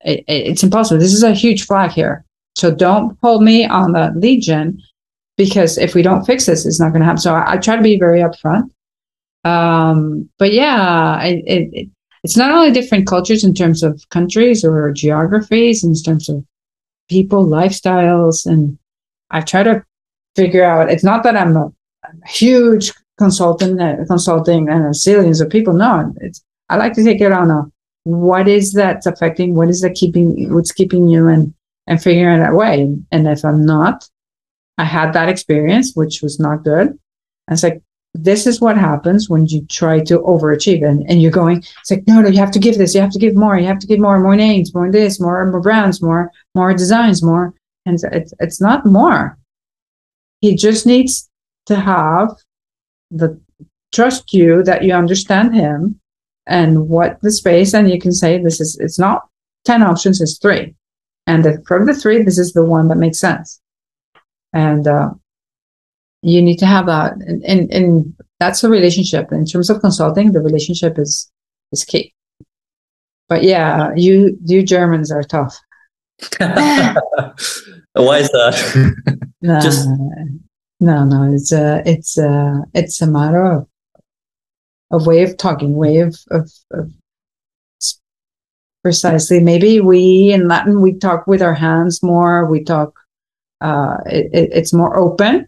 It, 0.00 0.24
it's 0.28 0.62
impossible. 0.62 1.00
This 1.00 1.14
is 1.14 1.22
a 1.24 1.32
huge 1.32 1.66
flag 1.66 1.90
here. 1.90 2.24
So 2.56 2.74
don't 2.74 3.16
hold 3.22 3.42
me 3.42 3.66
on 3.66 3.92
the 3.92 4.12
lead 4.16 4.42
gen 4.42 4.80
because 5.36 5.78
if 5.78 5.94
we 5.94 6.02
don't 6.02 6.24
fix 6.24 6.46
this, 6.46 6.66
it's 6.66 6.80
not 6.80 6.90
going 6.90 7.00
to 7.00 7.06
happen. 7.06 7.20
So 7.20 7.34
I, 7.34 7.52
I, 7.52 7.56
try 7.56 7.76
to 7.76 7.82
be 7.82 7.98
very 7.98 8.20
upfront. 8.20 8.70
Um, 9.44 10.28
but 10.38 10.52
yeah, 10.52 11.22
it, 11.22 11.44
it, 11.46 11.88
it's 12.24 12.36
not 12.36 12.50
only 12.50 12.70
different 12.70 13.06
cultures 13.06 13.44
in 13.44 13.54
terms 13.54 13.82
of 13.82 14.04
countries 14.10 14.64
or 14.64 14.92
geographies, 14.92 15.84
in 15.84 15.94
terms 15.94 16.28
of 16.28 16.44
people, 17.08 17.46
lifestyles, 17.46 18.46
and 18.46 18.78
I 19.30 19.40
try 19.40 19.62
to 19.62 19.84
figure 20.36 20.64
out. 20.64 20.90
It's 20.90 21.04
not 21.04 21.22
that 21.22 21.36
I'm 21.36 21.56
a, 21.56 21.66
a 22.04 22.28
huge 22.28 22.92
consultant, 23.18 23.80
uh, 23.80 24.04
consulting 24.06 24.68
and 24.68 24.84
zillions 24.94 25.40
of 25.40 25.50
people. 25.50 25.74
No, 25.74 26.12
it's 26.20 26.42
I 26.68 26.76
like 26.76 26.94
to 26.94 27.04
take 27.04 27.20
it 27.20 27.32
on 27.32 27.50
a 27.50 27.64
what 28.04 28.48
is 28.48 28.72
that 28.72 29.04
affecting, 29.06 29.54
what 29.54 29.68
is 29.68 29.80
that 29.82 29.94
keeping, 29.94 30.52
what's 30.54 30.72
keeping 30.72 31.08
you, 31.08 31.28
and 31.28 31.54
and 31.86 32.02
figuring 32.02 32.40
it 32.40 32.42
out 32.42 32.54
way. 32.54 32.94
And 33.10 33.28
if 33.28 33.44
I'm 33.44 33.64
not, 33.64 34.08
I 34.76 34.84
had 34.84 35.12
that 35.12 35.28
experience, 35.28 35.92
which 35.94 36.22
was 36.22 36.38
not 36.38 36.64
good. 36.64 36.98
I 37.48 37.52
was 37.52 37.62
like, 37.62 37.82
this 38.22 38.46
is 38.46 38.60
what 38.60 38.76
happens 38.76 39.28
when 39.28 39.46
you 39.46 39.64
try 39.66 40.00
to 40.00 40.18
overachieve 40.20 40.86
and, 40.86 41.08
and 41.08 41.22
you're 41.22 41.30
going, 41.30 41.58
it's 41.58 41.90
like, 41.90 42.04
no, 42.06 42.20
no, 42.20 42.28
you 42.28 42.38
have 42.38 42.50
to 42.50 42.58
give 42.58 42.76
this, 42.76 42.94
you 42.94 43.00
have 43.00 43.12
to 43.12 43.18
give 43.18 43.36
more, 43.36 43.58
you 43.58 43.66
have 43.66 43.78
to 43.78 43.86
give 43.86 44.00
more, 44.00 44.18
more 44.18 44.36
names, 44.36 44.74
more 44.74 44.90
this, 44.90 45.20
more, 45.20 45.44
more 45.46 45.60
brands, 45.60 46.02
more, 46.02 46.30
more 46.54 46.74
designs, 46.74 47.22
more. 47.22 47.54
And 47.86 47.98
it's, 48.12 48.34
it's 48.40 48.60
not 48.60 48.84
more. 48.84 49.38
He 50.40 50.56
just 50.56 50.86
needs 50.86 51.30
to 51.66 51.76
have 51.76 52.30
the 53.10 53.40
trust 53.92 54.32
you 54.32 54.62
that 54.64 54.84
you 54.84 54.92
understand 54.92 55.54
him 55.54 56.00
and 56.46 56.88
what 56.88 57.20
the 57.20 57.30
space, 57.30 57.74
and 57.74 57.90
you 57.90 58.00
can 58.00 58.12
say, 58.12 58.38
this 58.38 58.60
is, 58.60 58.76
it's 58.80 58.98
not 58.98 59.28
10 59.64 59.82
options, 59.82 60.20
it's 60.20 60.38
three. 60.38 60.74
And 61.26 61.44
the, 61.44 61.62
from 61.66 61.86
the 61.86 61.94
three, 61.94 62.22
this 62.22 62.38
is 62.38 62.52
the 62.52 62.64
one 62.64 62.88
that 62.88 62.96
makes 62.96 63.18
sense 63.18 63.60
and 64.52 64.86
uh, 64.86 65.10
you 66.22 66.42
need 66.42 66.58
to 66.58 66.66
have 66.66 66.86
that. 66.86 67.12
And, 67.12 67.44
and, 67.44 67.72
and 67.72 68.14
that's 68.40 68.64
a 68.64 68.68
relationship. 68.68 69.32
In 69.32 69.46
terms 69.46 69.70
of 69.70 69.80
consulting 69.80 70.32
the 70.32 70.40
relationship 70.40 70.98
is 70.98 71.30
is 71.72 71.84
key. 71.84 72.14
But 73.28 73.42
yeah 73.42 73.92
you 73.94 74.38
you 74.44 74.62
germans 74.62 75.12
are 75.12 75.22
tough. 75.22 75.56
Why 76.38 78.18
is 78.18 78.30
that? 78.30 79.24
No, 79.40 79.60
just 79.60 79.88
no 80.80 81.04
no 81.04 81.32
it's 81.32 81.52
a 81.52 81.82
it's 81.86 82.18
a 82.18 82.64
it's 82.74 83.00
a 83.00 83.06
matter 83.06 83.44
of 83.44 83.68
a 84.90 84.98
way 84.98 85.22
of 85.22 85.36
talking 85.36 85.76
way 85.76 85.98
of, 85.98 86.16
of, 86.30 86.50
of 86.72 86.90
precisely. 88.82 89.40
Maybe 89.40 89.80
we 89.80 90.32
in 90.32 90.48
latin 90.48 90.80
we 90.80 90.94
talk 90.94 91.26
with 91.26 91.42
our 91.42 91.54
hands 91.54 92.02
more 92.02 92.46
we 92.46 92.64
talk 92.64 92.98
uh, 93.60 93.98
it, 94.06 94.50
it's 94.52 94.72
more 94.72 94.96
open. 94.96 95.46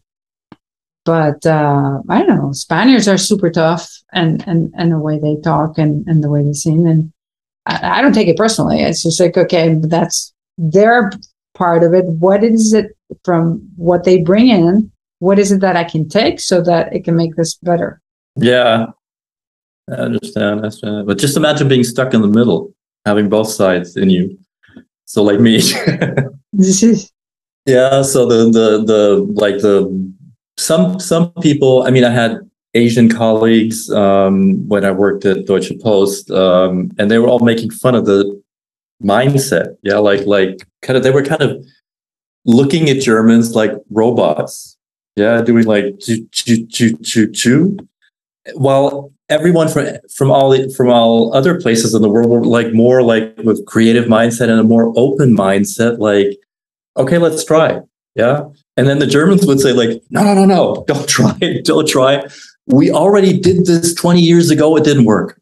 But 1.11 1.45
uh, 1.45 2.03
I 2.09 2.23
don't 2.23 2.37
know. 2.37 2.53
Spaniards 2.53 3.09
are 3.09 3.19
super 3.19 3.51
tough, 3.51 3.91
and 4.13 4.47
and 4.47 4.73
and 4.77 4.93
the 4.93 4.99
way 5.01 5.19
they 5.19 5.35
talk 5.43 5.77
and 5.77 6.07
and 6.07 6.23
the 6.23 6.31
way 6.31 6.45
they 6.45 6.53
sing, 6.53 6.87
and 6.87 7.13
I, 7.67 7.99
I 7.99 8.01
don't 8.01 8.13
take 8.13 8.29
it 8.29 8.37
personally. 8.37 8.81
It's 8.81 9.03
just 9.03 9.19
like 9.19 9.37
okay, 9.37 9.75
that's 9.75 10.33
their 10.57 11.11
part 11.55 11.83
of 11.83 11.95
it. 11.95 12.05
What 12.05 12.45
is 12.45 12.73
it 12.73 12.97
from 13.25 13.69
what 13.75 14.05
they 14.05 14.23
bring 14.23 14.51
in? 14.51 14.93
What 15.19 15.41
is 15.41 15.51
it 15.51 15.61
that 15.63 15.75
I 15.75 15.83
can 15.83 16.09
take 16.09 16.39
so 16.39 16.63
that 16.63 16.95
it 16.95 17.03
can 17.03 17.17
make 17.17 17.35
this 17.35 17.57
better? 17.57 18.01
Yeah, 18.37 18.87
I 19.91 19.95
understand. 19.95 20.45
I 20.45 20.53
understand. 20.53 21.09
But 21.09 21.19
just 21.19 21.37
imagine 21.37 21.67
being 21.67 21.83
stuck 21.83 22.15
in 22.15 22.23
the 22.23 22.29
middle, 22.29 22.73
having 23.05 23.29
both 23.29 23.49
sides 23.49 23.97
in 23.97 24.11
you. 24.11 24.39
So, 25.07 25.25
like 25.25 25.41
me. 25.41 25.61
Yeah, 27.67 28.03
so 28.03 28.27
the 28.27 28.51
the 28.51 28.85
the 28.85 29.33
like 29.35 29.59
the 29.59 29.85
some 30.61 31.01
some 31.01 31.33
people. 31.41 31.83
I 31.85 31.91
mean, 31.91 32.05
I 32.05 32.11
had 32.11 32.39
Asian 32.75 33.09
colleagues 33.09 33.91
um, 33.91 34.69
when 34.69 34.85
I 34.85 34.91
worked 34.91 35.25
at 35.25 35.47
Deutsche 35.47 35.73
Post, 35.81 36.31
um, 36.31 36.91
and 36.99 37.11
they 37.11 37.19
were 37.19 37.29
all 37.29 37.41
making 37.41 37.71
fun 37.71 37.95
of 37.95 38.05
the 38.07 38.41
mindset. 39.03 39.77
Yeah, 39.83 39.99
like 39.99 40.27
like 40.27 40.67
kind 40.83 40.97
of 40.97 41.03
they 41.03 41.11
were 41.11 41.25
kind 41.25 41.43
of 41.43 41.65
looking 42.45 42.89
at 42.91 43.01
Germans 43.01 43.55
like 43.55 43.73
robots. 43.91 44.77
Yeah, 45.17 45.43
doing 45.43 45.65
like 45.65 45.99
choo 45.99 46.27
choo 46.31 46.67
choo 46.67 46.97
choo 46.99 47.33
choo. 47.33 47.77
While 48.55 49.13
everyone 49.29 49.69
from 49.69 49.87
from 50.15 50.31
all 50.31 50.71
from 50.71 50.91
all 50.91 51.35
other 51.35 51.61
places 51.61 51.95
in 51.95 52.03
the 52.03 52.11
world 52.11 52.29
were 52.29 52.45
like 52.45 52.73
more 52.75 53.03
like 53.03 53.35
with 53.39 53.65
creative 53.65 54.07
mindset 54.07 54.49
and 54.49 54.61
a 54.61 54.65
more 54.65 54.93
open 54.97 55.35
mindset. 55.35 55.99
Like, 55.99 56.39
okay, 56.97 57.19
let's 57.19 57.45
try. 57.45 57.81
Yeah. 58.15 58.45
And 58.81 58.89
then 58.89 58.99
the 58.99 59.07
Germans 59.07 59.45
would 59.47 59.61
say, 59.61 59.75
like, 59.75 60.03
no, 60.09 60.25
no, 60.25 60.33
no, 60.33 60.47
no, 60.47 60.85
don't 60.89 61.07
try 61.17 61.37
it, 61.43 61.67
don't 61.67 61.87
try 61.87 62.15
it. 62.15 62.33
We 62.67 62.91
already 62.91 63.39
did 63.39 63.67
this 63.67 63.93
20 63.93 64.23
years 64.23 64.49
ago, 64.49 64.75
it 64.79 64.85
didn't 64.85 65.05
work. 65.05 65.39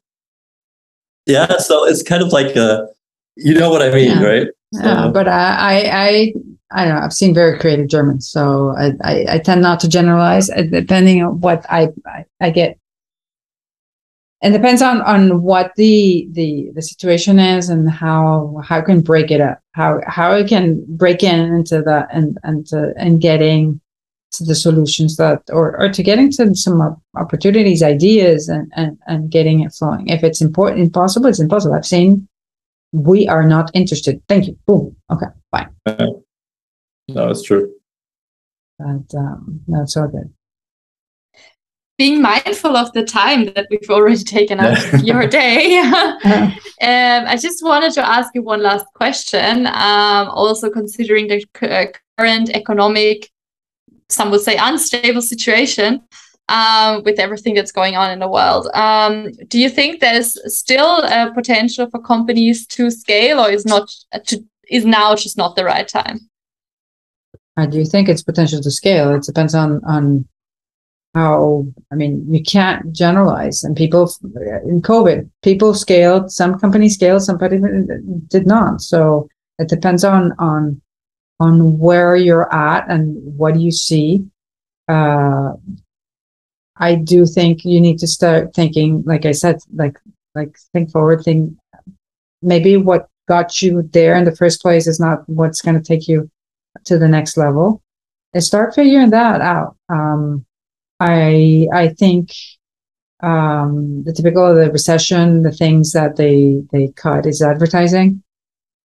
Yeah. 1.24 1.58
So 1.58 1.86
it's 1.86 2.02
kind 2.02 2.20
of 2.20 2.32
like 2.32 2.56
a 2.56 2.88
you 3.36 3.54
know 3.54 3.70
what 3.70 3.80
I 3.80 3.90
mean, 3.90 4.10
Yeah. 4.10 4.24
right? 4.24 4.46
Yeah, 4.72 5.04
So- 5.04 5.12
but 5.12 5.28
I, 5.28 5.54
I, 5.54 5.74
I, 6.08 6.32
I 6.72 6.84
don't 6.84 6.94
know. 6.96 7.00
I've 7.00 7.12
seen 7.12 7.32
very 7.32 7.56
creative 7.60 7.86
Germans, 7.86 8.28
so 8.28 8.74
I, 8.76 8.90
I, 9.02 9.26
I 9.34 9.38
tend 9.38 9.62
not 9.62 9.78
to 9.80 9.88
generalize. 9.88 10.50
uh, 10.50 10.62
Depending 10.62 11.22
on 11.22 11.40
what 11.40 11.64
I, 11.70 11.90
I, 12.04 12.24
I 12.40 12.50
get, 12.50 12.76
and 14.40 14.54
depends 14.54 14.82
on 14.82 15.00
on 15.02 15.42
what 15.42 15.72
the 15.76 16.28
the 16.32 16.70
the 16.74 16.82
situation 16.82 17.38
is 17.38 17.68
and 17.68 17.90
how 17.90 18.60
how 18.64 18.78
I 18.78 18.82
can 18.82 19.00
break 19.00 19.30
it 19.30 19.40
up, 19.40 19.60
how 19.72 20.00
how 20.06 20.32
I 20.32 20.44
can 20.44 20.84
break 20.88 21.22
in 21.22 21.52
into 21.54 21.82
the 21.82 22.06
and 22.12 22.38
and 22.44 22.66
to, 22.68 22.94
and 22.96 23.20
getting 23.20 23.80
to 24.32 24.44
the 24.44 24.54
solutions 24.54 25.16
that 25.16 25.42
or 25.50 25.78
or 25.80 25.88
to 25.90 26.02
getting 26.02 26.30
to 26.32 26.54
some 26.54 27.00
opportunities, 27.16 27.82
ideas, 27.82 28.48
and 28.48 28.70
and 28.76 28.98
and 29.06 29.30
getting 29.30 29.60
it 29.60 29.72
flowing. 29.72 30.08
If 30.08 30.22
it's 30.22 30.40
important, 30.40 30.82
impossible, 30.82 31.26
it's 31.26 31.40
impossible. 31.40 31.74
I've 31.74 31.86
seen 31.86 32.28
we 32.92 33.26
are 33.28 33.46
not 33.46 33.70
interested. 33.74 34.22
Thank 34.28 34.46
you. 34.46 34.58
Boom. 34.66 34.96
Okay, 35.10 35.26
fine. 35.50 35.74
No, 37.08 37.30
it's 37.30 37.42
true. 37.42 37.72
But 38.78 39.14
um, 39.16 39.60
that's 39.66 39.96
all 39.96 40.08
good. 40.08 40.32
Being 41.98 42.22
mindful 42.22 42.76
of 42.76 42.92
the 42.92 43.04
time 43.04 43.46
that 43.46 43.66
we've 43.70 43.90
already 43.90 44.22
taken 44.22 44.60
out 44.60 44.78
of 44.94 45.02
your 45.02 45.26
day. 45.40 45.78
Uh, 46.24 46.50
Um, 46.80 47.26
I 47.26 47.36
just 47.36 47.64
wanted 47.64 47.92
to 47.94 48.08
ask 48.08 48.32
you 48.36 48.42
one 48.42 48.62
last 48.62 48.86
question. 48.94 49.66
Um, 49.66 50.28
also, 50.30 50.70
considering 50.70 51.26
the 51.26 51.44
cu- 51.52 51.66
uh, 51.66 51.86
current 52.16 52.50
economic, 52.50 53.28
some 54.08 54.30
would 54.30 54.42
say 54.42 54.56
unstable 54.56 55.20
situation 55.22 56.00
um, 56.48 57.02
with 57.02 57.18
everything 57.18 57.54
that's 57.54 57.72
going 57.72 57.96
on 57.96 58.12
in 58.12 58.20
the 58.20 58.28
world, 58.28 58.68
um, 58.74 59.32
do 59.48 59.58
you 59.58 59.68
think 59.68 60.00
there's 60.00 60.38
still 60.56 61.02
a 61.02 61.32
potential 61.34 61.90
for 61.90 62.00
companies 62.00 62.64
to 62.68 62.92
scale, 62.92 63.40
or 63.40 63.50
is 63.50 63.66
not 63.66 63.90
uh, 64.12 64.20
to, 64.26 64.44
is 64.70 64.84
now 64.84 65.16
just 65.16 65.36
not 65.36 65.56
the 65.56 65.64
right 65.64 65.88
time? 65.88 66.20
I 67.56 67.66
do 67.66 67.84
think 67.84 68.08
it's 68.08 68.22
potential 68.22 68.62
to 68.62 68.70
scale. 68.70 69.12
It 69.16 69.24
depends 69.24 69.52
on 69.52 69.82
on 69.84 70.28
how. 71.14 71.66
I 71.92 71.94
mean, 71.94 72.26
you 72.32 72.42
can't 72.42 72.92
generalize. 72.92 73.64
And 73.64 73.76
people 73.76 74.12
in 74.66 74.82
COVID, 74.82 75.28
people 75.42 75.74
scaled. 75.74 76.30
Some 76.30 76.58
companies 76.58 76.94
scaled. 76.94 77.22
Some 77.22 77.38
companies 77.38 77.88
did 78.28 78.46
not. 78.46 78.80
So 78.80 79.28
it 79.58 79.68
depends 79.68 80.04
on 80.04 80.32
on 80.38 80.80
on 81.40 81.78
where 81.78 82.16
you're 82.16 82.52
at 82.52 82.88
and 82.90 83.36
what 83.36 83.58
you 83.58 83.70
see. 83.70 84.24
Uh, 84.88 85.52
I 86.76 86.94
do 86.94 87.26
think 87.26 87.64
you 87.64 87.80
need 87.80 87.98
to 87.98 88.06
start 88.06 88.54
thinking, 88.54 89.02
like 89.04 89.26
I 89.26 89.32
said, 89.32 89.58
like 89.74 89.98
like 90.34 90.56
think 90.72 90.90
forward, 90.90 91.22
think 91.24 91.56
maybe 92.42 92.76
what 92.76 93.08
got 93.28 93.60
you 93.60 93.82
there 93.92 94.16
in 94.16 94.24
the 94.24 94.34
first 94.34 94.62
place 94.62 94.86
is 94.86 94.98
not 94.98 95.28
what's 95.28 95.60
going 95.60 95.76
to 95.76 95.82
take 95.82 96.08
you 96.08 96.30
to 96.84 96.98
the 96.98 97.08
next 97.08 97.36
level 97.36 97.82
and 98.32 98.42
start 98.42 98.74
figuring 98.74 99.10
that 99.10 99.40
out. 99.40 99.76
Um, 99.88 100.46
I 101.00 101.68
I 101.72 101.88
think 101.88 102.32
um, 103.22 104.04
the 104.04 104.12
typical 104.12 104.46
of 104.46 104.56
the 104.56 104.70
recession, 104.70 105.42
the 105.42 105.52
things 105.52 105.92
that 105.92 106.16
they 106.16 106.62
they 106.72 106.88
cut 106.96 107.26
is 107.26 107.42
advertising. 107.42 108.22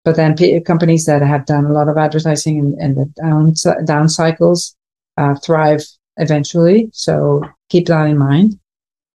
But 0.04 0.16
then 0.16 0.36
p- 0.36 0.60
companies 0.60 1.06
that 1.06 1.22
have 1.22 1.46
done 1.46 1.64
a 1.64 1.72
lot 1.72 1.88
of 1.88 1.96
advertising 1.96 2.58
in, 2.58 2.76
in 2.80 2.94
the 2.94 3.06
down 3.20 3.54
down 3.86 4.08
cycles 4.08 4.76
uh, 5.16 5.34
thrive 5.36 5.82
eventually. 6.18 6.90
So 6.92 7.42
keep 7.70 7.86
that 7.86 8.06
in 8.06 8.18
mind. 8.18 8.58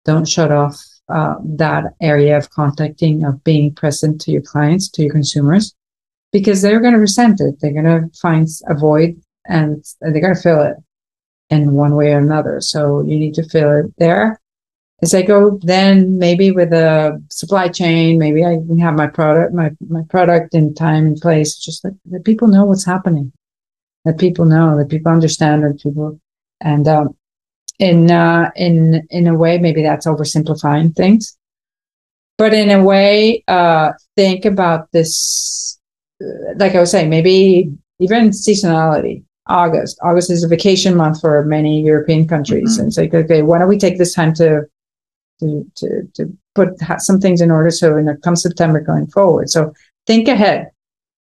Don't 0.05 0.27
shut 0.27 0.51
off 0.51 0.81
uh, 1.09 1.35
that 1.43 1.93
area 2.01 2.37
of 2.37 2.49
contacting 2.49 3.25
of 3.25 3.43
being 3.43 3.73
present 3.75 4.21
to 4.21 4.31
your 4.31 4.41
clients, 4.41 4.89
to 4.91 5.03
your 5.03 5.11
consumers 5.11 5.75
because 6.31 6.61
they're 6.61 6.79
going 6.79 6.93
to 6.93 6.99
resent 6.99 7.39
it. 7.41 7.55
They're 7.59 7.73
going 7.73 7.85
to 7.85 8.09
find 8.19 8.47
a 8.67 8.75
void 8.75 9.21
and 9.47 9.83
they're 10.01 10.21
going 10.21 10.35
to 10.35 10.41
fill 10.41 10.61
it 10.61 10.77
in 11.49 11.73
one 11.73 11.95
way 11.95 12.13
or 12.13 12.19
another. 12.19 12.61
So 12.61 13.01
you 13.01 13.17
need 13.17 13.33
to 13.35 13.47
fill 13.49 13.71
it 13.79 13.93
there. 13.97 14.39
As 15.01 15.13
I 15.13 15.21
go, 15.21 15.59
then 15.61 16.17
maybe 16.17 16.51
with 16.51 16.73
a 16.73 17.23
supply 17.29 17.67
chain, 17.67 18.17
maybe 18.17 18.43
I 18.43 18.55
can 18.55 18.79
have 18.79 18.95
my 18.95 19.07
product, 19.07 19.53
my, 19.53 19.69
my 19.87 20.01
product 20.09 20.55
in 20.55 20.73
time 20.73 21.05
and 21.05 21.21
place, 21.21 21.55
just 21.55 21.83
that, 21.83 21.95
that 22.05 22.25
people 22.25 22.47
know 22.47 22.65
what's 22.65 22.85
happening, 22.85 23.31
that 24.05 24.17
people 24.17 24.45
know, 24.45 24.75
that 24.77 24.89
people 24.89 25.11
understand, 25.11 25.63
that 25.63 25.79
people, 25.81 26.19
and 26.61 26.87
um, 26.87 27.15
in 27.77 28.09
uh, 28.09 28.49
in 28.55 29.05
in 29.11 29.27
a 29.27 29.35
way, 29.35 29.59
maybe 29.59 29.83
that's 29.83 30.07
oversimplifying 30.07 30.95
things, 30.95 31.37
but 32.39 32.51
in 32.51 32.71
a 32.71 32.83
way, 32.83 33.43
uh, 33.47 33.93
think 34.15 34.45
about 34.45 34.91
this 34.91 35.79
uh, 36.21 36.53
like 36.55 36.75
I 36.75 36.79
was 36.79 36.91
saying, 36.91 37.09
maybe 37.09 37.71
even 37.99 38.29
seasonality. 38.29 39.23
August. 39.49 39.97
August 40.01 40.29
is 40.31 40.43
a 40.43 40.47
vacation 40.47 40.95
month 40.95 41.21
for 41.21 41.43
many 41.45 41.81
European 41.81 42.27
countries, 42.27 42.75
Mhm. 42.75 42.79
and 42.79 42.87
it's 42.87 42.97
like, 42.97 43.13
okay, 43.13 43.41
why 43.41 43.57
don't 43.59 43.69
we 43.69 43.77
take 43.77 43.97
this 43.97 44.13
time 44.13 44.33
to 44.35 44.65
to 45.39 45.65
to 45.75 45.87
to 46.15 46.37
put 46.55 46.69
some 46.99 47.19
things 47.19 47.41
in 47.41 47.51
order 47.51 47.69
so 47.71 47.95
when 47.95 48.07
it 48.07 48.21
comes 48.23 48.41
September 48.41 48.79
going 48.81 49.07
forward. 49.07 49.49
So 49.49 49.73
think 50.07 50.27
ahead, 50.27 50.71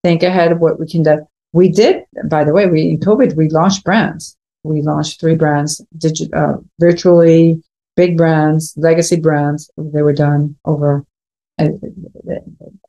think 0.04 0.22
ahead 0.24 0.52
of 0.52 0.60
what 0.60 0.80
we 0.80 0.88
can 0.88 1.04
do. 1.04 1.26
We 1.54 1.70
did, 1.70 2.04
by 2.26 2.44
the 2.44 2.54
way, 2.54 2.68
we 2.68 2.82
in 2.90 3.00
COVID 3.00 3.36
we 3.36 3.50
launched 3.50 3.84
brands. 3.84 4.36
We 4.64 4.82
launched 4.82 5.20
three 5.20 5.36
brands, 5.36 5.82
digi- 5.98 6.34
uh, 6.34 6.58
virtually 6.80 7.62
big 7.96 8.18
brands, 8.18 8.74
legacy 8.78 9.20
brands. 9.20 9.70
They 9.78 10.02
were 10.02 10.14
done 10.14 10.56
over, 10.66 11.06
and, 11.58 11.80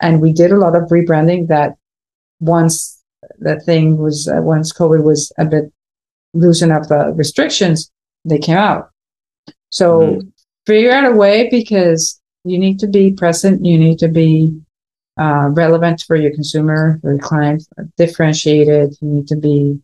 and 0.01 0.21
we 0.21 0.33
did 0.33 0.51
a 0.53 0.57
lot 0.57 0.77
of 0.77 0.85
rebranding 0.85 1.49
that 1.49 1.77
once 2.41 3.03
that 3.41 3.65
thing 3.65 3.99
was 3.99 4.29
uh, 4.29 4.41
once 4.43 4.73
COVID 4.73 5.03
was 5.05 5.33
a 5.39 5.45
bit 5.45 5.73
loosen 6.35 6.71
up 6.73 6.89
the 6.89 7.13
restrictions, 7.15 7.91
they 8.25 8.39
came 8.39 8.57
out. 8.57 8.91
So 9.71 10.01
Mhm. 10.01 10.33
figure 10.67 10.91
out 10.93 11.05
a 11.13 11.15
way 11.17 11.49
because 11.51 12.21
you 12.45 12.59
need 12.59 12.79
to 12.81 12.87
be 12.87 13.13
present. 13.13 13.65
You 13.65 13.79
need 13.79 13.99
to 14.01 14.09
be 14.09 14.61
uh, 15.17 15.49
relevant 15.53 16.03
for 16.07 16.17
your 16.17 16.33
consumer, 16.33 16.99
for 17.01 17.13
your 17.13 17.21
client, 17.21 17.63
differentiated. 17.97 18.97
You 19.01 19.09
need 19.09 19.29
to 19.29 19.37
be 19.37 19.81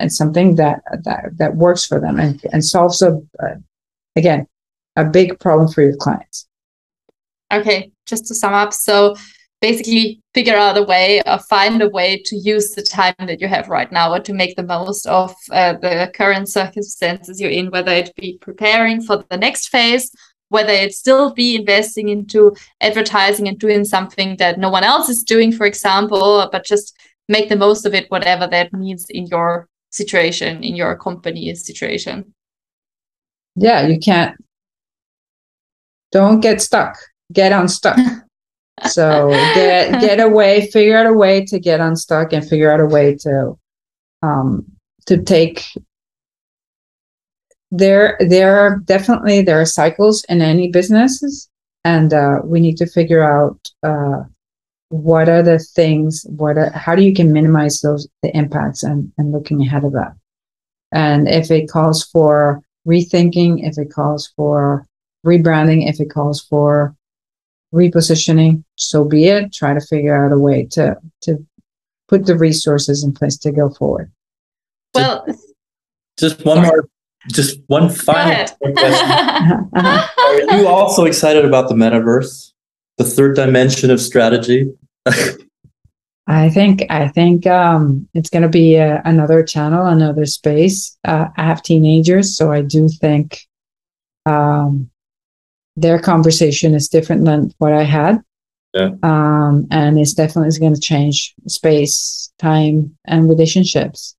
and 0.00 0.12
something 0.12 0.56
that 0.56 0.82
that 1.04 1.30
that 1.38 1.56
works 1.56 1.84
for 1.84 1.98
them 2.00 2.18
and 2.20 2.40
and 2.52 2.64
solves 2.64 3.00
a 3.00 3.20
uh, 3.42 3.54
again 4.16 4.46
a 4.96 5.04
big 5.04 5.38
problem 5.38 5.68
for 5.72 5.82
your 5.82 5.96
clients. 5.96 6.46
Okay, 7.52 7.90
just 8.06 8.26
to 8.26 8.34
sum 8.34 8.52
up, 8.52 8.72
so 8.74 9.14
basically 9.60 10.20
figure 10.34 10.56
out 10.56 10.76
a 10.76 10.82
way 10.82 11.20
or 11.26 11.38
find 11.38 11.82
a 11.82 11.88
way 11.88 12.22
to 12.24 12.36
use 12.36 12.70
the 12.70 12.82
time 12.82 13.14
that 13.18 13.40
you 13.40 13.48
have 13.48 13.68
right 13.68 13.90
now 13.90 14.12
or 14.12 14.20
to 14.20 14.32
make 14.32 14.56
the 14.56 14.62
most 14.62 15.06
of 15.06 15.34
uh, 15.50 15.72
the 15.74 16.10
current 16.14 16.48
circumstances 16.48 17.40
you're 17.40 17.50
in, 17.50 17.70
whether 17.70 17.92
it 17.92 18.14
be 18.16 18.38
preparing 18.40 19.02
for 19.02 19.24
the 19.30 19.36
next 19.36 19.68
phase, 19.68 20.12
whether 20.48 20.72
it 20.72 20.94
still 20.94 21.34
be 21.34 21.56
investing 21.56 22.08
into 22.08 22.54
advertising 22.80 23.48
and 23.48 23.58
doing 23.58 23.84
something 23.84 24.36
that 24.36 24.58
no 24.58 24.70
one 24.70 24.84
else 24.84 25.08
is 25.08 25.22
doing, 25.22 25.52
for 25.52 25.66
example, 25.66 26.48
but 26.52 26.64
just 26.64 26.96
make 27.28 27.48
the 27.48 27.56
most 27.56 27.84
of 27.84 27.94
it, 27.94 28.10
whatever 28.10 28.46
that 28.46 28.72
means 28.72 29.06
in 29.10 29.26
your 29.26 29.68
situation, 29.90 30.62
in 30.62 30.76
your 30.76 30.96
company's 30.96 31.66
situation. 31.66 32.32
Yeah, 33.56 33.86
you 33.88 33.98
can't. 33.98 34.36
Don't 36.12 36.40
get 36.40 36.62
stuck. 36.62 36.96
Get 37.32 37.52
unstuck. 37.52 37.98
so 38.86 39.30
get 39.54 40.00
get 40.00 40.20
away. 40.20 40.68
Figure 40.70 40.96
out 40.96 41.06
a 41.06 41.12
way 41.12 41.44
to 41.46 41.58
get 41.58 41.80
unstuck 41.80 42.32
and 42.32 42.46
figure 42.46 42.70
out 42.70 42.80
a 42.80 42.86
way 42.86 43.16
to 43.16 43.58
um 44.22 44.66
to 45.06 45.22
take. 45.22 45.64
There, 47.70 48.16
there 48.20 48.58
are 48.58 48.78
definitely 48.78 49.42
there 49.42 49.60
are 49.60 49.66
cycles 49.66 50.24
in 50.28 50.40
any 50.40 50.70
businesses, 50.70 51.50
and 51.84 52.14
uh, 52.14 52.40
we 52.42 52.60
need 52.60 52.78
to 52.78 52.86
figure 52.86 53.22
out 53.22 53.58
uh, 53.82 54.22
what 54.88 55.28
are 55.28 55.42
the 55.42 55.58
things. 55.58 56.24
What 56.28 56.56
are 56.56 56.70
how 56.70 56.94
do 56.94 57.02
you 57.02 57.14
can 57.14 57.32
minimize 57.32 57.80
those 57.80 58.08
the 58.22 58.34
impacts 58.36 58.82
and 58.82 59.12
and 59.18 59.32
looking 59.32 59.60
ahead 59.60 59.84
of 59.84 59.92
that. 59.92 60.14
And 60.92 61.28
if 61.28 61.50
it 61.50 61.68
calls 61.68 62.04
for 62.04 62.62
rethinking, 62.86 63.68
if 63.68 63.76
it 63.76 63.92
calls 63.92 64.32
for 64.34 64.86
rebranding, 65.26 65.88
if 65.88 66.00
it 66.00 66.10
calls 66.10 66.40
for 66.40 66.96
repositioning, 67.74 68.64
so 68.76 69.04
be 69.04 69.26
it. 69.26 69.52
Try 69.52 69.74
to 69.74 69.80
figure 69.80 70.14
out 70.14 70.32
a 70.32 70.38
way 70.38 70.64
to 70.72 70.96
to 71.22 71.46
put 72.08 72.26
the 72.26 72.36
resources 72.36 73.04
in 73.04 73.12
place 73.12 73.36
to 73.38 73.52
go 73.52 73.70
forward. 73.70 74.10
Well, 74.94 75.26
Just 76.18 76.44
one 76.44 76.56
Sorry. 76.56 76.68
more 76.68 76.88
just 77.30 77.60
one 77.66 77.90
final 77.90 78.46
question. 78.76 79.70
Are 79.74 80.56
you 80.58 80.66
also 80.66 81.04
excited 81.04 81.44
about 81.44 81.68
the 81.68 81.74
metaverse, 81.74 82.52
the 82.96 83.04
third 83.04 83.36
dimension 83.36 83.90
of 83.90 84.00
strategy? 84.00 84.72
I 86.26 86.50
think 86.50 86.84
I 86.90 87.08
think 87.08 87.46
um, 87.46 88.06
it's 88.12 88.28
going 88.28 88.42
to 88.42 88.48
be 88.48 88.76
a, 88.76 89.00
another 89.04 89.42
channel, 89.42 89.86
another 89.86 90.26
space. 90.26 90.96
Uh, 91.04 91.28
I 91.36 91.44
have 91.44 91.62
teenagers, 91.62 92.36
so 92.36 92.52
I 92.52 92.60
do 92.60 92.88
think 92.88 93.40
um, 94.26 94.90
their 95.80 95.98
conversation 95.98 96.74
is 96.74 96.88
different 96.88 97.24
than 97.24 97.52
what 97.58 97.72
I 97.72 97.82
had. 97.82 98.22
Yeah. 98.74 98.90
Um, 99.02 99.66
and 99.70 99.98
it's 99.98 100.12
definitely 100.12 100.58
going 100.58 100.74
to 100.74 100.80
change 100.80 101.34
space, 101.46 102.32
time, 102.38 102.96
and 103.06 103.28
relationships. 103.28 104.14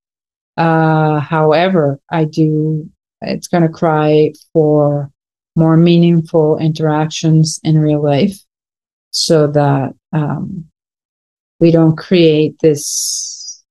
Uh, 0.58 1.20
however, 1.20 2.00
I 2.10 2.26
do. 2.26 2.90
It's 3.22 3.48
going 3.48 3.64
to 3.64 3.70
cry 3.70 4.34
for 4.54 5.12
more 5.56 5.78
meaningful 5.78 6.58
interactions 6.58 7.60
in 7.64 7.80
real 7.80 8.04
life, 8.04 8.40
so 9.12 9.48
that 9.48 9.94
um, 10.14 10.66
we 11.60 11.72
don't 11.72 11.98
create 11.98 12.56
this 12.62 13.64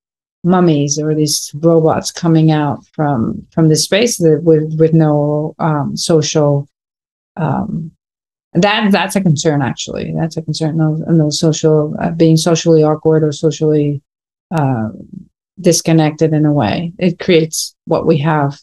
mummies 0.44 0.98
or 0.98 1.14
these 1.14 1.50
robots 1.54 2.12
coming 2.12 2.50
out 2.50 2.86
from 2.92 3.46
from 3.50 3.68
the 3.68 3.76
space 3.76 4.18
that 4.18 4.42
with 4.44 4.78
with 4.78 4.94
no 4.94 5.54
um, 5.58 5.96
social 5.96 6.68
um, 7.38 7.92
that 8.54 8.90
that's 8.90 9.16
a 9.16 9.20
concern 9.20 9.62
actually. 9.62 10.12
That's 10.16 10.36
a 10.36 10.42
concern 10.42 10.76
no, 10.76 10.94
no 11.08 11.30
social 11.30 11.94
uh, 12.00 12.10
being 12.10 12.36
socially 12.36 12.82
awkward 12.82 13.22
or 13.22 13.32
socially 13.32 14.02
uh, 14.50 14.88
disconnected 15.60 16.32
in 16.32 16.44
a 16.46 16.52
way. 16.52 16.92
It 16.98 17.18
creates 17.18 17.74
what 17.84 18.06
we 18.06 18.18
have 18.18 18.58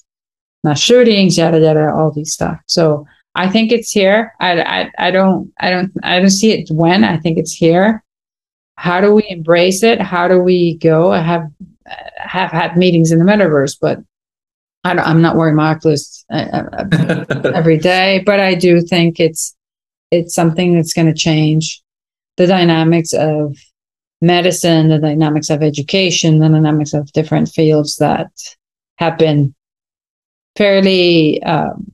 mass 0.63 0.79
shootings 0.79 1.37
yada 1.37 1.59
yada 1.59 1.93
all 1.93 2.11
these 2.11 2.33
stuff. 2.33 2.59
So 2.67 3.07
i 3.35 3.49
think 3.49 3.71
it's 3.71 3.91
here. 3.91 4.33
I, 4.39 4.61
I 4.61 4.91
i 4.97 5.11
don't 5.11 5.51
i 5.59 5.69
don't 5.69 5.91
i 6.03 6.19
don't 6.19 6.29
see 6.29 6.51
it 6.51 6.69
when. 6.71 7.03
I 7.03 7.17
think 7.17 7.37
it's 7.37 7.53
here. 7.53 8.03
How 8.77 8.99
do 8.99 9.13
we 9.13 9.25
embrace 9.29 9.83
it? 9.83 10.01
How 10.01 10.27
do 10.27 10.39
we 10.39 10.77
go? 10.77 11.13
I 11.13 11.21
have 11.21 11.49
have 12.17 12.51
had 12.51 12.75
meetings 12.75 13.11
in 13.11 13.19
the 13.19 13.25
metaverse 13.25 13.77
but 13.79 13.99
I 14.85 15.09
am 15.09 15.21
not 15.21 15.35
wearing 15.35 15.55
my 15.55 15.71
Oculus 15.71 16.23
uh, 16.31 16.61
uh, 16.73 17.25
every 17.55 17.77
day, 17.77 18.21
but 18.25 18.39
I 18.39 18.53
do 18.53 18.81
think 18.81 19.19
it's 19.19 19.55
it's 20.11 20.35
something 20.35 20.75
that's 20.75 20.93
going 20.93 21.07
to 21.07 21.13
change 21.13 21.81
the 22.37 22.45
dynamics 22.45 23.11
of 23.13 23.57
medicine, 24.21 24.89
the 24.89 24.99
dynamics 24.99 25.49
of 25.49 25.63
education, 25.63 26.39
the 26.39 26.49
dynamics 26.49 26.93
of 26.93 27.11
different 27.13 27.49
fields 27.49 27.95
that 27.97 28.29
have 28.97 29.17
been 29.17 29.55
fairly 30.55 31.41
um, 31.43 31.91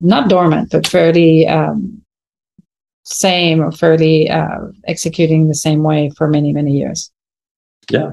not 0.00 0.30
dormant, 0.30 0.70
but 0.70 0.86
fairly 0.86 1.46
um, 1.46 2.02
same 3.04 3.60
or 3.60 3.70
fairly 3.70 4.30
uh, 4.30 4.68
executing 4.86 5.48
the 5.48 5.54
same 5.54 5.82
way 5.82 6.10
for 6.16 6.26
many 6.26 6.54
many 6.54 6.72
years. 6.72 7.10
Yeah, 7.90 8.12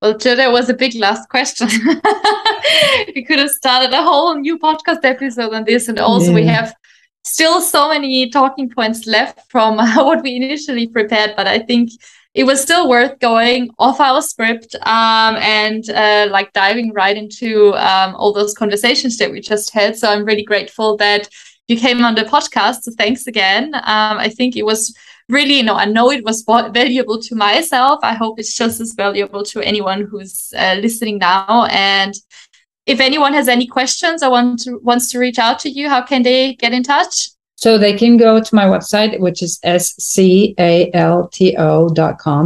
well, 0.00 0.16
Jill, 0.16 0.36
that 0.36 0.50
was 0.50 0.70
a 0.70 0.74
big 0.74 0.94
last 0.94 1.28
question. 1.28 1.68
we 3.14 3.24
could 3.24 3.38
have 3.38 3.50
started 3.50 3.92
a 3.92 4.02
whole 4.02 4.34
new 4.34 4.58
podcast 4.58 5.04
episode 5.04 5.52
on 5.52 5.64
this. 5.64 5.88
And 5.88 5.98
also, 5.98 6.30
yeah. 6.30 6.34
we 6.34 6.46
have 6.46 6.74
still 7.22 7.60
so 7.60 7.88
many 7.88 8.30
talking 8.30 8.70
points 8.70 9.06
left 9.06 9.40
from 9.50 9.76
what 9.96 10.22
we 10.22 10.36
initially 10.36 10.86
prepared. 10.86 11.34
But 11.36 11.46
I 11.46 11.58
think 11.58 11.90
it 12.32 12.44
was 12.44 12.62
still 12.62 12.88
worth 12.88 13.18
going 13.18 13.70
off 13.78 14.00
our 14.00 14.22
script 14.22 14.74
um, 14.82 15.36
and 15.36 15.90
uh, 15.90 16.28
like 16.30 16.52
diving 16.54 16.92
right 16.92 17.16
into 17.16 17.74
um, 17.74 18.14
all 18.14 18.32
those 18.32 18.54
conversations 18.54 19.18
that 19.18 19.30
we 19.30 19.40
just 19.40 19.72
had. 19.72 19.96
So 19.96 20.10
I'm 20.10 20.24
really 20.24 20.44
grateful 20.44 20.96
that 20.96 21.28
you 21.68 21.76
came 21.76 22.04
on 22.04 22.14
the 22.14 22.22
podcast. 22.22 22.82
So 22.82 22.92
thanks 22.96 23.26
again. 23.26 23.74
Um, 23.74 24.18
I 24.18 24.28
think 24.28 24.56
it 24.56 24.64
was 24.64 24.96
really, 25.30 25.58
you 25.58 25.62
know, 25.62 25.76
I 25.76 25.84
know 25.84 26.10
it 26.10 26.24
was 26.24 26.42
valuable 26.42 27.20
to 27.20 27.34
myself. 27.34 28.00
I 28.02 28.14
hope 28.14 28.38
it's 28.38 28.54
just 28.54 28.80
as 28.80 28.92
valuable 28.92 29.42
to 29.44 29.60
anyone 29.62 30.02
who's 30.02 30.52
uh, 30.56 30.76
listening 30.80 31.18
now. 31.18 31.66
And 31.70 32.14
if 32.86 33.00
anyone 33.00 33.32
has 33.34 33.48
any 33.48 33.66
questions 33.66 34.22
or 34.22 34.30
want 34.30 34.60
to, 34.60 34.78
wants 34.82 35.10
to 35.12 35.18
reach 35.18 35.38
out 35.38 35.58
to 35.60 35.70
you, 35.70 35.88
how 35.88 36.02
can 36.02 36.22
they 36.22 36.54
get 36.54 36.72
in 36.72 36.82
touch? 36.82 37.30
So 37.56 37.76
they 37.76 37.92
can 37.96 38.16
go 38.16 38.40
to 38.40 38.54
my 38.54 38.64
website, 38.64 39.20
which 39.20 39.42
is 39.42 39.58
scalto.com. 39.62 40.54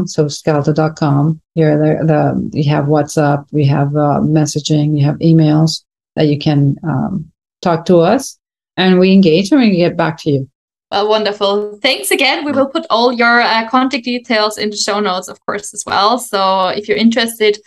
So 0.08 0.28
scalto.com. 0.28 1.40
Here, 1.54 1.78
the, 1.78 2.04
the, 2.04 2.50
we 2.52 2.64
have 2.64 2.86
WhatsApp, 2.86 3.46
we 3.52 3.64
have 3.66 3.94
uh, 3.94 4.20
messaging, 4.20 4.98
you 4.98 5.04
have 5.04 5.16
emails 5.18 5.84
that 6.16 6.26
you 6.26 6.36
can 6.38 6.76
um, 6.82 7.30
talk 7.62 7.84
to 7.86 7.98
us 7.98 8.38
and 8.76 8.98
we 8.98 9.12
engage 9.12 9.52
and 9.52 9.60
we 9.60 9.76
get 9.76 9.96
back 9.96 10.18
to 10.22 10.30
you. 10.30 10.50
Well, 10.94 11.08
wonderful. 11.08 11.76
Thanks 11.82 12.12
again. 12.12 12.44
We 12.44 12.52
will 12.52 12.68
put 12.68 12.86
all 12.88 13.12
your 13.12 13.40
uh, 13.40 13.68
contact 13.68 14.04
details 14.04 14.58
in 14.58 14.70
the 14.70 14.76
show 14.76 15.00
notes, 15.00 15.26
of 15.26 15.44
course, 15.44 15.74
as 15.74 15.82
well. 15.84 16.18
So 16.18 16.68
if 16.68 16.86
you're 16.86 16.96
interested, 16.96 17.58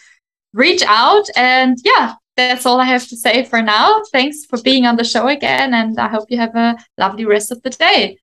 reach 0.54 0.82
out. 0.88 1.26
And 1.36 1.78
yeah, 1.84 2.14
that's 2.38 2.66
all 2.66 2.80
I 2.80 2.86
have 2.86 3.06
to 3.10 3.18
say 3.18 3.44
for 3.44 3.62
now. 3.62 4.02
Thanks 4.14 4.46
for 4.46 4.62
being 4.62 4.86
on 4.86 4.96
the 4.96 5.04
show 5.04 5.28
again. 5.28 5.74
And 5.74 6.00
I 6.00 6.08
hope 6.08 6.28
you 6.30 6.38
have 6.38 6.56
a 6.56 6.78
lovely 6.98 7.26
rest 7.26 7.52
of 7.52 7.62
the 7.64 7.70
day. 7.70 8.18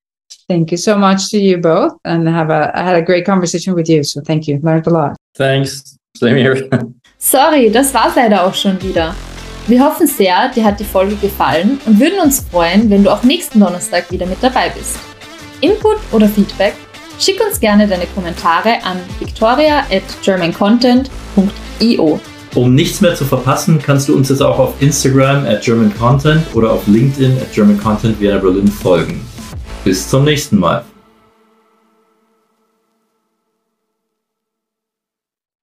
Thank 0.49 0.71
you 0.71 0.77
so 0.77 0.97
much 0.97 1.29
to 1.29 1.37
you 1.37 1.59
both. 1.59 1.93
And 2.03 2.27
have 2.27 2.49
a, 2.49 2.71
I 2.73 2.81
had 2.81 2.95
a 2.95 3.03
great 3.03 3.27
conversation 3.27 3.75
with 3.75 3.87
you. 3.87 4.03
So 4.03 4.21
thank 4.21 4.47
you. 4.47 4.59
Learned 4.63 4.87
a 4.87 4.89
lot. 4.89 5.17
Thanks. 5.35 5.99
Same 6.17 6.37
here. 6.37 6.67
Sorry, 7.19 7.69
das 7.69 7.93
war's 7.93 8.15
leider 8.15 8.43
auch 8.43 8.55
schon 8.55 8.81
wieder. 8.81 9.13
Wir 9.67 9.83
hoffen 9.83 10.05
sehr, 10.05 10.49
dir 10.49 10.63
hat 10.63 10.79
die 10.79 10.83
Folge 10.83 11.15
gefallen 11.15 11.79
und 11.87 11.99
würden 11.99 12.19
uns 12.19 12.45
freuen, 12.51 12.87
wenn 12.91 13.03
du 13.03 13.11
auch 13.11 13.23
nächsten 13.23 13.59
Donnerstag 13.59 14.11
wieder 14.11 14.27
mit 14.27 14.37
dabei 14.41 14.69
bist. 14.69 14.97
Input 15.61 15.97
oder 16.11 16.29
Feedback? 16.29 16.75
Schick 17.19 17.41
uns 17.43 17.59
gerne 17.59 17.87
deine 17.87 18.05
Kommentare 18.07 18.83
an 18.83 18.97
victoria 19.19 19.79
at 19.89 20.03
germancontent.io. 20.23 22.19
Um 22.53 22.75
nichts 22.75 23.01
mehr 23.01 23.15
zu 23.15 23.25
verpassen, 23.25 23.81
kannst 23.83 24.07
du 24.07 24.15
uns 24.15 24.29
jetzt 24.29 24.41
auch 24.41 24.59
auf 24.59 24.75
Instagram 24.81 25.47
at 25.47 25.63
German 25.63 25.91
Content 25.97 26.43
oder 26.53 26.71
auf 26.71 26.85
LinkedIn 26.85 27.37
at 27.37 27.51
German 27.51 27.79
Content 27.79 28.21
Vienna 28.21 28.37
Berlin 28.37 28.67
folgen. 28.67 29.25
Bis 29.83 30.07
zum 30.07 30.25
nächsten 30.25 30.59
Mal. 30.59 30.85